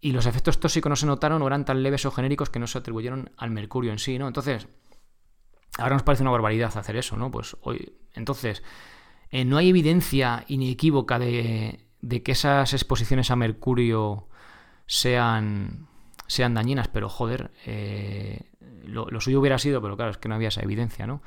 Y 0.00 0.12
los 0.12 0.26
efectos 0.26 0.60
tóxicos 0.60 0.90
no 0.90 0.96
se 0.96 1.06
notaron 1.06 1.40
o 1.42 1.46
eran 1.46 1.64
tan 1.64 1.82
leves 1.82 2.04
o 2.04 2.10
genéricos 2.10 2.50
que 2.50 2.58
no 2.58 2.66
se 2.66 2.78
atribuyeron 2.78 3.30
al 3.36 3.50
mercurio 3.50 3.92
en 3.92 3.98
sí, 3.98 4.18
¿no? 4.18 4.28
Entonces, 4.28 4.68
ahora 5.78 5.94
nos 5.94 6.02
parece 6.02 6.22
una 6.22 6.30
barbaridad 6.30 6.76
hacer 6.76 6.96
eso, 6.96 7.16
¿no? 7.16 7.30
Pues 7.30 7.56
hoy, 7.62 7.94
entonces, 8.14 8.62
eh, 9.30 9.44
no 9.44 9.56
hay 9.56 9.70
evidencia 9.70 10.44
inequívoca 10.48 11.18
de, 11.18 11.86
de, 12.02 12.22
que 12.22 12.32
esas 12.32 12.74
exposiciones 12.74 13.30
a 13.30 13.36
mercurio 13.36 14.28
sean, 14.86 15.88
sean 16.26 16.54
dañinas, 16.54 16.88
pero 16.88 17.08
joder, 17.08 17.50
eh, 17.64 18.50
lo, 18.84 19.06
lo, 19.06 19.20
suyo 19.20 19.40
hubiera 19.40 19.58
sido, 19.58 19.80
pero 19.80 19.96
claro, 19.96 20.10
es 20.10 20.18
que 20.18 20.28
no 20.28 20.34
había 20.34 20.48
esa 20.48 20.62
evidencia, 20.62 21.06
¿no? 21.06 21.22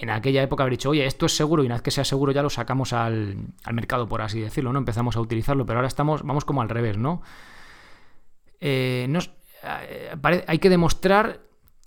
En 0.00 0.10
aquella 0.10 0.42
época 0.42 0.62
haber 0.62 0.72
dicho, 0.72 0.90
oye, 0.90 1.04
esto 1.06 1.26
es 1.26 1.36
seguro 1.36 1.62
y 1.62 1.66
una 1.66 1.76
vez 1.76 1.82
que 1.82 1.90
sea 1.90 2.04
seguro 2.04 2.32
ya 2.32 2.42
lo 2.42 2.50
sacamos 2.50 2.92
al, 2.92 3.36
mercado, 3.72 4.08
por 4.08 4.22
así 4.22 4.40
decirlo, 4.40 4.72
¿no? 4.72 4.78
Empezamos 4.78 5.16
a 5.16 5.20
utilizarlo, 5.20 5.66
pero 5.66 5.78
ahora 5.78 5.88
estamos, 5.88 6.22
vamos 6.22 6.44
como 6.44 6.62
al 6.62 6.68
revés, 6.68 6.96
¿no? 6.96 7.22
Eh, 8.60 9.08
eh, 9.64 10.44
hay 10.46 10.58
que 10.58 10.70
demostrar, 10.70 11.40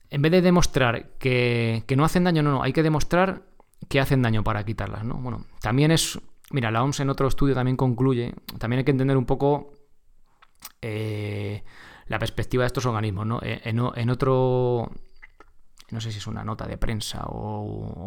en 0.09 0.21
vez 0.21 0.31
de 0.31 0.41
demostrar 0.41 1.11
que, 1.19 1.83
no 1.95 2.03
hacen 2.03 2.23
daño, 2.23 2.43
no, 2.43 2.51
no, 2.51 2.63
hay 2.63 2.73
que 2.73 2.83
demostrar 2.83 3.43
que 3.87 3.99
hacen 3.99 4.21
daño 4.21 4.43
para 4.43 4.63
quitarlas, 4.65 5.03
¿no? 5.05 5.15
Bueno, 5.15 5.45
también 5.61 5.91
es, 5.91 6.19
mira, 6.51 6.69
la 6.69 6.83
OMS 6.83 6.99
en 6.99 7.09
otro 7.09 7.27
estudio 7.27 7.55
también 7.55 7.77
concluye, 7.77 8.33
también 8.59 8.79
hay 8.79 8.83
que 8.85 8.91
entender 8.91 9.17
un 9.17 9.25
poco 9.25 9.71
eh, 10.81 11.63
la 12.07 12.19
perspectiva 12.19 12.63
de 12.63 12.67
estos 12.67 12.85
organismos, 12.85 13.25
¿no? 13.25 13.39
en 13.41 14.09
otro 14.09 14.91
no 15.91 16.01
sé 16.01 16.11
si 16.11 16.19
es 16.19 16.27
una 16.27 16.43
nota 16.43 16.65
de 16.67 16.77
prensa 16.77 17.23
o 17.25 17.61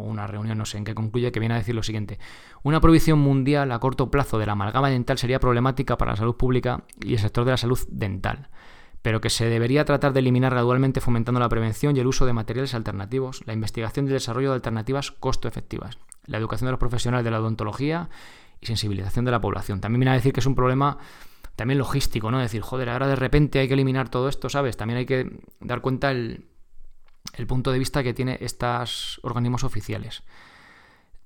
una 0.04 0.26
reunión, 0.26 0.58
no 0.58 0.64
sé, 0.64 0.78
en 0.78 0.84
que 0.84 0.94
concluye 0.94 1.32
que 1.32 1.40
viene 1.40 1.54
a 1.54 1.58
decir 1.58 1.74
lo 1.74 1.82
siguiente. 1.82 2.18
Una 2.62 2.80
prohibición 2.80 3.18
mundial 3.18 3.70
a 3.72 3.78
corto 3.78 4.10
plazo 4.10 4.38
de 4.38 4.46
la 4.46 4.52
amalgama 4.52 4.90
dental 4.90 5.18
sería 5.18 5.40
problemática 5.40 5.98
para 5.98 6.12
la 6.12 6.16
salud 6.16 6.36
pública 6.36 6.84
y 7.00 7.12
el 7.12 7.18
sector 7.18 7.44
de 7.44 7.52
la 7.52 7.56
salud 7.56 7.78
dental, 7.90 8.48
pero 9.02 9.20
que 9.20 9.30
se 9.30 9.48
debería 9.48 9.84
tratar 9.84 10.12
de 10.12 10.20
eliminar 10.20 10.52
gradualmente 10.52 11.00
fomentando 11.00 11.40
la 11.40 11.48
prevención 11.48 11.96
y 11.96 12.00
el 12.00 12.06
uso 12.06 12.26
de 12.26 12.32
materiales 12.32 12.74
alternativos, 12.74 13.42
la 13.46 13.52
investigación 13.52 14.06
y 14.06 14.08
el 14.08 14.14
desarrollo 14.14 14.50
de 14.50 14.56
alternativas 14.56 15.10
costo 15.10 15.46
efectivas, 15.46 15.98
la 16.26 16.38
educación 16.38 16.66
de 16.66 16.72
los 16.72 16.80
profesionales 16.80 17.24
de 17.24 17.30
la 17.30 17.40
odontología 17.40 18.08
y 18.60 18.66
sensibilización 18.66 19.24
de 19.24 19.30
la 19.30 19.40
población. 19.40 19.80
También 19.80 20.00
viene 20.00 20.12
a 20.12 20.14
decir 20.14 20.32
que 20.32 20.40
es 20.40 20.46
un 20.46 20.54
problema 20.54 20.98
también 21.56 21.78
logístico, 21.78 22.30
¿no? 22.30 22.38
Decir, 22.38 22.62
joder, 22.62 22.88
ahora 22.88 23.06
de 23.06 23.16
repente 23.16 23.60
hay 23.60 23.68
que 23.68 23.74
eliminar 23.74 24.08
todo 24.08 24.28
esto, 24.28 24.48
¿sabes? 24.48 24.76
También 24.76 24.98
hay 24.98 25.06
que 25.06 25.38
dar 25.60 25.80
cuenta 25.80 26.10
el 26.10 26.46
el 27.36 27.46
punto 27.46 27.72
de 27.72 27.78
vista 27.78 28.02
que 28.02 28.14
tienen 28.14 28.38
estos 28.40 29.20
organismos 29.22 29.64
oficiales. 29.64 30.22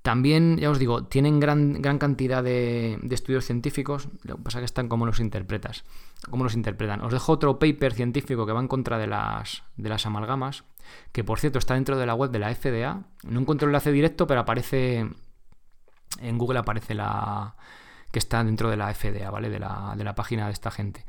También, 0.03 0.57
ya 0.59 0.71
os 0.71 0.79
digo, 0.79 1.05
tienen 1.05 1.40
gran, 1.40 1.83
gran 1.83 1.99
cantidad 1.99 2.42
de, 2.42 2.99
estudios 3.11 3.44
científicos, 3.44 4.09
lo 4.23 4.37
que 4.37 4.42
pasa 4.42 4.59
es 4.59 4.62
que 4.62 4.66
están 4.66 4.88
como 4.88 5.05
los 5.05 5.21
interpretas, 5.21 5.85
cómo 6.31 6.44
los 6.44 6.55
interpretan. 6.55 7.03
Os 7.03 7.12
dejo 7.12 7.33
otro 7.33 7.59
paper 7.59 7.92
científico 7.92 8.47
que 8.47 8.53
va 8.53 8.61
en 8.61 8.68
contra 8.68 8.97
de 8.97 9.07
las, 9.07 9.64
de 9.77 9.88
las 9.88 10.07
amalgamas, 10.07 10.64
que 11.12 11.25
por 11.25 11.40
cierto 11.40 11.59
está 11.59 11.75
dentro 11.75 11.99
de 11.99 12.07
la 12.07 12.14
web 12.14 12.31
de 12.31 12.38
la 12.38 12.55
FDA. 12.55 13.03
No 13.25 13.40
encuentro 13.40 13.66
el 13.66 13.71
enlace 13.71 13.92
directo, 13.92 14.27
pero 14.27 14.40
aparece 14.40 15.11
en 16.21 16.38
Google 16.38 16.61
aparece 16.61 16.94
la 16.94 17.57
que 18.11 18.18
está 18.18 18.42
dentro 18.42 18.71
de 18.71 18.77
la 18.77 18.94
FDA, 18.94 19.31
¿vale? 19.31 19.51
De 19.51 19.59
la, 19.59 19.94
de 19.97 20.05
la 20.05 20.14
página 20.14 20.47
de 20.47 20.53
esta 20.53 20.71
gente. 20.71 21.05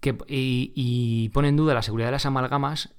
Que, 0.00 0.18
y, 0.26 0.72
y 0.74 1.28
pone 1.28 1.48
en 1.48 1.56
duda 1.56 1.74
la 1.74 1.82
seguridad 1.82 2.08
de 2.08 2.12
las 2.12 2.26
amalgamas 2.26 2.94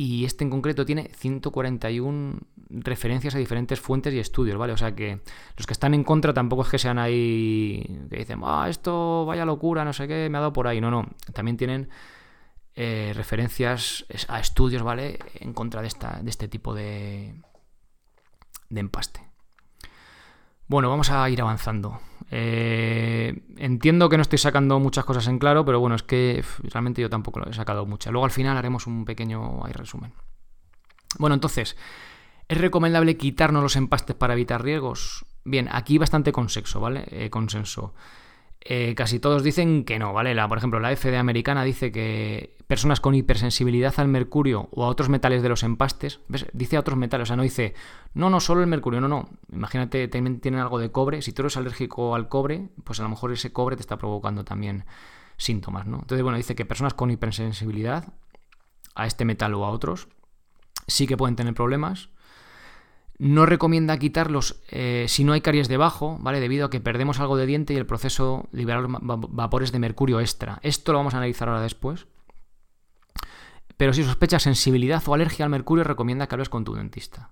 y 0.00 0.24
este 0.24 0.44
en 0.44 0.50
concreto 0.50 0.86
tiene 0.86 1.10
141 1.12 2.38
referencias 2.70 3.34
a 3.34 3.38
diferentes 3.38 3.80
fuentes 3.80 4.14
y 4.14 4.20
estudios, 4.20 4.56
¿vale? 4.56 4.72
O 4.72 4.76
sea 4.76 4.94
que 4.94 5.22
los 5.56 5.66
que 5.66 5.72
están 5.72 5.92
en 5.92 6.04
contra 6.04 6.32
tampoco 6.32 6.62
es 6.62 6.68
que 6.68 6.78
sean 6.78 7.00
ahí 7.00 7.82
que 8.08 8.18
dicen, 8.18 8.40
ah, 8.44 8.68
esto 8.68 9.26
vaya 9.26 9.44
locura, 9.44 9.84
no 9.84 9.92
sé 9.92 10.06
qué, 10.06 10.28
me 10.30 10.38
ha 10.38 10.40
dado 10.42 10.52
por 10.52 10.68
ahí. 10.68 10.80
No, 10.80 10.92
no, 10.92 11.04
también 11.32 11.56
tienen 11.56 11.88
eh, 12.76 13.12
referencias 13.12 14.06
a 14.28 14.38
estudios, 14.38 14.84
¿vale? 14.84 15.18
En 15.34 15.52
contra 15.52 15.82
de, 15.82 15.88
esta, 15.88 16.20
de 16.22 16.30
este 16.30 16.46
tipo 16.46 16.76
de, 16.76 17.34
de 18.68 18.80
empaste. 18.80 19.20
Bueno, 20.68 20.90
vamos 20.90 21.10
a 21.10 21.28
ir 21.28 21.40
avanzando. 21.40 21.98
Eh, 22.30 23.42
entiendo 23.56 24.08
que 24.08 24.16
no 24.16 24.22
estoy 24.22 24.38
sacando 24.38 24.78
muchas 24.78 25.04
cosas 25.04 25.26
en 25.28 25.38
claro, 25.38 25.64
pero 25.64 25.80
bueno, 25.80 25.96
es 25.96 26.02
que 26.02 26.44
realmente 26.62 27.00
yo 27.00 27.10
tampoco 27.10 27.40
lo 27.40 27.50
he 27.50 27.54
sacado 27.54 27.86
muchas. 27.86 28.12
Luego 28.12 28.24
al 28.24 28.30
final 28.30 28.56
haremos 28.56 28.86
un 28.86 29.04
pequeño 29.04 29.62
resumen. 29.72 30.12
Bueno, 31.18 31.34
entonces, 31.34 31.76
¿es 32.48 32.58
recomendable 32.58 33.16
quitarnos 33.16 33.62
los 33.62 33.76
empastes 33.76 34.16
para 34.16 34.34
evitar 34.34 34.62
riesgos? 34.62 35.24
Bien, 35.44 35.68
aquí 35.72 35.96
bastante 35.96 36.32
consenso, 36.32 36.80
¿vale? 36.80 37.06
Eh, 37.10 37.30
consenso. 37.30 37.94
Eh, 38.60 38.94
casi 38.94 39.20
todos 39.20 39.42
dicen 39.42 39.84
que 39.84 39.98
no, 39.98 40.12
¿vale? 40.12 40.34
La, 40.34 40.48
por 40.48 40.58
ejemplo, 40.58 40.80
la 40.80 40.94
FDA 40.94 41.20
americana 41.20 41.64
dice 41.64 41.92
que 41.92 42.56
personas 42.66 43.00
con 43.00 43.14
hipersensibilidad 43.14 43.94
al 43.98 44.08
mercurio 44.08 44.68
o 44.72 44.84
a 44.84 44.88
otros 44.88 45.08
metales 45.08 45.42
de 45.42 45.48
los 45.48 45.62
empastes, 45.62 46.20
¿ves? 46.28 46.46
dice 46.52 46.76
a 46.76 46.80
otros 46.80 46.98
metales, 46.98 47.24
o 47.24 47.28
sea, 47.28 47.36
no 47.36 47.42
dice, 47.42 47.74
no, 48.14 48.28
no, 48.28 48.40
solo 48.40 48.60
el 48.60 48.66
mercurio, 48.66 49.00
no, 49.00 49.08
no. 49.08 49.30
Imagínate, 49.52 50.06
también 50.08 50.40
tienen 50.40 50.60
algo 50.60 50.78
de 50.78 50.92
cobre. 50.92 51.22
Si 51.22 51.32
tú 51.32 51.42
eres 51.42 51.56
alérgico 51.56 52.14
al 52.14 52.28
cobre, 52.28 52.68
pues 52.84 53.00
a 53.00 53.04
lo 53.04 53.08
mejor 53.08 53.32
ese 53.32 53.52
cobre 53.52 53.76
te 53.76 53.82
está 53.82 53.96
provocando 53.96 54.44
también 54.44 54.84
síntomas, 55.38 55.86
¿no? 55.86 56.00
Entonces, 56.00 56.22
bueno, 56.22 56.36
dice 56.36 56.54
que 56.54 56.66
personas 56.66 56.94
con 56.94 57.10
hipersensibilidad 57.10 58.12
a 58.94 59.06
este 59.06 59.24
metal 59.24 59.54
o 59.54 59.64
a 59.64 59.70
otros 59.70 60.08
sí 60.88 61.06
que 61.06 61.16
pueden 61.16 61.36
tener 61.36 61.54
problemas. 61.54 62.10
No 63.18 63.46
recomienda 63.46 63.98
quitarlos 63.98 64.62
eh, 64.70 65.06
si 65.08 65.24
no 65.24 65.32
hay 65.32 65.40
caries 65.40 65.66
debajo, 65.66 66.18
¿vale? 66.20 66.38
Debido 66.38 66.66
a 66.66 66.70
que 66.70 66.80
perdemos 66.80 67.18
algo 67.18 67.36
de 67.36 67.46
diente 67.46 67.74
y 67.74 67.76
el 67.76 67.86
proceso 67.86 68.48
liberar 68.52 68.86
vapores 68.88 69.72
de 69.72 69.80
mercurio 69.80 70.20
extra. 70.20 70.60
Esto 70.62 70.92
lo 70.92 70.98
vamos 70.98 71.14
a 71.14 71.16
analizar 71.16 71.48
ahora 71.48 71.60
después. 71.60 72.06
Pero 73.76 73.92
si 73.92 74.04
sospechas 74.04 74.42
sensibilidad 74.42 75.02
o 75.06 75.14
alergia 75.14 75.44
al 75.44 75.50
mercurio, 75.50 75.84
recomienda 75.84 76.28
que 76.28 76.34
hables 76.36 76.48
con 76.48 76.64
tu 76.64 76.74
dentista. 76.74 77.30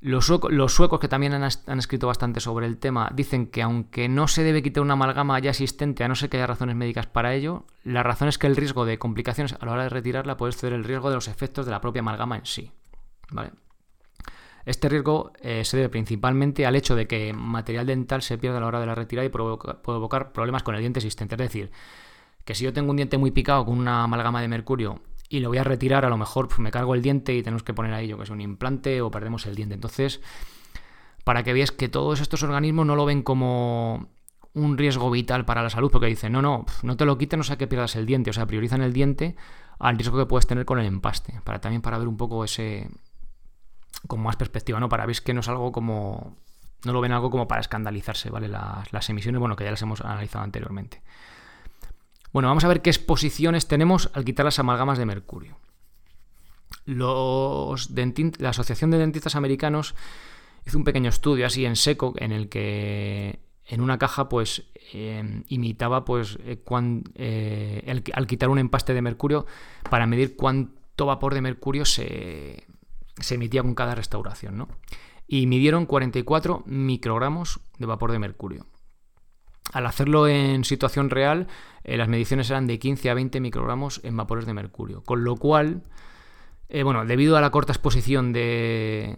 Los, 0.00 0.26
suecos, 0.26 1.00
que 1.00 1.08
también 1.08 1.32
han, 1.32 1.78
escrito 1.78 2.06
bastante 2.06 2.40
sobre 2.40 2.66
el 2.66 2.76
tema, 2.76 3.10
dicen 3.14 3.46
que 3.46 3.62
aunque 3.62 4.06
no 4.10 4.28
se 4.28 4.42
debe 4.42 4.62
quitar 4.62 4.82
una 4.82 4.92
amalgama 4.92 5.38
ya 5.38 5.50
existente, 5.50 6.04
a 6.04 6.08
no 6.08 6.14
ser 6.14 6.28
que 6.28 6.36
haya 6.36 6.46
razones 6.46 6.76
médicas 6.76 7.06
para 7.06 7.32
ello, 7.32 7.64
la 7.84 8.02
razón 8.02 8.28
es 8.28 8.36
que 8.36 8.46
el 8.46 8.56
riesgo 8.56 8.84
de 8.84 8.98
complicaciones 8.98 9.54
a 9.58 9.64
la 9.64 9.72
hora 9.72 9.84
de 9.84 9.88
retirarla 9.88 10.36
puede 10.36 10.52
ser 10.52 10.74
el 10.74 10.84
riesgo 10.84 11.08
de 11.08 11.14
los 11.14 11.28
efectos 11.28 11.64
de 11.64 11.72
la 11.72 11.80
propia 11.80 12.00
amalgama 12.00 12.36
en 12.36 12.44
sí. 12.44 12.70
¿vale? 13.30 13.52
Este 14.66 14.88
riesgo 14.88 15.32
eh, 15.42 15.64
se 15.64 15.76
debe 15.76 15.88
principalmente 15.90 16.64
al 16.64 16.76
hecho 16.76 16.96
de 16.96 17.06
que 17.06 17.32
material 17.32 17.86
dental 17.86 18.22
se 18.22 18.38
pierda 18.38 18.58
a 18.58 18.60
la 18.60 18.66
hora 18.66 18.80
de 18.80 18.86
la 18.86 18.94
retirada 18.94 19.26
y 19.26 19.28
puede 19.28 19.56
provocar 19.82 20.32
problemas 20.32 20.62
con 20.62 20.74
el 20.74 20.80
diente 20.80 21.00
existente. 21.00 21.34
Es 21.34 21.38
decir, 21.38 21.70
que 22.44 22.54
si 22.54 22.64
yo 22.64 22.72
tengo 22.72 22.90
un 22.90 22.96
diente 22.96 23.18
muy 23.18 23.30
picado 23.30 23.64
con 23.64 23.78
una 23.78 24.04
amalgama 24.04 24.40
de 24.40 24.48
mercurio 24.48 25.02
y 25.28 25.40
lo 25.40 25.48
voy 25.48 25.58
a 25.58 25.64
retirar, 25.64 26.04
a 26.04 26.08
lo 26.08 26.16
mejor 26.16 26.48
pues, 26.48 26.60
me 26.60 26.70
cargo 26.70 26.94
el 26.94 27.02
diente 27.02 27.34
y 27.34 27.42
tenemos 27.42 27.62
que 27.62 27.74
poner 27.74 27.92
ahí 27.92 28.08
yo 28.08 28.16
que 28.16 28.24
es 28.24 28.30
un 28.30 28.40
implante 28.40 29.00
o 29.02 29.10
perdemos 29.10 29.46
el 29.46 29.54
diente. 29.54 29.74
Entonces, 29.74 30.20
para 31.24 31.42
que 31.42 31.52
veáis 31.52 31.72
que 31.72 31.88
todos 31.88 32.20
estos 32.20 32.42
organismos 32.42 32.86
no 32.86 32.96
lo 32.96 33.04
ven 33.04 33.22
como 33.22 34.08
un 34.54 34.78
riesgo 34.78 35.10
vital 35.10 35.44
para 35.44 35.62
la 35.62 35.70
salud, 35.70 35.90
porque 35.90 36.06
dicen, 36.06 36.32
no, 36.32 36.40
no, 36.40 36.64
no 36.82 36.96
te 36.96 37.04
lo 37.04 37.18
quites, 37.18 37.36
no 37.36 37.42
sea 37.42 37.58
que 37.58 37.66
pierdas 37.66 37.96
el 37.96 38.06
diente, 38.06 38.30
o 38.30 38.32
sea, 38.32 38.46
priorizan 38.46 38.82
el 38.82 38.92
diente 38.92 39.34
al 39.78 39.96
riesgo 39.96 40.16
que 40.16 40.26
puedes 40.26 40.46
tener 40.46 40.64
con 40.64 40.78
el 40.78 40.86
empaste, 40.86 41.40
para 41.42 41.60
también 41.60 41.82
para 41.82 41.98
ver 41.98 42.06
un 42.06 42.16
poco 42.16 42.44
ese, 42.44 42.88
con 44.06 44.20
más 44.20 44.36
perspectiva, 44.36 44.80
¿no? 44.80 44.88
Para 44.88 45.06
ver 45.06 45.16
que 45.22 45.34
no 45.34 45.40
es 45.40 45.48
algo 45.48 45.72
como, 45.72 46.36
no 46.84 46.92
lo 46.92 47.00
ven 47.00 47.12
algo 47.12 47.30
como 47.30 47.48
para 47.48 47.60
escandalizarse, 47.60 48.30
¿vale? 48.30 48.48
Las, 48.48 48.92
las 48.92 49.08
emisiones, 49.10 49.40
bueno, 49.40 49.56
que 49.56 49.64
ya 49.64 49.70
las 49.70 49.82
hemos 49.82 50.00
analizado 50.00 50.44
anteriormente. 50.44 51.02
Bueno, 52.32 52.48
vamos 52.48 52.64
a 52.64 52.68
ver 52.68 52.82
qué 52.82 52.90
exposiciones 52.90 53.68
tenemos 53.68 54.10
al 54.12 54.24
quitar 54.24 54.44
las 54.44 54.58
amalgamas 54.58 54.98
de 54.98 55.06
mercurio. 55.06 55.56
Los 56.84 57.90
la 58.38 58.50
Asociación 58.50 58.90
de 58.90 58.98
Dentistas 58.98 59.36
Americanos 59.36 59.94
hizo 60.66 60.76
un 60.76 60.84
pequeño 60.84 61.08
estudio 61.08 61.46
así 61.46 61.64
en 61.64 61.76
seco 61.76 62.12
en 62.16 62.32
el 62.32 62.48
que 62.48 63.38
en 63.66 63.80
una 63.80 63.98
caja 63.98 64.28
pues 64.28 64.64
em, 64.92 65.44
imitaba 65.48 66.04
pues 66.04 66.38
eh, 66.44 66.62
eh, 67.14 68.02
al 68.12 68.26
quitar 68.26 68.48
un 68.48 68.58
empaste 68.58 68.94
de 68.94 69.02
mercurio 69.02 69.46
para 69.88 70.06
medir 70.06 70.36
cuánto 70.36 71.06
vapor 71.06 71.34
de 71.34 71.40
mercurio 71.40 71.84
se, 71.84 72.66
se 73.18 73.36
emitía 73.36 73.62
con 73.62 73.74
cada 73.74 73.94
restauración, 73.94 74.56
¿no? 74.56 74.68
Y 75.26 75.46
midieron 75.46 75.86
44 75.86 76.62
microgramos 76.66 77.60
de 77.78 77.86
vapor 77.86 78.12
de 78.12 78.18
mercurio. 78.18 78.66
Al 79.72 79.86
hacerlo 79.86 80.28
en 80.28 80.64
situación 80.64 81.10
real, 81.10 81.48
eh, 81.82 81.96
las 81.96 82.08
mediciones 82.08 82.50
eran 82.50 82.66
de 82.66 82.78
15 82.78 83.10
a 83.10 83.14
20 83.14 83.40
microgramos 83.40 84.00
en 84.04 84.16
vapores 84.16 84.46
de 84.46 84.54
mercurio. 84.54 85.02
Con 85.02 85.24
lo 85.24 85.36
cual, 85.36 85.82
eh, 86.68 86.82
bueno, 86.82 87.04
debido 87.04 87.36
a 87.36 87.40
la 87.40 87.50
corta 87.50 87.72
exposición 87.72 88.32
de. 88.32 89.16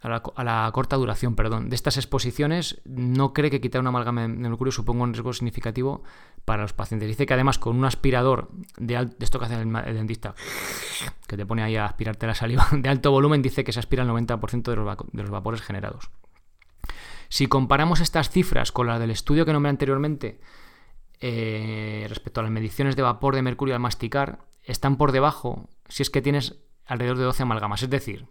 A 0.00 0.44
la, 0.44 0.70
corta 0.72 0.94
duración, 0.94 1.34
perdón, 1.34 1.70
de 1.70 1.74
estas 1.74 1.96
exposiciones, 1.96 2.80
no 2.84 3.32
cree 3.32 3.50
que 3.50 3.60
quitar 3.60 3.80
una 3.80 3.88
amalgama 3.88 4.22
de 4.22 4.28
mercurio 4.28 4.70
suponga 4.70 5.02
un 5.02 5.12
riesgo 5.12 5.32
significativo 5.32 6.04
para 6.48 6.62
los 6.62 6.72
pacientes. 6.72 7.06
Dice 7.06 7.26
que 7.26 7.34
además 7.34 7.58
con 7.58 7.76
un 7.76 7.84
aspirador 7.84 8.48
de, 8.78 8.94
de 8.96 9.24
esto 9.24 9.38
que 9.38 9.44
hace 9.44 9.60
el, 9.60 9.70
dentista, 9.70 10.34
que 11.26 11.36
te 11.36 11.44
pone 11.44 11.62
ahí 11.62 11.76
a 11.76 11.84
aspirarte 11.84 12.26
la 12.26 12.34
saliva, 12.34 12.66
de 12.72 12.88
alto 12.88 13.10
volumen, 13.10 13.42
dice 13.42 13.64
que 13.64 13.72
se 13.72 13.80
aspira 13.80 14.02
el 14.02 14.08
90% 14.08 14.62
de 14.62 14.76
los, 14.76 14.96
de 15.12 15.22
los 15.22 15.30
vapores 15.30 15.60
generados. 15.60 16.10
Si 17.28 17.48
comparamos 17.48 18.00
estas 18.00 18.30
cifras 18.30 18.72
con 18.72 18.86
las 18.86 18.98
del 18.98 19.10
estudio 19.10 19.44
que 19.44 19.52
nombré 19.52 19.68
anteriormente, 19.68 20.40
eh, 21.20 22.06
respecto 22.08 22.40
a 22.40 22.44
las 22.44 22.52
mediciones 22.52 22.96
de 22.96 23.02
vapor 23.02 23.34
de 23.34 23.42
mercurio 23.42 23.74
al 23.74 23.80
masticar, 23.82 24.38
están 24.64 24.96
por 24.96 25.12
debajo 25.12 25.68
si 25.86 26.02
es 26.02 26.08
que 26.08 26.22
tienes 26.22 26.56
alrededor 26.86 27.18
de 27.18 27.24
12 27.24 27.42
amalgamas. 27.42 27.82
Es 27.82 27.90
decir, 27.90 28.24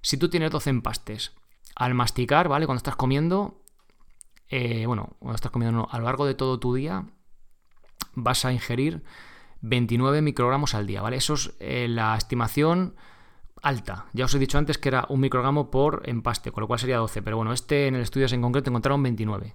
si 0.00 0.16
tú 0.16 0.30
tienes 0.30 0.50
12 0.50 0.70
empastes, 0.70 1.32
al 1.74 1.92
masticar, 1.92 2.48
¿vale? 2.48 2.64
Cuando 2.64 2.78
estás 2.78 2.96
comiendo, 2.96 3.60
eh, 4.48 4.86
bueno, 4.86 5.16
cuando 5.18 5.34
estás 5.34 5.52
comiendo 5.52 5.86
a 5.90 5.98
lo 5.98 6.04
largo 6.06 6.24
de 6.24 6.34
todo 6.34 6.58
tu 6.58 6.74
día, 6.74 7.04
vas 8.14 8.44
a 8.44 8.52
ingerir 8.52 9.02
29 9.62 10.22
microgramos 10.22 10.74
al 10.74 10.86
día, 10.86 11.02
¿vale? 11.02 11.16
Eso 11.16 11.34
es 11.34 11.54
eh, 11.60 11.86
la 11.88 12.16
estimación 12.16 12.94
alta. 13.62 14.06
Ya 14.12 14.24
os 14.24 14.34
he 14.34 14.38
dicho 14.38 14.58
antes 14.58 14.76
que 14.76 14.88
era 14.88 15.06
un 15.08 15.20
microgramo 15.20 15.70
por 15.70 16.02
empaste, 16.04 16.50
con 16.50 16.62
lo 16.62 16.66
cual 16.66 16.80
sería 16.80 16.98
12. 16.98 17.22
Pero 17.22 17.36
bueno, 17.36 17.52
este 17.52 17.86
en 17.86 17.94
el 17.94 18.02
estudio 18.02 18.26
en 18.30 18.42
concreto 18.42 18.70
encontraron 18.70 19.02
29. 19.02 19.54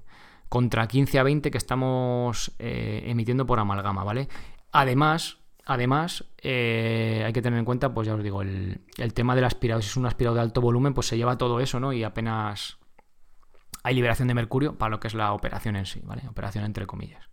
Contra 0.49 0.87
15 0.87 1.19
a 1.19 1.23
20 1.23 1.51
que 1.51 1.57
estamos 1.57 2.53
eh, 2.57 3.03
emitiendo 3.05 3.45
por 3.45 3.59
amalgama, 3.59 4.05
¿vale? 4.05 4.29
Además, 4.71 5.39
además 5.65 6.23
eh, 6.37 7.23
hay 7.25 7.33
que 7.33 7.41
tener 7.41 7.59
en 7.59 7.65
cuenta, 7.65 7.93
pues 7.93 8.07
ya 8.07 8.15
os 8.15 8.23
digo, 8.23 8.41
el, 8.41 8.79
tema 9.13 9.35
del 9.35 9.43
aspirado. 9.43 9.81
Si 9.81 9.89
es 9.89 9.97
un 9.97 10.05
aspirado 10.05 10.35
de 10.35 10.41
alto 10.41 10.61
volumen, 10.61 10.93
pues 10.93 11.07
se 11.07 11.17
lleva 11.17 11.37
todo 11.37 11.59
eso, 11.59 11.81
¿no? 11.81 11.91
Y 11.91 12.03
apenas 12.03 12.77
hay 13.83 13.93
liberación 13.93 14.29
de 14.29 14.33
mercurio 14.33 14.77
para 14.77 14.89
lo 14.89 14.99
que 15.01 15.09
es 15.09 15.13
la 15.13 15.33
operación 15.33 15.75
en 15.75 15.85
sí, 15.85 16.01
¿vale? 16.05 16.23
Operación 16.29 16.63
entre 16.63 16.87
comillas. 16.87 17.29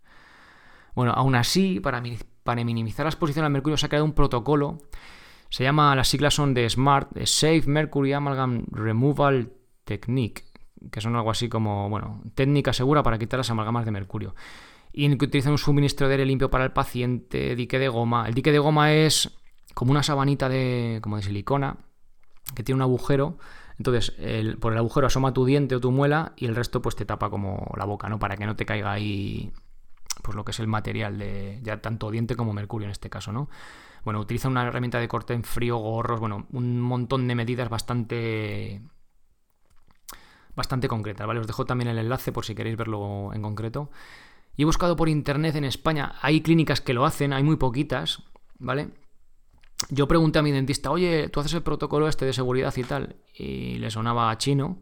Bueno, 0.95 1.11
aún 1.11 1.35
así, 1.35 1.79
para, 1.79 2.01
minimizar 2.01 3.05
la 3.05 3.09
exposición 3.09 3.45
al 3.45 3.51
mercurio 3.51 3.77
se 3.77 3.85
ha 3.85 3.89
creado 3.89 4.05
un 4.05 4.13
protocolo 4.13 4.79
se 5.49 5.63
llama, 5.63 5.95
las 5.95 6.07
siglas 6.07 6.33
son 6.33 6.53
de 6.53 6.69
SMART, 6.69 7.17
Safe 7.25 7.63
Mercury 7.65 8.13
Amalgam 8.13 8.65
Removal 8.71 9.53
Technique, 9.83 10.43
que 10.91 11.01
son 11.01 11.15
algo 11.15 11.31
así 11.31 11.49
como, 11.49 11.89
bueno, 11.89 12.21
técnica 12.33 12.73
segura 12.73 13.03
para 13.03 13.17
quitar 13.17 13.37
las 13.37 13.49
amalgamas 13.49 13.85
de 13.85 13.91
mercurio. 13.91 14.35
Y 14.91 15.15
que 15.17 15.25
utilizan 15.25 15.53
un 15.53 15.57
suministro 15.57 16.07
de 16.07 16.15
aire 16.15 16.25
limpio 16.25 16.49
para 16.49 16.63
el 16.63 16.71
paciente, 16.71 17.55
dique 17.55 17.79
de 17.79 17.87
goma. 17.89 18.27
El 18.27 18.33
dique 18.33 18.51
de 18.51 18.59
goma 18.59 18.93
es 18.93 19.37
como 19.73 19.91
una 19.91 20.03
sabanita 20.03 20.49
de, 20.49 20.99
como 21.01 21.17
de 21.17 21.23
silicona, 21.23 21.77
que 22.53 22.63
tiene 22.63 22.77
un 22.77 22.81
agujero. 22.81 23.37
Entonces, 23.77 24.13
por 24.59 24.71
el 24.71 24.77
agujero 24.77 25.07
asoma 25.07 25.33
tu 25.33 25.45
diente 25.45 25.75
o 25.75 25.79
tu 25.79 25.91
muela 25.91 26.33
y 26.37 26.45
el 26.45 26.55
resto 26.55 26.81
pues 26.81 26.95
te 26.95 27.05
tapa 27.05 27.29
como 27.29 27.73
la 27.77 27.85
boca, 27.85 28.07
¿no? 28.09 28.19
Para 28.19 28.37
que 28.37 28.45
no 28.45 28.55
te 28.55 28.65
caiga 28.65 28.91
ahí 28.91 29.51
pues 30.21 30.35
lo 30.35 30.45
que 30.45 30.51
es 30.51 30.59
el 30.59 30.67
material 30.67 31.17
de 31.17 31.59
ya 31.63 31.81
tanto 31.81 32.11
diente 32.11 32.35
como 32.35 32.53
mercurio 32.53 32.85
en 32.85 32.91
este 32.91 33.09
caso, 33.09 33.31
¿no? 33.31 33.49
Bueno, 34.03 34.19
utiliza 34.19 34.47
una 34.47 34.67
herramienta 34.67 34.99
de 34.99 35.07
corte 35.07 35.33
en 35.33 35.43
frío, 35.43 35.77
gorros, 35.77 36.19
bueno, 36.19 36.47
un 36.51 36.79
montón 36.79 37.27
de 37.27 37.35
medidas 37.35 37.69
bastante 37.69 38.81
bastante 40.55 40.87
concretas, 40.87 41.27
¿vale? 41.27 41.39
Os 41.39 41.47
dejo 41.47 41.65
también 41.65 41.89
el 41.89 41.97
enlace 41.97 42.31
por 42.31 42.45
si 42.45 42.55
queréis 42.55 42.77
verlo 42.77 43.31
en 43.33 43.41
concreto. 43.41 43.91
Y 44.55 44.61
he 44.61 44.65
buscado 44.65 44.95
por 44.95 45.09
internet 45.09 45.55
en 45.55 45.65
España, 45.65 46.15
hay 46.21 46.41
clínicas 46.41 46.81
que 46.81 46.93
lo 46.93 47.05
hacen, 47.05 47.33
hay 47.33 47.43
muy 47.43 47.57
poquitas, 47.57 48.23
¿vale? 48.57 48.89
Yo 49.89 50.07
pregunté 50.07 50.39
a 50.39 50.41
mi 50.41 50.51
dentista, 50.51 50.91
oye, 50.91 51.27
tú 51.27 51.41
haces 51.41 51.53
el 51.53 51.61
protocolo 51.61 52.07
este 52.07 52.25
de 52.25 52.31
seguridad 52.31 52.73
y 52.77 52.83
tal, 52.83 53.17
y 53.33 53.77
le 53.79 53.91
sonaba 53.91 54.37
chino, 54.37 54.79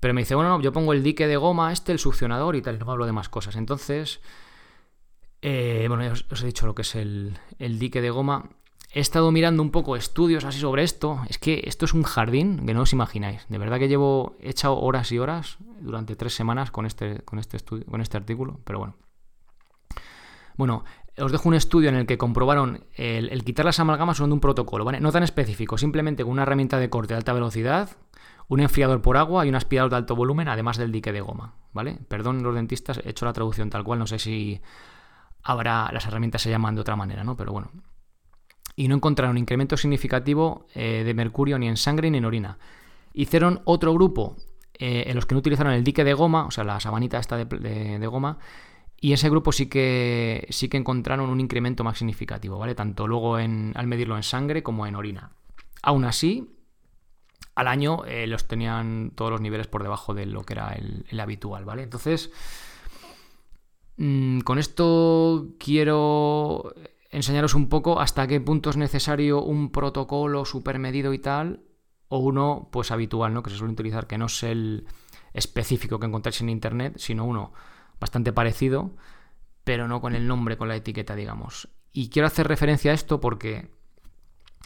pero 0.00 0.14
me 0.14 0.22
dice, 0.22 0.34
bueno, 0.34 0.50
no, 0.50 0.62
yo 0.62 0.72
pongo 0.72 0.94
el 0.94 1.02
dique 1.02 1.26
de 1.26 1.36
goma, 1.36 1.72
este, 1.72 1.92
el 1.92 1.98
succionador 1.98 2.56
y 2.56 2.62
tal, 2.62 2.76
y 2.76 2.78
no 2.78 2.90
hablo 2.90 3.04
de 3.04 3.12
más 3.12 3.28
cosas. 3.28 3.56
Entonces, 3.56 4.20
eh, 5.48 5.86
bueno, 5.86 6.02
ya 6.02 6.10
os, 6.10 6.42
he 6.42 6.46
dicho 6.46 6.66
lo 6.66 6.74
que 6.74 6.82
es 6.82 6.96
el, 6.96 7.38
dique 7.60 8.00
de 8.00 8.10
goma. 8.10 8.50
He 8.92 8.98
estado 8.98 9.30
mirando 9.30 9.62
un 9.62 9.70
poco 9.70 9.94
estudios 9.94 10.44
así 10.44 10.58
sobre 10.58 10.82
esto. 10.82 11.20
Es 11.28 11.38
que 11.38 11.62
esto 11.66 11.84
es 11.84 11.94
un 11.94 12.02
jardín 12.02 12.66
que 12.66 12.74
no 12.74 12.80
os 12.80 12.92
imagináis. 12.92 13.46
De 13.48 13.56
verdad 13.56 13.78
que 13.78 13.86
llevo 13.86 14.36
he 14.40 14.50
echado 14.50 14.76
horas 14.76 15.12
y 15.12 15.20
horas 15.20 15.58
durante 15.80 16.16
tres 16.16 16.34
semanas 16.34 16.72
con 16.72 16.84
este, 16.84 17.20
con 17.20 17.38
este, 17.38 17.58
estudio, 17.58 17.86
con 17.86 18.00
este 18.00 18.16
artículo, 18.16 18.58
pero 18.64 18.80
bueno. 18.80 18.96
Bueno, 20.56 20.84
os 21.16 21.30
dejo 21.30 21.48
un 21.48 21.54
estudio 21.54 21.90
en 21.90 21.94
el 21.94 22.06
que 22.06 22.18
comprobaron 22.18 22.84
el, 22.96 23.44
quitar 23.44 23.66
las 23.66 23.78
amalgamas 23.78 24.18
usando 24.18 24.34
un 24.34 24.40
protocolo, 24.40 24.84
¿vale? 24.84 24.98
No 24.98 25.12
tan 25.12 25.22
específico, 25.22 25.78
simplemente 25.78 26.24
con 26.24 26.32
una 26.32 26.42
herramienta 26.42 26.80
de 26.80 26.90
corte 26.90 27.14
de 27.14 27.18
alta 27.18 27.32
velocidad, 27.32 27.90
un 28.48 28.58
enfriador 28.58 29.00
por 29.00 29.16
agua 29.16 29.46
y 29.46 29.48
un 29.50 29.54
aspirador 29.54 29.90
de 29.90 29.96
alto 29.98 30.16
volumen, 30.16 30.48
además 30.48 30.76
del 30.76 30.90
dique 30.90 31.12
de 31.12 31.20
goma, 31.20 31.54
¿vale? 31.72 32.00
Perdón 32.08 32.42
los 32.42 32.56
dentistas, 32.56 33.00
he 33.04 33.10
hecho 33.10 33.26
la 33.26 33.32
traducción 33.32 33.70
tal 33.70 33.84
cual, 33.84 34.00
no 34.00 34.08
sé 34.08 34.18
si 34.18 34.60
Habrá, 35.48 35.88
las 35.92 36.04
herramientas 36.06 36.42
se 36.42 36.50
llaman 36.50 36.74
de 36.74 36.80
otra 36.80 36.96
manera, 36.96 37.22
¿no? 37.22 37.36
Pero 37.36 37.52
bueno. 37.52 37.70
Y 38.74 38.88
no 38.88 38.96
encontraron 38.96 39.38
incremento 39.38 39.76
significativo 39.76 40.66
eh, 40.74 41.04
de 41.04 41.14
mercurio 41.14 41.56
ni 41.56 41.68
en 41.68 41.76
sangre 41.76 42.10
ni 42.10 42.18
en 42.18 42.24
orina. 42.24 42.58
Hicieron 43.12 43.62
otro 43.64 43.94
grupo 43.94 44.36
eh, 44.74 45.04
en 45.06 45.14
los 45.14 45.24
que 45.24 45.36
no 45.36 45.38
utilizaron 45.38 45.72
el 45.72 45.84
dique 45.84 46.02
de 46.02 46.14
goma, 46.14 46.46
o 46.46 46.50
sea, 46.50 46.64
la 46.64 46.80
sabanita 46.80 47.20
esta 47.20 47.36
de, 47.36 48.06
goma, 48.08 48.38
y 49.00 49.12
ese 49.12 49.30
grupo 49.30 49.52
sí 49.52 49.66
que, 49.66 50.48
sí 50.50 50.68
que 50.68 50.78
encontraron 50.78 51.30
un 51.30 51.38
incremento 51.38 51.84
más 51.84 51.98
significativo, 51.98 52.58
¿vale? 52.58 52.74
Tanto 52.74 53.06
luego 53.06 53.38
en, 53.38 53.72
al 53.76 53.86
medirlo 53.86 54.16
en 54.16 54.24
sangre 54.24 54.64
como 54.64 54.84
en 54.84 54.96
orina. 54.96 55.30
Aún 55.80 56.04
así, 56.04 56.56
al 57.54 57.68
año 57.68 58.04
eh, 58.04 58.26
los 58.26 58.48
tenían 58.48 59.12
todos 59.14 59.30
los 59.30 59.40
niveles 59.40 59.68
por 59.68 59.84
debajo 59.84 60.12
de 60.12 60.26
lo 60.26 60.42
que 60.42 60.54
era 60.54 60.74
el 60.74 61.20
habitual, 61.20 61.64
¿vale? 61.64 61.84
Entonces, 61.84 62.32
Mm, 63.96 64.40
con 64.40 64.58
esto 64.58 65.54
quiero 65.58 66.74
enseñaros 67.10 67.54
un 67.54 67.68
poco 67.68 68.00
hasta 68.00 68.26
qué 68.26 68.40
punto 68.40 68.70
es 68.70 68.76
necesario 68.76 69.42
un 69.42 69.70
protocolo 69.70 70.44
medido 70.78 71.14
y 71.14 71.18
tal, 71.18 71.62
o 72.08 72.18
uno 72.18 72.68
pues 72.70 72.90
habitual, 72.90 73.32
¿no? 73.32 73.42
Que 73.42 73.50
se 73.50 73.56
suele 73.56 73.72
utilizar, 73.72 74.06
que 74.06 74.18
no 74.18 74.26
es 74.26 74.42
el 74.42 74.86
específico 75.32 75.98
que 75.98 76.06
encontráis 76.06 76.40
en 76.40 76.48
internet, 76.48 76.94
sino 76.98 77.24
uno 77.24 77.52
bastante 77.98 78.32
parecido, 78.32 78.94
pero 79.64 79.88
no 79.88 80.00
con 80.00 80.14
el 80.14 80.28
nombre, 80.28 80.56
con 80.56 80.68
la 80.68 80.76
etiqueta, 80.76 81.16
digamos. 81.16 81.68
Y 81.92 82.10
quiero 82.10 82.26
hacer 82.26 82.46
referencia 82.48 82.90
a 82.90 82.94
esto 82.94 83.20
porque 83.20 83.70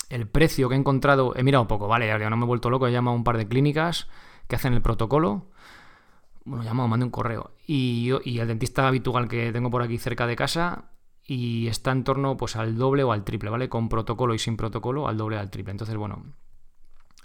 el 0.08 0.26
precio 0.26 0.68
que 0.68 0.74
he 0.74 0.78
encontrado, 0.78 1.34
he 1.36 1.44
mirado 1.44 1.62
un 1.62 1.68
poco, 1.68 1.86
¿vale? 1.86 2.06
Ya 2.08 2.30
no 2.30 2.36
me 2.36 2.44
he 2.44 2.48
vuelto 2.48 2.70
loco, 2.70 2.86
he 2.86 2.92
llamado 2.92 3.14
a 3.14 3.18
un 3.18 3.24
par 3.24 3.38
de 3.38 3.46
clínicas 3.46 4.08
que 4.48 4.56
hacen 4.56 4.74
el 4.74 4.82
protocolo. 4.82 5.46
Bueno, 6.50 6.64
llamado, 6.64 6.88
mandé 6.88 7.04
un 7.04 7.12
correo. 7.12 7.52
Y, 7.64 8.10
y 8.24 8.40
el 8.40 8.48
dentista 8.48 8.88
habitual 8.88 9.28
que 9.28 9.52
tengo 9.52 9.70
por 9.70 9.82
aquí 9.82 9.98
cerca 9.98 10.26
de 10.26 10.34
casa 10.34 10.90
y 11.24 11.68
está 11.68 11.92
en 11.92 12.02
torno 12.02 12.36
pues 12.36 12.56
al 12.56 12.76
doble 12.76 13.04
o 13.04 13.12
al 13.12 13.22
triple, 13.22 13.50
¿vale? 13.50 13.68
Con 13.68 13.88
protocolo 13.88 14.34
y 14.34 14.40
sin 14.40 14.56
protocolo, 14.56 15.06
al 15.06 15.16
doble 15.16 15.36
o 15.36 15.38
al 15.38 15.48
triple. 15.48 15.70
Entonces, 15.70 15.96
bueno, 15.96 16.24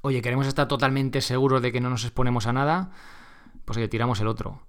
oye, 0.04 0.22
queremos 0.22 0.46
estar 0.46 0.68
totalmente 0.68 1.22
seguros 1.22 1.64
de 1.64 1.72
que 1.72 1.82
no 1.82 1.90
nos 1.90 2.04
exponemos 2.04 2.46
a 2.46 2.54
nada, 2.54 2.92
pues 3.66 3.78
oye, 3.80 3.88
tiramos 3.88 4.20
el 4.20 4.28
otro. 4.28 4.62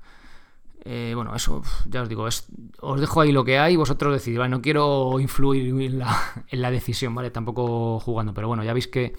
Eh, 0.87 1.13
bueno, 1.15 1.37
eso 1.37 1.63
ya 1.85 2.01
os 2.01 2.09
digo, 2.09 2.25
os 2.25 3.01
dejo 3.01 3.21
ahí 3.21 3.33
lo 3.33 3.45
que 3.45 3.59
hay, 3.59 3.77
vosotros 3.77 4.15
decidís, 4.15 4.39
¿vale? 4.39 4.49
No 4.49 4.63
quiero 4.63 5.21
influir 5.21 5.67
en 6.49 6.61
la, 6.63 6.71
decisión, 6.71 7.15
¿vale? 7.15 7.31
Tampoco 7.31 8.01
jugando, 8.01 8.33
pero 8.33 8.49
bueno, 8.49 8.65
ya 8.65 8.73
veis 8.73 8.89
que 8.89 9.13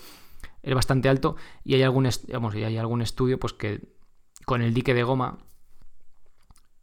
es 0.64 0.74
bastante 0.74 1.10
alto 1.10 1.36
y 1.64 1.76
hay 1.76 1.84
algún, 1.84 2.10
vamos, 2.34 2.56
y 2.56 2.64
hay 2.64 2.78
algún 2.78 3.04
estudio 3.04 3.38
pues 3.40 3.54
que 3.54 3.97
con 4.48 4.62
el 4.62 4.74
dique 4.74 4.94
de 4.94 5.04
goma 5.04 5.40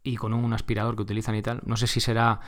y 0.03 0.17
con 0.17 0.35
un 0.35 0.53
aspirador 0.53 0.95
que 0.95 1.01
utilizan 1.01 1.33
y 1.33 1.41
tal, 1.41 1.61
no 1.65 1.77
sé 1.77 1.87
si 1.87 1.99
será 1.99 2.39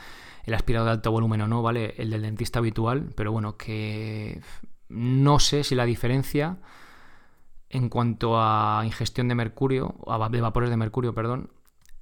el 0.44 0.54
aspirador 0.54 0.86
de 0.86 0.92
alto 0.92 1.10
volumen 1.10 1.40
o 1.40 1.48
no, 1.48 1.60
¿vale? 1.60 1.96
El 1.98 2.10
del 2.10 2.22
dentista 2.22 2.60
habitual, 2.60 3.10
pero 3.16 3.32
bueno, 3.32 3.56
que 3.56 4.40
no 4.88 5.40
sé 5.40 5.64
si 5.64 5.74
la 5.74 5.86
diferencia 5.86 6.58
en 7.68 7.88
cuanto 7.88 8.40
a 8.40 8.80
ingestión 8.84 9.26
de 9.26 9.34
mercurio, 9.34 9.96
de 10.30 10.40
vapores 10.40 10.70
de 10.70 10.76
mercurio, 10.76 11.12
perdón, 11.12 11.50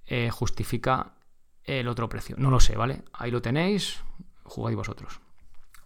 eh, 0.05 0.29
justifica 0.31 1.15
el 1.65 1.89
otro 1.89 2.11
precio. 2.11 2.37
No 2.39 2.51
lo 2.51 2.61
sé, 2.61 2.77
¿vale? 2.77 3.03
Ahí 3.15 3.31
lo 3.31 3.41
tenéis, 3.41 3.99
jugáis 4.43 4.77
vosotros. 4.77 5.21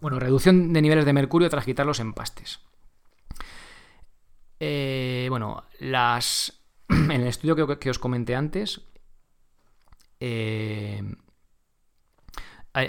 Bueno, 0.01 0.19
reducción 0.19 0.73
de 0.73 0.81
niveles 0.81 1.05
de 1.05 1.13
mercurio 1.13 1.49
tras 1.49 1.63
quitar 1.63 1.85
los 1.85 2.01
empastes. 2.01 2.59
Eh, 4.59 5.27
bueno, 5.29 5.63
las. 5.79 6.60
En 7.11 7.11
el 7.11 7.27
estudio 7.27 7.79
que, 7.79 7.89
os 7.89 7.99
comenté 7.99 8.35
antes. 8.35 8.81
Eh, 10.19 11.01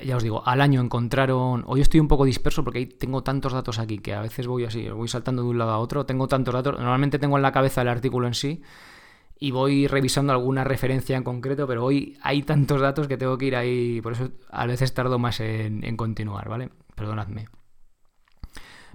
ya 0.05 0.16
os 0.16 0.22
digo, 0.22 0.46
al 0.46 0.61
año 0.61 0.80
encontraron. 0.80 1.64
Hoy 1.66 1.80
estoy 1.80 2.00
un 2.00 2.09
poco 2.09 2.24
disperso 2.24 2.64
porque 2.64 2.86
tengo 2.86 3.22
tantos 3.22 3.53
datos 3.53 3.78
aquí 3.78 3.98
que 3.98 4.14
a 4.14 4.20
veces 4.20 4.46
voy 4.46 4.64
así, 4.64 4.88
voy 4.90 5.09
saltando 5.09 5.42
de 5.42 5.48
un 5.48 5.59
lado 5.59 5.70
a 5.70 5.78
otro. 5.78 6.07
Tengo 6.07 6.28
tantos 6.28 6.55
datos. 6.55 6.78
Normalmente 6.78 7.18
tengo 7.18 7.36
en 7.36 7.42
la 7.42 7.53
cabeza 7.53 7.82
el 7.82 7.88
artículo 7.88 8.26
en 8.26 8.34
sí 8.34 8.62
y 9.42 9.50
voy 9.50 9.88
revisando 9.88 10.32
alguna 10.32 10.62
referencia 10.62 11.16
en 11.16 11.24
concreto, 11.24 11.66
pero 11.66 11.84
hoy 11.84 12.16
hay 12.22 12.44
tantos 12.44 12.80
datos 12.80 13.09
que 13.09 13.16
tengo 13.16 13.36
que 13.38 13.46
ir 13.46 13.57
ahí, 13.57 14.00
por 14.00 14.12
eso 14.12 14.30
a 14.50 14.66
veces 14.66 14.94
tardo 14.94 15.18
más 15.18 15.40
en, 15.40 15.96
continuar, 15.96 16.48
¿vale? 16.48 16.70
Perdonadme. 16.94 17.48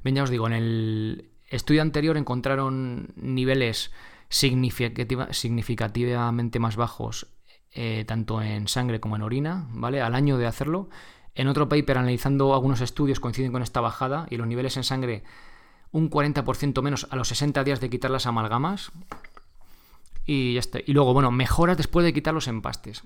Bien, 0.05 0.15
ya 0.15 0.23
os 0.23 0.29
digo, 0.29 0.47
en 0.47 0.53
el 0.53 1.31
estudio 1.49 1.81
anterior 1.81 2.15
encontraron 2.15 3.09
niveles 3.17 3.91
significativamente 4.29 6.59
más 6.59 6.75
bajos, 6.75 7.27
eh, 7.71 8.03
tanto 8.07 8.41
en 8.41 8.67
sangre 8.67 8.99
como 8.99 9.15
en 9.15 9.21
orina, 9.21 9.67
¿vale? 9.71 10.01
Al 10.01 10.15
año 10.15 10.37
de 10.37 10.47
hacerlo. 10.47 10.89
En 11.35 11.47
otro 11.47 11.69
paper, 11.69 11.99
analizando 11.99 12.53
algunos 12.53 12.81
estudios, 12.81 13.19
coinciden 13.19 13.51
con 13.51 13.61
esta 13.61 13.81
bajada 13.81 14.25
y 14.29 14.37
los 14.37 14.47
niveles 14.47 14.77
en 14.77 14.83
sangre 14.83 15.23
un 15.91 16.09
40% 16.09 16.81
menos 16.81 17.07
a 17.09 17.15
los 17.15 17.29
60 17.29 17.63
días 17.63 17.79
de 17.79 17.89
quitar 17.89 18.11
las 18.11 18.25
amalgamas, 18.25 18.91
y 20.27 20.55
ya 20.55 20.59
está. 20.59 20.79
Y 20.85 20.93
luego, 20.93 21.13
bueno, 21.13 21.31
mejoras 21.31 21.77
después 21.77 22.05
de 22.05 22.13
quitar 22.13 22.33
los 22.33 22.47
empastes. 22.47 23.03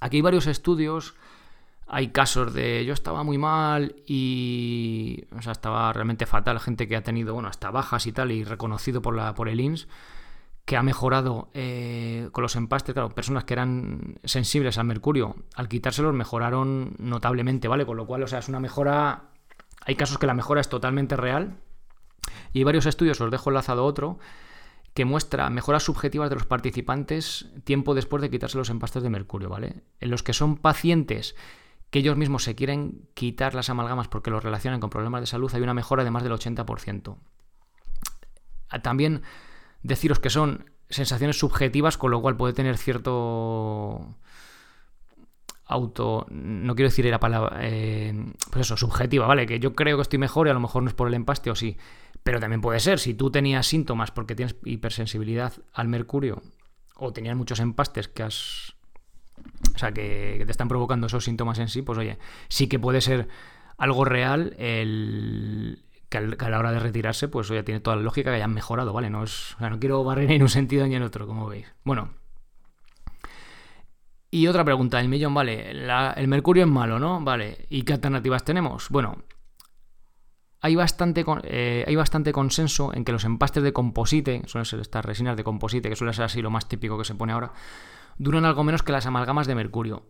Aquí 0.00 0.18
hay 0.18 0.22
varios 0.22 0.46
estudios. 0.46 1.14
Hay 1.94 2.08
casos 2.08 2.54
de 2.54 2.86
yo 2.86 2.94
estaba 2.94 3.22
muy 3.22 3.36
mal 3.36 3.96
y. 4.06 5.24
O 5.36 5.42
sea, 5.42 5.52
estaba 5.52 5.92
realmente 5.92 6.24
fatal. 6.24 6.58
Gente 6.58 6.88
que 6.88 6.96
ha 6.96 7.02
tenido, 7.02 7.34
bueno, 7.34 7.50
hasta 7.50 7.70
bajas 7.70 8.06
y 8.06 8.12
tal, 8.12 8.32
y 8.32 8.44
reconocido 8.44 9.02
por, 9.02 9.14
la, 9.14 9.34
por 9.34 9.50
el 9.50 9.60
INS, 9.60 9.88
que 10.64 10.78
ha 10.78 10.82
mejorado 10.82 11.50
eh, 11.52 12.30
con 12.32 12.40
los 12.40 12.56
empastes. 12.56 12.94
Claro, 12.94 13.10
personas 13.10 13.44
que 13.44 13.52
eran 13.52 14.14
sensibles 14.24 14.78
al 14.78 14.86
mercurio, 14.86 15.36
al 15.54 15.68
quitárselos 15.68 16.14
mejoraron 16.14 16.94
notablemente, 16.98 17.68
¿vale? 17.68 17.84
Con 17.84 17.98
lo 17.98 18.06
cual, 18.06 18.22
o 18.22 18.26
sea, 18.26 18.38
es 18.38 18.48
una 18.48 18.58
mejora. 18.58 19.24
Hay 19.84 19.94
casos 19.94 20.16
que 20.16 20.26
la 20.26 20.32
mejora 20.32 20.62
es 20.62 20.70
totalmente 20.70 21.14
real. 21.18 21.58
Y 22.54 22.60
hay 22.60 22.64
varios 22.64 22.86
estudios, 22.86 23.20
os 23.20 23.30
dejo 23.30 23.50
enlazado 23.50 23.84
otro, 23.84 24.18
que 24.94 25.04
muestra 25.04 25.50
mejoras 25.50 25.82
subjetivas 25.82 26.30
de 26.30 26.36
los 26.36 26.46
participantes 26.46 27.50
tiempo 27.64 27.94
después 27.94 28.22
de 28.22 28.30
quitarse 28.30 28.56
los 28.56 28.70
empastes 28.70 29.02
de 29.02 29.10
mercurio, 29.10 29.50
¿vale? 29.50 29.82
En 30.00 30.10
los 30.10 30.22
que 30.22 30.32
son 30.32 30.56
pacientes 30.56 31.36
que 31.92 31.98
ellos 31.98 32.16
mismos 32.16 32.42
se 32.42 32.54
quieren 32.54 33.06
quitar 33.12 33.54
las 33.54 33.68
amalgamas 33.68 34.08
porque 34.08 34.30
los 34.30 34.42
relacionan 34.42 34.80
con 34.80 34.88
problemas 34.88 35.20
de 35.20 35.26
salud, 35.26 35.54
hay 35.54 35.60
una 35.60 35.74
mejora 35.74 36.04
de 36.04 36.10
más 36.10 36.22
del 36.22 36.32
80%. 36.32 37.18
También 38.82 39.20
deciros 39.82 40.18
que 40.18 40.30
son 40.30 40.70
sensaciones 40.88 41.38
subjetivas, 41.38 41.98
con 41.98 42.10
lo 42.10 42.22
cual 42.22 42.38
puede 42.38 42.54
tener 42.54 42.78
cierto 42.78 44.16
auto, 45.66 46.26
no 46.30 46.74
quiero 46.74 46.88
decir 46.88 47.04
la 47.04 47.20
palabra, 47.20 47.58
eh, 47.60 48.32
pues 48.50 48.64
eso, 48.66 48.78
subjetiva, 48.78 49.26
¿vale? 49.26 49.44
Que 49.44 49.60
yo 49.60 49.74
creo 49.74 49.98
que 49.98 50.02
estoy 50.02 50.18
mejor 50.18 50.46
y 50.46 50.50
a 50.50 50.54
lo 50.54 50.60
mejor 50.60 50.82
no 50.82 50.88
es 50.88 50.94
por 50.94 51.08
el 51.08 51.14
empaste 51.14 51.50
o 51.50 51.54
sí. 51.54 51.76
Pero 52.22 52.40
también 52.40 52.62
puede 52.62 52.80
ser, 52.80 53.00
si 53.00 53.12
tú 53.12 53.30
tenías 53.30 53.66
síntomas 53.66 54.10
porque 54.12 54.34
tienes 54.34 54.56
hipersensibilidad 54.64 55.52
al 55.74 55.88
mercurio 55.88 56.40
o 56.96 57.12
tenías 57.12 57.36
muchos 57.36 57.60
empastes 57.60 58.08
que 58.08 58.22
has... 58.22 58.76
O 59.74 59.78
sea, 59.78 59.92
que, 59.92 60.42
te 60.44 60.50
están 60.50 60.68
provocando 60.68 61.06
esos 61.06 61.24
síntomas 61.24 61.58
en 61.58 61.68
sí, 61.68 61.82
pues 61.82 61.98
oye, 61.98 62.18
sí 62.48 62.68
que 62.68 62.78
puede 62.78 63.00
ser 63.00 63.28
algo 63.78 64.04
real 64.04 64.54
el, 64.58 65.82
que, 66.08 66.18
a 66.18 66.48
la 66.50 66.58
hora 66.58 66.72
de 66.72 66.78
retirarse, 66.78 67.28
pues 67.28 67.50
oye, 67.50 67.62
tiene 67.62 67.80
toda 67.80 67.96
la 67.96 68.02
lógica 68.02 68.30
que 68.30 68.36
hayan 68.36 68.52
mejorado, 68.52 68.92
¿vale? 68.92 69.10
No, 69.10 69.24
es, 69.24 69.54
o 69.54 69.58
sea, 69.58 69.70
no 69.70 69.78
quiero 69.78 70.04
barrer 70.04 70.30
en 70.30 70.42
un 70.42 70.48
sentido 70.48 70.86
ni 70.86 70.94
en 70.94 71.02
otro, 71.02 71.26
como 71.26 71.48
veis. 71.48 71.66
Bueno. 71.84 72.10
Y 74.30 74.46
otra 74.46 74.64
pregunta, 74.64 74.98
el 74.98 75.08
millón, 75.08 75.34
vale, 75.34 75.70
el 75.70 76.28
mercurio 76.28 76.64
es 76.64 76.70
malo, 76.70 76.98
¿no? 76.98 77.20
Vale, 77.20 77.66
¿y 77.68 77.82
qué 77.82 77.92
alternativas 77.92 78.44
tenemos? 78.44 78.88
Bueno, 78.88 79.24
hay 80.62 80.76
bastante, 80.76 81.24
eh, 81.42 81.84
hay 81.86 81.96
bastante 81.96 82.32
consenso 82.32 82.94
en 82.94 83.04
que 83.04 83.10
los 83.10 83.24
empastes 83.24 83.64
de 83.64 83.72
composite, 83.72 84.42
suelen 84.46 84.80
estas 84.80 85.04
resinas 85.04 85.36
de 85.36 85.42
composite, 85.42 85.88
que 85.88 85.96
suele 85.96 86.12
ser 86.14 86.24
así 86.24 86.40
lo 86.40 86.50
más 86.50 86.68
típico 86.68 86.96
que 86.96 87.04
se 87.04 87.16
pone 87.16 87.32
ahora, 87.32 87.52
duran 88.18 88.44
algo 88.44 88.64
menos 88.64 88.82
que 88.82 88.92
las 88.92 89.06
amalgamas 89.06 89.46
de 89.46 89.54
mercurio. 89.54 90.06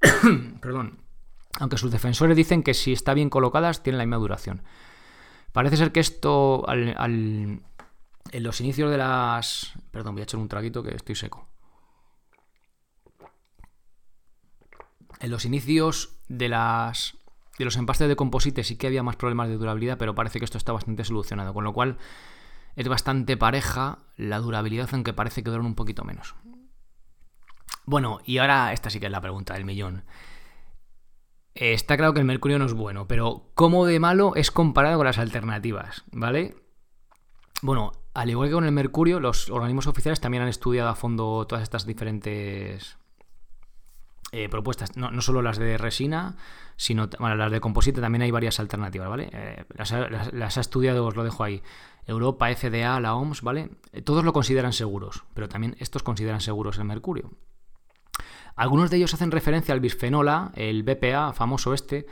Perdón. 0.60 0.98
Aunque 1.60 1.78
sus 1.78 1.92
defensores 1.92 2.36
dicen 2.36 2.62
que 2.62 2.74
si 2.74 2.92
está 2.92 3.14
bien 3.14 3.30
colocadas 3.30 3.82
tienen 3.82 3.98
la 3.98 4.04
misma 4.04 4.16
duración. 4.16 4.62
Parece 5.52 5.76
ser 5.76 5.92
que 5.92 6.00
esto 6.00 6.64
en 6.68 7.62
los 8.32 8.60
inicios 8.60 8.90
de 8.90 8.98
las... 8.98 9.72
Perdón, 9.92 10.14
voy 10.14 10.22
a 10.22 10.24
echar 10.24 10.40
un 10.40 10.48
traguito 10.48 10.82
que 10.82 10.94
estoy 10.94 11.14
seco. 11.14 11.48
En 15.20 15.30
los 15.30 15.44
inicios 15.44 16.18
de 16.28 16.48
las 16.48 17.16
de 17.58 17.64
los 17.64 17.76
empastes 17.76 18.08
de 18.08 18.16
composite 18.16 18.64
sí 18.64 18.76
que 18.76 18.88
había 18.88 19.02
más 19.02 19.16
problemas 19.16 19.48
de 19.48 19.56
durabilidad, 19.56 19.98
pero 19.98 20.14
parece 20.14 20.38
que 20.38 20.44
esto 20.44 20.58
está 20.58 20.72
bastante 20.72 21.04
solucionado, 21.04 21.54
con 21.54 21.64
lo 21.64 21.72
cual 21.72 21.98
es 22.76 22.88
bastante 22.88 23.36
pareja 23.36 23.98
la 24.16 24.40
durabilidad, 24.40 24.88
aunque 24.92 25.12
parece 25.12 25.44
que 25.44 25.50
duran 25.50 25.66
un 25.66 25.76
poquito 25.76 26.04
menos. 26.04 26.34
Bueno, 27.86 28.20
y 28.24 28.38
ahora 28.38 28.72
esta 28.72 28.90
sí 28.90 29.00
que 29.00 29.06
es 29.06 29.12
la 29.12 29.20
pregunta 29.20 29.54
del 29.54 29.64
millón. 29.64 30.04
Está 31.54 31.96
claro 31.96 32.14
que 32.14 32.20
el 32.20 32.26
mercurio 32.26 32.58
no 32.58 32.64
es 32.64 32.72
bueno, 32.72 33.06
pero 33.06 33.50
¿cómo 33.54 33.86
de 33.86 34.00
malo 34.00 34.34
es 34.34 34.50
comparado 34.50 34.96
con 34.96 35.06
las 35.06 35.18
alternativas? 35.18 36.04
¿Vale? 36.10 36.56
Bueno, 37.62 37.92
al 38.12 38.30
igual 38.30 38.48
que 38.48 38.54
con 38.54 38.64
el 38.64 38.72
mercurio, 38.72 39.20
los 39.20 39.50
organismos 39.50 39.86
oficiales 39.86 40.20
también 40.20 40.42
han 40.42 40.48
estudiado 40.48 40.88
a 40.88 40.94
fondo 40.94 41.46
todas 41.46 41.62
estas 41.62 41.86
diferentes 41.86 42.96
eh, 44.32 44.48
propuestas, 44.48 44.96
no, 44.96 45.20
solo 45.20 45.42
las 45.42 45.58
de 45.58 45.78
resina, 45.78 46.36
sino 46.76 47.08
las 47.20 47.52
de 47.52 47.60
composite, 47.60 48.00
también 48.00 48.22
hay 48.22 48.32
varias 48.32 48.58
alternativas, 48.58 49.08
¿vale? 49.08 49.30
Eh, 49.32 49.64
las, 49.76 50.56
ha 50.58 50.60
estudiado, 50.60 51.06
os 51.06 51.14
lo 51.14 51.22
dejo 51.22 51.44
ahí. 51.44 51.62
Europa, 52.04 52.52
FDA, 52.52 52.98
la 52.98 53.14
OMS, 53.14 53.42
¿vale? 53.42 53.70
Eh, 53.92 54.02
todos 54.02 54.24
lo 54.24 54.32
consideran 54.32 54.72
seguros, 54.72 55.22
pero 55.34 55.48
también 55.48 55.76
estos 55.78 56.02
consideran 56.02 56.40
seguros 56.40 56.78
el 56.78 56.84
mercurio. 56.84 57.30
Algunos 58.56 58.90
de 58.90 58.98
ellos 58.98 59.14
hacen 59.14 59.30
referencia 59.30 59.74
al 59.74 59.80
bisfenola, 59.80 60.52
el 60.54 60.82
BPA, 60.82 61.32
famoso 61.32 61.74
este, 61.74 62.06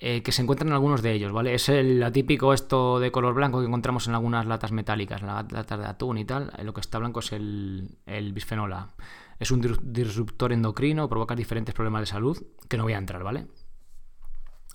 que 0.00 0.32
se 0.32 0.40
encuentran 0.40 0.68
en 0.68 0.74
algunos 0.74 1.02
de 1.02 1.12
ellos, 1.12 1.30
¿vale? 1.30 1.54
Es 1.54 1.68
el 1.68 2.02
atípico 2.02 2.54
esto 2.54 2.98
de 3.00 3.12
color 3.12 3.34
blanco 3.34 3.60
que 3.60 3.66
encontramos 3.66 4.08
en 4.08 4.14
algunas 4.14 4.46
latas 4.46 4.72
metálicas, 4.72 5.20
las 5.20 5.52
latas 5.52 5.78
de 5.78 5.84
atún 5.84 6.16
y 6.16 6.24
tal. 6.24 6.50
Lo 6.62 6.72
que 6.72 6.80
está 6.80 6.98
blanco 6.98 7.20
es 7.20 7.32
el, 7.32 7.98
el 8.06 8.32
bisfenola. 8.32 8.94
es 9.38 9.50
un 9.50 9.60
disruptor 9.82 10.54
endocrino, 10.54 11.08
provoca 11.08 11.36
diferentes 11.36 11.74
problemas 11.74 12.00
de 12.00 12.06
salud, 12.06 12.42
que 12.68 12.78
no 12.78 12.84
voy 12.84 12.94
a 12.94 12.98
entrar, 12.98 13.22
¿vale? 13.22 13.46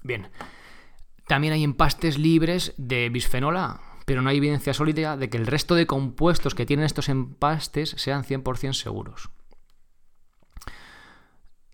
Bien. 0.04 0.30
También 1.28 1.54
hay 1.54 1.64
empastes 1.64 2.20
libres 2.20 2.76
de 2.78 3.10
bisfenol 3.10 3.58
pero 4.06 4.22
no 4.22 4.30
hay 4.30 4.38
evidencia 4.38 4.76
sólida 4.76 5.18
de 5.18 5.30
que 5.32 5.38
el 5.38 5.48
resto 5.48 5.74
de 5.74 5.88
compuestos 5.88 6.54
que 6.54 6.68
tienen 6.68 6.86
estos 6.86 7.10
empastes 7.10 7.96
sean 7.98 8.24
100% 8.24 8.74
seguros. 8.74 9.32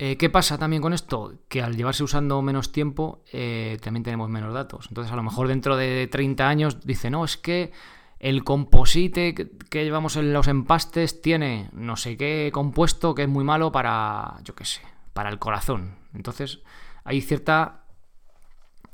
Eh, 0.03 0.17
¿Qué 0.17 0.31
pasa 0.31 0.57
también 0.57 0.81
con 0.81 0.93
esto? 0.93 1.35
Que 1.47 1.61
al 1.61 1.77
llevarse 1.77 2.03
usando 2.03 2.41
menos 2.41 2.71
tiempo, 2.71 3.23
eh, 3.31 3.77
también 3.83 4.01
tenemos 4.01 4.31
menos 4.31 4.51
datos. 4.51 4.87
Entonces, 4.89 5.13
a 5.13 5.15
lo 5.15 5.21
mejor 5.21 5.47
dentro 5.47 5.77
de 5.77 6.07
30 6.07 6.49
años 6.49 6.81
dice, 6.83 7.11
no, 7.11 7.23
es 7.23 7.37
que 7.37 7.71
el 8.17 8.43
composite 8.43 9.35
que 9.35 9.83
llevamos 9.83 10.15
en 10.15 10.33
los 10.33 10.47
empastes 10.47 11.21
tiene 11.21 11.69
no 11.71 11.97
sé 11.97 12.17
qué 12.17 12.49
compuesto 12.51 13.13
que 13.13 13.21
es 13.21 13.29
muy 13.29 13.43
malo 13.43 13.71
para, 13.71 14.39
yo 14.43 14.55
qué 14.55 14.65
sé, 14.65 14.81
para 15.13 15.29
el 15.29 15.37
corazón. 15.37 15.97
Entonces, 16.15 16.61
hay 17.03 17.21
cierta 17.21 17.83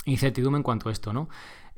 incertidumbre 0.03 0.57
en 0.57 0.63
cuanto 0.63 0.89
a 0.89 0.91
esto, 0.91 1.13
¿no? 1.13 1.29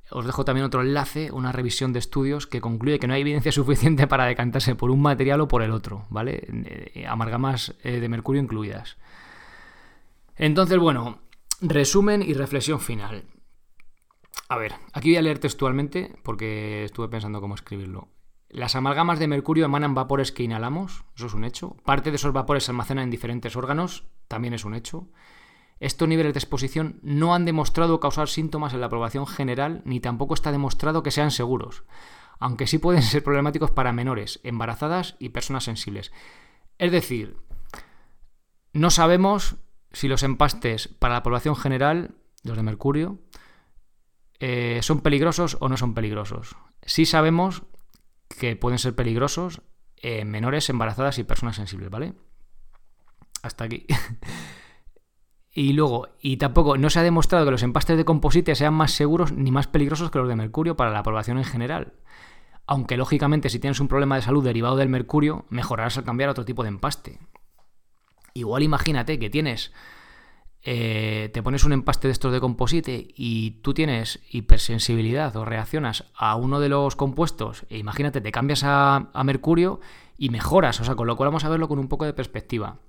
Os 0.09 0.25
dejo 0.25 0.43
también 0.43 0.65
otro 0.65 0.82
enlace, 0.82 1.32
una 1.32 1.51
revisión 1.51 1.93
de 1.93 1.99
estudios 1.99 2.47
que 2.47 2.61
concluye 2.61 2.97
que 2.97 3.05
no 3.05 3.13
hay 3.13 3.21
evidencia 3.21 3.51
suficiente 3.51 4.07
para 4.07 4.25
decantarse 4.25 4.73
por 4.73 4.89
un 4.89 5.03
material 5.03 5.41
o 5.41 5.47
por 5.47 5.61
el 5.61 5.69
otro, 5.69 6.07
¿vale? 6.09 6.47
Eh, 6.49 7.05
amargamas 7.07 7.75
de 7.84 8.09
mercurio 8.09 8.41
incluidas. 8.41 8.97
Entonces, 10.40 10.80
bueno, 10.80 11.20
resumen 11.60 12.24
y 12.24 12.34
reflexión 12.34 12.80
final. 12.80 13.26
A 14.48 14.58
ver, 14.58 14.74
aquí 14.94 15.10
voy 15.10 15.18
a 15.18 15.22
leer 15.22 15.38
textualmente 15.38 16.16
porque 16.24 16.86
estuve 16.86 17.10
pensando 17.10 17.42
cómo 17.42 17.56
escribirlo. 17.56 18.08
Las 18.48 18.76
amalgamas 18.76 19.20
de 19.20 19.28
mercurio 19.28 19.66
emanan 19.66 19.94
vapores 19.94 20.32
que 20.32 20.44
inhalamos, 20.44 21.04
eso 21.14 21.28
es 21.28 21.34
un 21.34 21.44
hecho. 21.44 21.76
Parte 21.84 22.10
de 22.10 22.16
esos 22.16 22.32
vapores 22.32 22.64
se 22.64 22.72
almacenan 22.72 23.04
en 23.04 23.12
diferentes 23.12 23.58
órganos, 23.58 24.06
también 24.30 24.54
es 24.54 24.64
un 24.64 24.76
hecho. 24.76 25.10
Estos 25.82 26.08
niveles 26.08 26.34
de 26.34 26.40
exposición 26.40 27.02
no 27.04 27.36
han 27.36 27.44
demostrado 27.44 28.00
causar 28.00 28.30
síntomas 28.30 28.74
en 28.74 28.80
la 28.80 28.90
población 28.90 29.28
general, 29.28 29.82
ni 29.84 30.00
tampoco 30.00 30.36
está 30.36 30.54
demostrado 30.54 31.04
que 31.04 31.12
sean 31.12 31.32
seguros, 31.32 31.84
aunque 32.40 32.66
sí 32.66 32.78
pueden 32.78 33.04
ser 33.04 33.26
problemáticos 33.26 33.72
para 33.72 33.92
menores, 33.92 34.40
embarazadas 34.44 35.18
y 35.20 35.30
personas 35.30 35.66
sensibles. 35.66 36.14
Es 36.78 36.94
decir, 36.94 37.36
no 38.72 38.90
sabemos 38.90 39.58
si 39.92 40.08
los 40.08 40.24
empastes 40.24 40.88
para 40.88 41.16
la 41.16 41.24
población 41.24 41.56
general, 41.56 42.16
los 42.44 42.58
de 42.58 42.64
mercurio, 42.64 43.20
eh, 44.40 44.80
son 44.82 45.02
peligrosos 45.02 45.58
o 45.60 45.70
no 45.70 45.78
son 45.78 45.94
peligrosos. 45.94 46.56
Sí 46.84 47.06
sabemos 47.06 47.64
que 48.30 48.56
pueden 48.56 48.80
ser 48.80 48.96
peligrosos 48.96 49.62
en 49.98 50.30
menores, 50.30 50.70
embarazadas 50.70 51.18
y 51.20 51.24
personas 51.24 51.58
sensibles, 51.58 51.90
¿vale? 51.90 52.14
Hasta 53.42 53.66
aquí. 53.66 53.86
y 55.52 55.74
luego, 55.74 56.10
y 56.22 56.38
tampoco 56.38 56.78
no 56.78 56.90
se 56.90 57.00
ha 57.00 57.04
demostrado 57.04 57.46
que 57.46 57.52
los 57.52 57.64
empastes 57.64 57.98
de 57.98 58.06
composite 58.06 58.56
sean 58.56 58.74
más 58.74 58.92
seguros 58.92 59.32
ni 59.32 59.52
más 59.52 59.68
peligrosos 59.68 60.12
que 60.12 60.20
los 60.20 60.28
de 60.28 60.36
mercurio 60.36 60.78
para 60.78 60.92
la 60.92 61.04
población 61.04 61.38
en 61.38 61.46
general. 61.46 61.94
Aunque 62.66 62.98
lógicamente 62.98 63.50
si 63.50 63.60
tienes 63.60 63.80
un 63.80 63.88
problema 63.88 64.16
de 64.16 64.22
salud 64.22 64.44
derivado 64.44 64.76
del 64.78 64.90
mercurio, 64.90 65.46
mejorarás 65.50 65.98
al 65.98 66.04
cambiar 66.04 66.30
a 66.30 66.32
otro 66.32 66.46
tipo 66.46 66.64
de 66.64 66.70
empaste. 66.70 67.20
Igual 68.40 68.64
imagínate 68.64 69.20
que 69.20 69.30
tienes, 69.30 69.74
eh, 70.62 71.30
te 71.34 71.44
pones 71.44 71.66
un 71.66 71.74
empaste 71.74 72.08
de 72.08 72.14
estos 72.14 72.32
de 72.32 72.40
composite 72.40 73.08
y 73.16 73.52
tú 73.62 73.74
tienes 73.74 74.22
hipersensibilidad 74.32 75.36
o 75.36 75.44
reaccionas 75.44 76.06
a 76.16 76.36
uno 76.36 76.62
de 76.62 76.70
los 76.70 76.96
compuestos, 76.96 77.66
e 77.70 77.78
imagínate, 77.78 78.22
te 78.22 78.32
cambias 78.32 78.62
a, 78.64 79.12
mercurio 79.26 79.82
y 80.18 80.30
mejoras, 80.30 80.80
o 80.80 80.86
sea, 80.86 80.96
con 80.96 81.08
lo 81.08 81.18
cual 81.18 81.28
vamos 81.28 81.44
a 81.44 81.50
verlo 81.50 81.68
con 81.68 81.80
un 81.80 81.90
poco 81.90 82.06
de 82.06 82.14
perspectiva. 82.14 82.80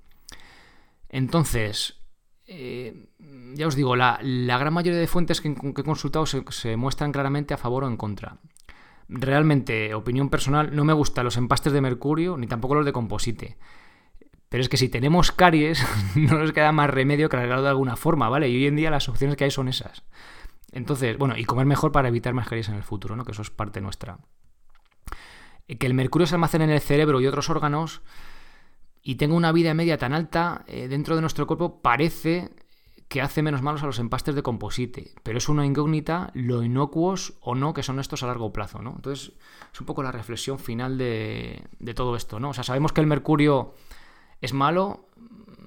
Entonces, 1.09 2.01
eh, 2.47 3.09
ya 3.53 3.67
os 3.67 3.75
digo, 3.75 3.97
la, 3.97 4.19
gran 4.21 4.73
mayoría 4.73 4.99
de 4.99 5.07
fuentes 5.07 5.41
que, 5.41 5.49
he 5.49 5.83
consultado 5.83 6.25
se, 6.25 6.45
se, 6.49 6.77
muestran 6.77 7.11
claramente 7.11 7.53
a 7.53 7.57
favor 7.57 7.83
o 7.83 7.87
en 7.87 7.97
contra. 7.97 8.37
Realmente, 9.09 9.93
opinión 9.95 10.29
personal, 10.29 10.73
no 10.73 10.85
me 10.85 10.93
gustan 10.93 11.25
los 11.25 11.35
empastes 11.35 11.73
de 11.73 11.81
mercurio 11.81 12.37
ni 12.37 12.47
tampoco 12.47 12.75
los 12.75 12.85
de 12.85 12.93
composite. 12.93 13.57
Pero 14.51 14.63
es 14.63 14.67
que 14.67 14.75
si 14.75 14.89
tenemos 14.89 15.31
caries, 15.31 15.81
no 16.15 16.37
nos 16.37 16.51
queda 16.51 16.73
más 16.73 16.89
remedio 16.89 17.29
que 17.29 17.37
arreglarlo 17.37 17.63
de 17.63 17.69
alguna 17.69 17.95
forma, 17.95 18.27
¿vale? 18.27 18.49
Y 18.49 18.57
hoy 18.57 18.67
en 18.67 18.75
día 18.75 18.91
las 18.91 19.07
opciones 19.07 19.37
que 19.37 19.45
hay 19.45 19.51
son 19.51 19.69
esas. 19.69 20.03
Entonces, 20.73 21.17
bueno, 21.17 21.37
y 21.37 21.45
comer 21.45 21.65
mejor 21.65 21.93
para 21.93 22.09
evitar 22.09 22.33
más 22.33 22.49
caries 22.49 22.67
en 22.67 22.75
el 22.75 22.83
futuro, 22.83 23.15
¿no? 23.15 23.23
Que 23.23 23.31
eso 23.31 23.43
es 23.43 23.49
parte 23.49 23.79
nuestra. 23.79 24.19
Eh, 25.69 25.77
que 25.77 25.87
el 25.87 25.93
mercurio 25.93 26.27
se 26.27 26.35
almacene 26.35 26.65
en 26.65 26.71
el 26.71 26.81
cerebro 26.81 27.21
y 27.21 27.27
otros 27.27 27.49
órganos 27.49 28.01
y 29.01 29.15
tenga 29.15 29.35
una 29.35 29.53
vida 29.53 29.73
media 29.73 29.97
tan 29.97 30.11
alta 30.11 30.65
eh, 30.67 30.89
dentro 30.89 31.15
de 31.15 31.21
nuestro 31.21 31.47
cuerpo 31.47 31.81
parece 31.81 32.49
que 33.07 33.21
hace 33.21 33.41
menos 33.43 33.61
malos 33.61 33.83
a 33.83 33.85
los 33.85 33.99
empastes 33.99 34.35
de 34.35 34.43
composite, 34.43 35.13
pero 35.23 35.37
es 35.37 35.47
una 35.47 35.65
incógnita 35.65 36.29
lo 36.33 36.61
inocuos 36.61 37.35
o 37.39 37.55
no 37.55 37.73
que 37.73 37.83
son 37.83 38.01
estos 38.01 38.21
a 38.23 38.27
largo 38.27 38.51
plazo, 38.51 38.81
¿no? 38.81 38.95
Entonces, 38.97 39.31
es 39.71 39.79
un 39.79 39.85
poco 39.85 40.03
la 40.03 40.11
reflexión 40.11 40.59
final 40.59 40.97
de, 40.97 41.63
de 41.79 41.93
todo 41.93 42.17
esto, 42.17 42.41
¿no? 42.41 42.49
O 42.49 42.53
sea, 42.53 42.65
sabemos 42.65 42.91
que 42.91 42.99
el 42.99 43.07
mercurio 43.07 43.75
¿Es 44.41 44.53
malo? 44.53 45.05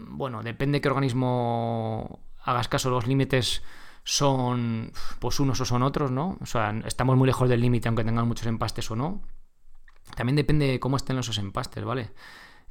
Bueno, 0.08 0.42
depende 0.42 0.76
de 0.78 0.82
qué 0.82 0.88
organismo 0.88 2.20
hagas 2.42 2.68
caso, 2.68 2.90
los 2.90 3.06
límites 3.06 3.62
son 4.04 4.92
pues 5.18 5.40
unos 5.40 5.60
o 5.60 5.64
son 5.64 5.82
otros, 5.82 6.10
¿no? 6.10 6.36
O 6.40 6.46
sea, 6.46 6.74
estamos 6.84 7.16
muy 7.16 7.26
lejos 7.26 7.48
del 7.48 7.60
límite 7.60 7.88
aunque 7.88 8.04
tengan 8.04 8.28
muchos 8.28 8.46
empastes 8.46 8.90
o 8.90 8.96
no. 8.96 9.22
También 10.14 10.36
depende 10.36 10.66
de 10.66 10.80
cómo 10.80 10.96
estén 10.96 11.18
esos 11.18 11.38
empastes, 11.38 11.82
¿vale? 11.84 12.10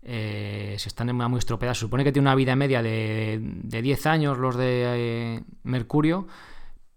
Eh, 0.04 0.76
si 0.78 0.90
están 0.90 1.16
muy 1.16 1.40
estropeados, 1.40 1.78
se 1.80 1.86
supone 1.86 2.04
que 2.04 2.12
tiene 2.12 2.28
una 2.28 2.36
vida 2.36 2.56
media 2.56 2.84
de, 2.84 3.40
10 3.42 4.06
años 4.06 4.38
los 4.38 4.56
de 4.56 4.84
eh, 5.38 5.44
Mercurio, 5.64 6.28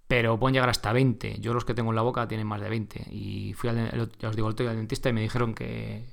pero 0.06 0.38
pueden 0.38 0.54
llegar 0.54 0.68
hasta 0.68 0.92
20. 0.92 1.38
Yo 1.40 1.54
los 1.54 1.64
que 1.64 1.74
tengo 1.74 1.90
en 1.90 1.96
la 1.96 2.02
boca 2.02 2.28
tienen 2.28 2.46
más 2.46 2.60
de 2.60 2.68
20. 2.68 3.06
Y 3.10 3.54
fui 3.54 3.70
al, 3.70 4.10
ya 4.18 4.28
os 4.28 4.36
digo, 4.36 4.48
al 4.48 4.56
dentista 4.56 5.08
y 5.08 5.12
me 5.12 5.22
dijeron 5.22 5.54
que, 5.54 6.04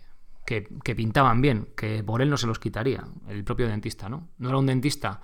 que, 0.46 0.96
pintaban 0.96 1.42
bien, 1.42 1.70
que 1.76 2.04
por 2.04 2.22
él 2.22 2.30
no 2.30 2.38
se 2.38 2.48
los 2.48 2.60
quitaría, 2.60 3.04
el 3.28 3.44
propio 3.44 3.68
dentista, 3.68 4.10
¿no? 4.10 4.30
No 4.38 4.50
era 4.50 4.58
un 4.58 4.66
dentista 4.66 5.22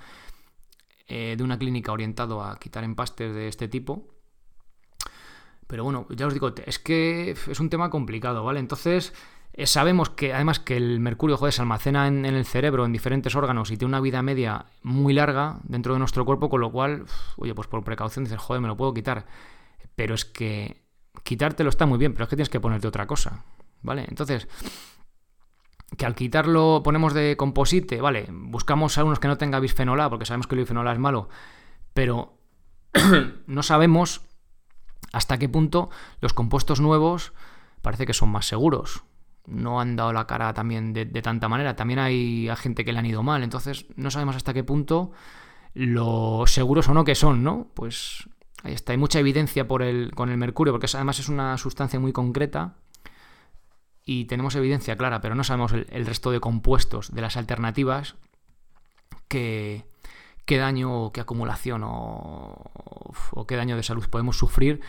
eh, 1.08 1.36
de 1.38 1.44
una 1.44 1.58
clínica 1.58 1.92
orientado 1.92 2.44
a 2.44 2.58
quitar 2.58 2.84
empastes 2.84 3.34
de 3.34 3.48
este 3.48 3.68
tipo. 3.68 4.08
Pero 5.68 5.84
bueno, 5.84 6.08
ya 6.10 6.26
os 6.26 6.34
digo, 6.34 6.54
es 6.66 6.80
que 6.80 7.32
es 7.32 7.60
un 7.60 7.70
tema 7.70 7.90
complicado, 7.90 8.44
¿vale? 8.44 8.60
Entonces, 8.60 9.14
eh, 9.54 9.68
sabemos 9.68 10.10
que 10.10 10.34
además 10.34 10.60
que 10.60 10.78
el 10.78 11.00
mercurio, 11.00 11.38
joder, 11.38 11.54
se 11.54 11.62
almacena 11.62 12.08
en, 12.08 12.26
el 12.26 12.46
cerebro, 12.46 12.86
en 12.86 12.94
diferentes 12.94 13.36
órganos 13.36 13.70
y 13.72 13.78
tiene 13.78 13.90
una 13.90 14.00
vida 14.00 14.22
media 14.22 14.66
muy 14.84 15.14
larga 15.14 15.60
dentro 15.64 15.94
de 15.94 16.00
nuestro 16.00 16.26
cuerpo, 16.26 16.50
con 16.50 16.62
lo 16.62 16.72
cual, 16.72 17.06
oye, 17.38 17.54
pues 17.54 17.68
por 17.68 17.84
precaución 17.84 18.24
dices, 18.24 18.40
joder, 18.40 18.62
me 18.62 18.68
lo 18.68 18.78
puedo 18.78 18.94
quitar. 18.94 19.26
Pero 19.96 20.16
es 20.16 20.26
que 20.26 20.86
quitártelo 21.24 21.70
está 21.70 21.86
muy 21.86 21.98
bien, 21.98 22.14
pero 22.14 22.24
es 22.24 22.30
que 22.30 22.36
tienes 22.36 22.50
que 22.50 22.60
ponerte 22.60 22.88
otra 22.88 23.06
cosa, 23.06 23.44
¿vale? 23.82 24.06
Entonces, 24.08 24.48
que 25.98 26.06
al 26.06 26.16
quitarlo 26.16 26.82
ponemos 26.84 27.14
de 27.14 27.36
composite, 27.38 28.02
vale, 28.02 28.28
buscamos 28.32 28.98
a 28.98 29.04
unos 29.04 29.20
que 29.20 29.28
no 29.28 29.38
tenga 29.38 29.60
bisfenol 29.60 30.00
A, 30.02 30.10
porque 30.10 30.26
sabemos 30.26 30.48
que 30.48 30.56
el 30.56 30.62
bisfenol 30.62 30.88
A 30.88 30.94
es 30.94 31.00
malo, 31.00 31.30
pero 31.94 32.38
no 33.48 33.64
sabemos 33.64 34.22
hasta 35.12 35.38
qué 35.38 35.50
punto 35.50 35.90
los 36.22 36.34
compuestos 36.34 36.80
nuevos 36.80 37.34
parece 37.82 38.06
que 38.06 38.14
son 38.14 38.30
más 38.30 38.46
seguros. 38.46 39.04
No 39.46 39.82
han 39.82 39.96
dado 39.96 40.14
la 40.14 40.28
cara 40.28 40.54
también 40.54 40.94
de, 40.94 41.06
tanta 41.22 41.50
manera. 41.50 41.76
También 41.76 42.00
hay 42.00 42.50
gente 42.58 42.86
que 42.86 42.94
le 42.94 43.00
han 43.00 43.06
ido 43.06 43.24
mal. 43.24 43.42
Entonces 43.42 43.88
no 43.96 44.12
sabemos 44.12 44.36
hasta 44.36 44.54
qué 44.54 44.64
punto 44.64 45.12
los 45.74 46.52
seguros 46.52 46.88
o 46.90 46.94
no 46.94 47.04
que 47.04 47.16
son, 47.16 47.44
¿no? 47.44 47.68
Pues 47.74 48.30
ahí 48.64 48.74
está. 48.74 48.92
Hay 48.92 49.00
mucha 49.00 49.20
evidencia 49.20 49.68
por 49.68 49.82
el, 49.82 50.12
con 50.14 50.30
el 50.30 50.38
mercurio, 50.38 50.72
porque 50.72 50.88
además 50.94 51.20
es 51.20 51.30
una 51.30 51.58
sustancia 51.58 52.00
muy 52.00 52.12
concreta 52.12 52.76
y 54.12 54.26
tenemos 54.26 54.56
evidencia 54.56 54.96
clara, 54.96 55.22
pero 55.22 55.36
no 55.36 55.44
sabemos 55.44 55.72
el, 55.72 56.06
resto 56.08 56.32
de 56.32 56.40
compuestos 56.40 57.14
de 57.14 57.22
las 57.22 57.38
alternativas 57.38 58.16
que, 59.28 59.86
qué 60.46 60.58
daño 60.58 61.04
o 61.04 61.14
qué 61.14 61.22
acumulación 61.22 61.84
o, 61.86 63.46
qué 63.48 63.56
daño 63.56 63.76
de 63.76 63.84
salud 63.84 64.10
podemos 64.10 64.36
sufrir 64.36 64.82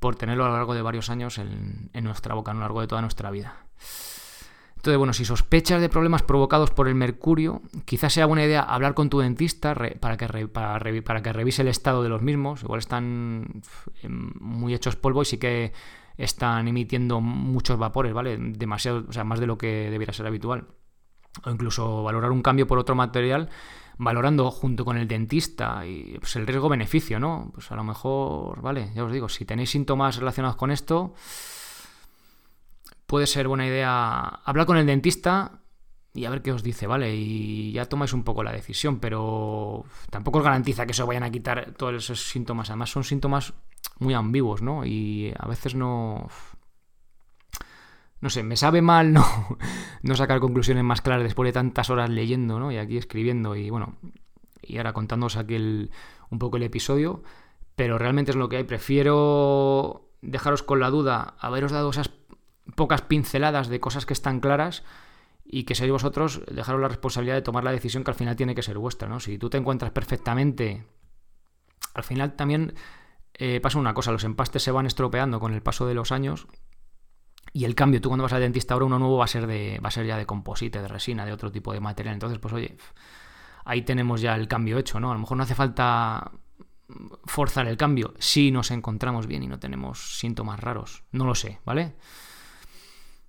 por 0.00 0.16
tenerlo 0.16 0.44
a 0.44 0.48
lo 0.48 0.56
largo 0.56 0.74
de 0.74 0.82
varios 0.82 1.08
años 1.08 1.38
en, 1.38 1.88
nuestra 2.02 2.34
boca, 2.34 2.50
a 2.50 2.54
lo 2.54 2.62
largo 2.62 2.80
de 2.80 2.88
toda 2.88 3.00
nuestra 3.00 3.30
vida. 3.30 3.54
Entonces, 4.74 4.98
bueno, 4.98 5.12
si 5.12 5.24
sospechas 5.24 5.80
de 5.80 5.88
problemas 5.88 6.24
provocados 6.24 6.72
por 6.72 6.88
el 6.88 6.96
mercurio, 6.96 7.62
quizás 7.84 8.12
sea 8.12 8.26
buena 8.26 8.44
idea 8.44 8.60
hablar 8.60 8.94
con 8.94 9.08
tu 9.08 9.20
dentista 9.20 9.76
para, 10.00 10.16
que 10.16 10.48
para 10.48 11.22
que 11.22 11.32
revise 11.32 11.62
el 11.62 11.68
estado 11.68 12.02
de 12.02 12.08
los 12.08 12.22
mismos. 12.22 12.64
Igual 12.64 12.80
están 12.80 13.62
muy 14.02 14.74
hechos 14.74 14.96
polvo 14.96 15.22
y 15.22 15.26
sí 15.26 15.38
que 15.38 15.72
están 16.16 16.68
emitiendo 16.68 17.20
muchos 17.20 17.78
vapores, 17.78 18.12
¿vale? 18.12 18.36
Demasiado, 18.38 19.04
o 19.08 19.12
sea, 19.12 19.24
más 19.24 19.40
de 19.40 19.46
lo 19.46 19.58
que 19.58 19.90
debiera 19.90 20.12
ser 20.12 20.26
habitual. 20.26 20.68
O 21.44 21.50
incluso 21.50 22.02
valorar 22.02 22.30
un 22.30 22.42
cambio 22.42 22.66
por 22.66 22.78
otro 22.78 22.94
material, 22.94 23.50
valorando 23.98 24.50
junto 24.50 24.84
con 24.84 24.96
el 24.96 25.08
dentista 25.08 25.84
y 25.86 26.16
pues, 26.18 26.36
el 26.36 26.46
riesgo-beneficio, 26.46 27.18
¿no? 27.18 27.50
Pues 27.54 27.70
a 27.72 27.76
lo 27.76 27.84
mejor, 27.84 28.60
vale, 28.62 28.90
ya 28.94 29.04
os 29.04 29.12
digo, 29.12 29.28
si 29.28 29.44
tenéis 29.44 29.70
síntomas 29.70 30.16
relacionados 30.16 30.56
con 30.56 30.70
esto, 30.70 31.14
puede 33.06 33.26
ser 33.26 33.48
buena 33.48 33.66
idea 33.66 34.20
hablar 34.44 34.66
con 34.66 34.76
el 34.76 34.86
dentista 34.86 35.60
y 36.14 36.26
a 36.26 36.30
ver 36.30 36.42
qué 36.42 36.52
os 36.52 36.62
dice, 36.62 36.86
¿vale? 36.86 37.14
Y 37.14 37.72
ya 37.72 37.86
tomáis 37.86 38.12
un 38.12 38.22
poco 38.22 38.44
la 38.44 38.52
decisión, 38.52 39.00
pero 39.00 39.84
tampoco 40.10 40.38
os 40.38 40.44
garantiza 40.44 40.86
que 40.86 40.94
se 40.94 41.02
vayan 41.02 41.24
a 41.24 41.30
quitar 41.30 41.72
todos 41.76 41.94
esos 41.94 42.28
síntomas. 42.28 42.70
Además, 42.70 42.90
son 42.90 43.02
síntomas 43.02 43.52
muy 43.98 44.14
ambiguos, 44.14 44.62
¿no? 44.62 44.84
Y 44.84 45.32
a 45.38 45.46
veces 45.46 45.74
no. 45.74 46.28
No 48.20 48.30
sé, 48.30 48.42
me 48.42 48.56
sabe 48.56 48.80
mal 48.80 49.12
no, 49.12 49.22
no 50.02 50.16
sacar 50.16 50.40
conclusiones 50.40 50.82
más 50.82 51.02
claras 51.02 51.24
después 51.24 51.46
de 51.48 51.52
tantas 51.52 51.90
horas 51.90 52.08
leyendo, 52.08 52.58
¿no? 52.58 52.72
Y 52.72 52.78
aquí 52.78 52.96
escribiendo 52.96 53.54
y 53.54 53.68
bueno, 53.70 53.96
y 54.62 54.78
ahora 54.78 54.92
contándoos 54.92 55.36
aquí 55.36 55.56
un 55.56 56.38
poco 56.38 56.56
el 56.56 56.62
episodio, 56.62 57.22
pero 57.76 57.98
realmente 57.98 58.30
es 58.30 58.36
lo 58.36 58.48
que 58.48 58.56
hay. 58.56 58.64
Prefiero 58.64 60.08
dejaros 60.22 60.62
con 60.62 60.80
la 60.80 60.90
duda, 60.90 61.34
haberos 61.38 61.72
dado 61.72 61.90
esas 61.90 62.10
pocas 62.74 63.02
pinceladas 63.02 63.68
de 63.68 63.80
cosas 63.80 64.06
que 64.06 64.14
están 64.14 64.40
claras 64.40 64.82
y 65.44 65.64
que 65.64 65.74
seáis 65.74 65.92
vosotros 65.92 66.42
dejaros 66.50 66.80
la 66.80 66.88
responsabilidad 66.88 67.36
de 67.36 67.42
tomar 67.42 67.64
la 67.64 67.72
decisión 67.72 68.02
que 68.04 68.10
al 68.10 68.16
final 68.16 68.36
tiene 68.36 68.54
que 68.54 68.62
ser 68.62 68.78
vuestra, 68.78 69.08
¿no? 69.08 69.20
Si 69.20 69.38
tú 69.38 69.50
te 69.50 69.58
encuentras 69.58 69.92
perfectamente, 69.92 70.86
al 71.92 72.02
final 72.02 72.34
también 72.34 72.74
eh, 73.34 73.60
pasa 73.60 73.78
una 73.78 73.94
cosa, 73.94 74.12
los 74.12 74.24
empastes 74.24 74.62
se 74.62 74.70
van 74.70 74.86
estropeando 74.86 75.40
con 75.40 75.52
el 75.52 75.62
paso 75.62 75.86
de 75.86 75.94
los 75.94 76.12
años 76.12 76.46
y 77.52 77.64
el 77.64 77.74
cambio, 77.74 78.00
tú 78.00 78.08
cuando 78.08 78.22
vas 78.22 78.32
al 78.32 78.40
dentista 78.40 78.74
ahora 78.74 78.86
uno 78.86 78.98
nuevo 78.98 79.18
va 79.18 79.24
a 79.24 79.28
ser 79.28 79.46
de 79.46 79.80
va 79.84 79.88
a 79.88 79.92
ser 79.92 80.06
ya 80.06 80.16
de 80.16 80.26
composite, 80.26 80.80
de 80.80 80.88
resina, 80.88 81.26
de 81.26 81.32
otro 81.32 81.52
tipo 81.52 81.72
de 81.72 81.80
material, 81.80 82.14
entonces 82.14 82.38
pues 82.38 82.54
oye, 82.54 82.76
ahí 83.64 83.82
tenemos 83.82 84.20
ya 84.20 84.34
el 84.34 84.48
cambio 84.48 84.78
hecho, 84.78 85.00
¿no? 85.00 85.10
A 85.10 85.14
lo 85.14 85.20
mejor 85.20 85.36
no 85.36 85.42
hace 85.42 85.54
falta 85.54 86.32
forzar 87.24 87.66
el 87.66 87.76
cambio 87.76 88.14
si 88.18 88.50
nos 88.50 88.70
encontramos 88.70 89.26
bien 89.26 89.42
y 89.42 89.48
no 89.48 89.58
tenemos 89.58 90.18
síntomas 90.18 90.60
raros, 90.60 91.04
no 91.12 91.24
lo 91.24 91.34
sé, 91.34 91.60
¿vale? 91.64 91.94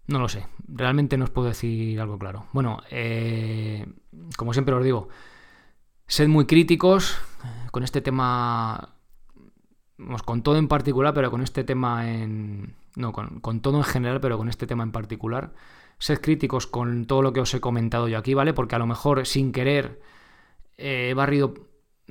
No 0.07 0.19
lo 0.19 0.29
sé, 0.29 0.45
realmente 0.67 1.17
no 1.17 1.23
os 1.23 1.31
puedo 1.31 1.47
decir 1.47 1.99
algo 1.99 2.19
claro. 2.19 2.45
Bueno, 2.53 2.83
eh, 2.91 3.87
como 4.37 4.53
siempre 4.53 4.75
os 4.75 4.83
digo, 4.83 5.09
sed 6.07 6.27
muy 6.27 6.45
críticos 6.45 7.17
con 7.71 7.83
este 7.83 8.01
tema, 8.01 8.94
con 10.25 10.41
todo 10.43 10.57
en 10.57 10.67
particular, 10.67 11.13
pero 11.13 11.31
con 11.31 11.41
este 11.41 11.63
tema 11.63 12.11
en... 12.11 12.75
No, 12.95 13.11
con, 13.11 13.59
todo 13.61 13.77
en 13.77 13.83
general, 13.83 14.21
pero 14.21 14.37
con 14.37 14.49
este 14.49 14.67
tema 14.67 14.83
en 14.83 14.91
particular. 14.91 15.53
Sed 15.97 16.21
críticos 16.21 16.67
con 16.67 17.05
todo 17.05 17.21
lo 17.21 17.33
que 17.33 17.41
os 17.41 17.53
he 17.53 17.61
comentado 17.61 18.07
yo 18.07 18.17
aquí, 18.17 18.33
¿vale? 18.33 18.53
Porque 18.53 18.75
a 18.75 18.79
lo 18.79 18.87
mejor 18.87 19.25
sin 19.25 19.51
querer 19.51 20.01
he 20.77 21.13
barrido 21.13 21.53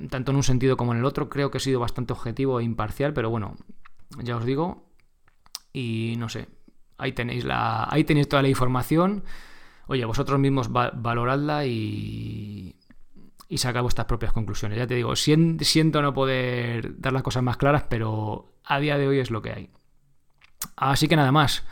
tanto 0.09 0.31
en 0.31 0.37
un 0.37 0.43
sentido 0.43 0.77
como 0.77 0.93
en 0.93 0.99
el 0.99 1.05
otro. 1.05 1.29
Creo 1.29 1.51
que 1.51 1.57
he 1.57 1.61
sido 1.61 1.79
bastante 1.79 2.13
objetivo 2.13 2.59
e 2.59 2.63
imparcial, 2.63 3.13
pero 3.13 3.29
bueno, 3.29 3.55
ya 4.21 4.35
os 4.35 4.45
digo. 4.45 4.85
Y 5.73 6.15
no 6.17 6.29
sé, 6.29 6.47
Ahí 6.97 7.11
tenéis, 7.11 7.43
la, 7.43 7.87
ahí 7.89 8.03
tenéis 8.03 8.29
toda 8.29 8.41
la 8.41 8.49
información. 8.49 9.23
Oye, 9.87 10.05
vosotros 10.05 10.39
mismos 10.39 10.71
valoradla 10.71 11.65
y, 11.65 12.75
y 13.47 13.57
sacad 13.57 13.81
vuestras 13.81 14.07
propias 14.07 14.33
conclusiones. 14.33 14.77
Ya 14.77 14.87
te 14.87 14.95
digo, 14.95 15.15
siento 15.15 16.01
no 16.01 16.13
poder 16.13 16.99
dar 16.99 17.13
las 17.13 17.23
cosas 17.23 17.43
más 17.43 17.57
claras, 17.57 17.83
pero 17.89 18.53
a 18.63 18.79
día 18.79 18.97
de 18.97 19.07
hoy 19.07 19.19
es 19.19 19.31
lo 19.31 19.41
que 19.41 19.51
hay. 19.51 19.69
Así 20.75 21.07
que 21.07 21.15
nada 21.15 21.31
más. 21.31 21.63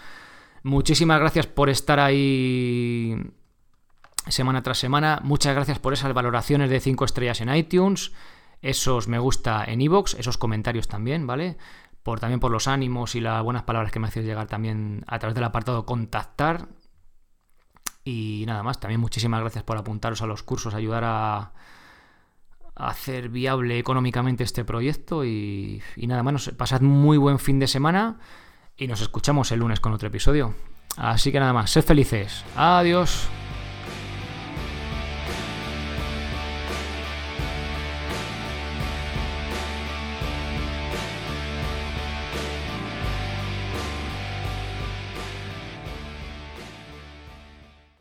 Muchísimas 0.64 1.20
gracias 1.20 1.48
por 1.48 1.70
estar 1.70 2.00
ahí 2.00 3.18
semana 4.28 4.64
tras 4.64 4.78
semana. 4.78 5.20
Muchas 5.24 5.54
gracias 5.56 5.80
por 5.80 5.94
esas 5.94 6.14
valoraciones 6.14 6.70
de 6.70 6.80
5 6.80 7.06
estrellas 7.06 7.42
en 7.42 7.54
iTunes, 7.54 8.14
esos 8.62 9.10
me 9.10 9.20
gusta 9.20 9.66
en 9.66 9.82
iVoox, 9.82 10.14
esos 10.14 10.38
comentarios 10.38 10.88
también, 10.88 11.28
¿vale? 11.28 11.58
por 12.04 12.20
también 12.20 12.40
por 12.40 12.52
los 12.52 12.68
ánimos 12.68 13.16
y 13.16 13.22
las 13.22 13.42
buenas 13.44 13.64
palabras 13.64 13.92
que 13.92 14.00
me 14.00 14.08
hacéis 14.08 14.26
llegar 14.26 14.48
también 14.48 15.04
a 15.08 15.20
través 15.20 15.36
del 15.36 15.46
apartado 15.46 15.86
contactar. 15.86 16.68
Y 18.04 18.44
nada 18.48 18.64
más, 18.64 18.80
también 18.80 19.00
muchísimas 19.00 19.40
gracias 19.40 19.64
por 19.64 19.78
apuntaros 19.78 20.22
a 20.22 20.28
los 20.28 20.44
cursos, 20.44 20.74
ayudar 20.74 21.04
a, 21.06 21.54
hacer 22.76 23.30
viable 23.30 23.78
económicamente 23.78 24.44
este 24.44 24.66
proyecto. 24.66 25.24
Y, 25.24 25.82
y 25.96 26.08
nada 26.08 26.24
más, 26.24 26.50
pasad 26.58 26.82
muy 26.82 27.18
buen 27.18 27.40
fin 27.40 27.60
de 27.60 27.68
semana 27.68 28.20
y 28.78 28.88
nos 28.88 29.02
escuchamos 29.02 29.52
el 29.52 29.60
lunes 29.60 29.80
con 29.80 29.94
otro 29.94 30.08
episodio. 30.08 30.56
Así 30.98 31.32
que 31.32 31.40
nada 31.40 31.54
más, 31.54 31.72
sed 31.72 31.84
felices. 31.84 32.44
Adiós. 32.56 33.28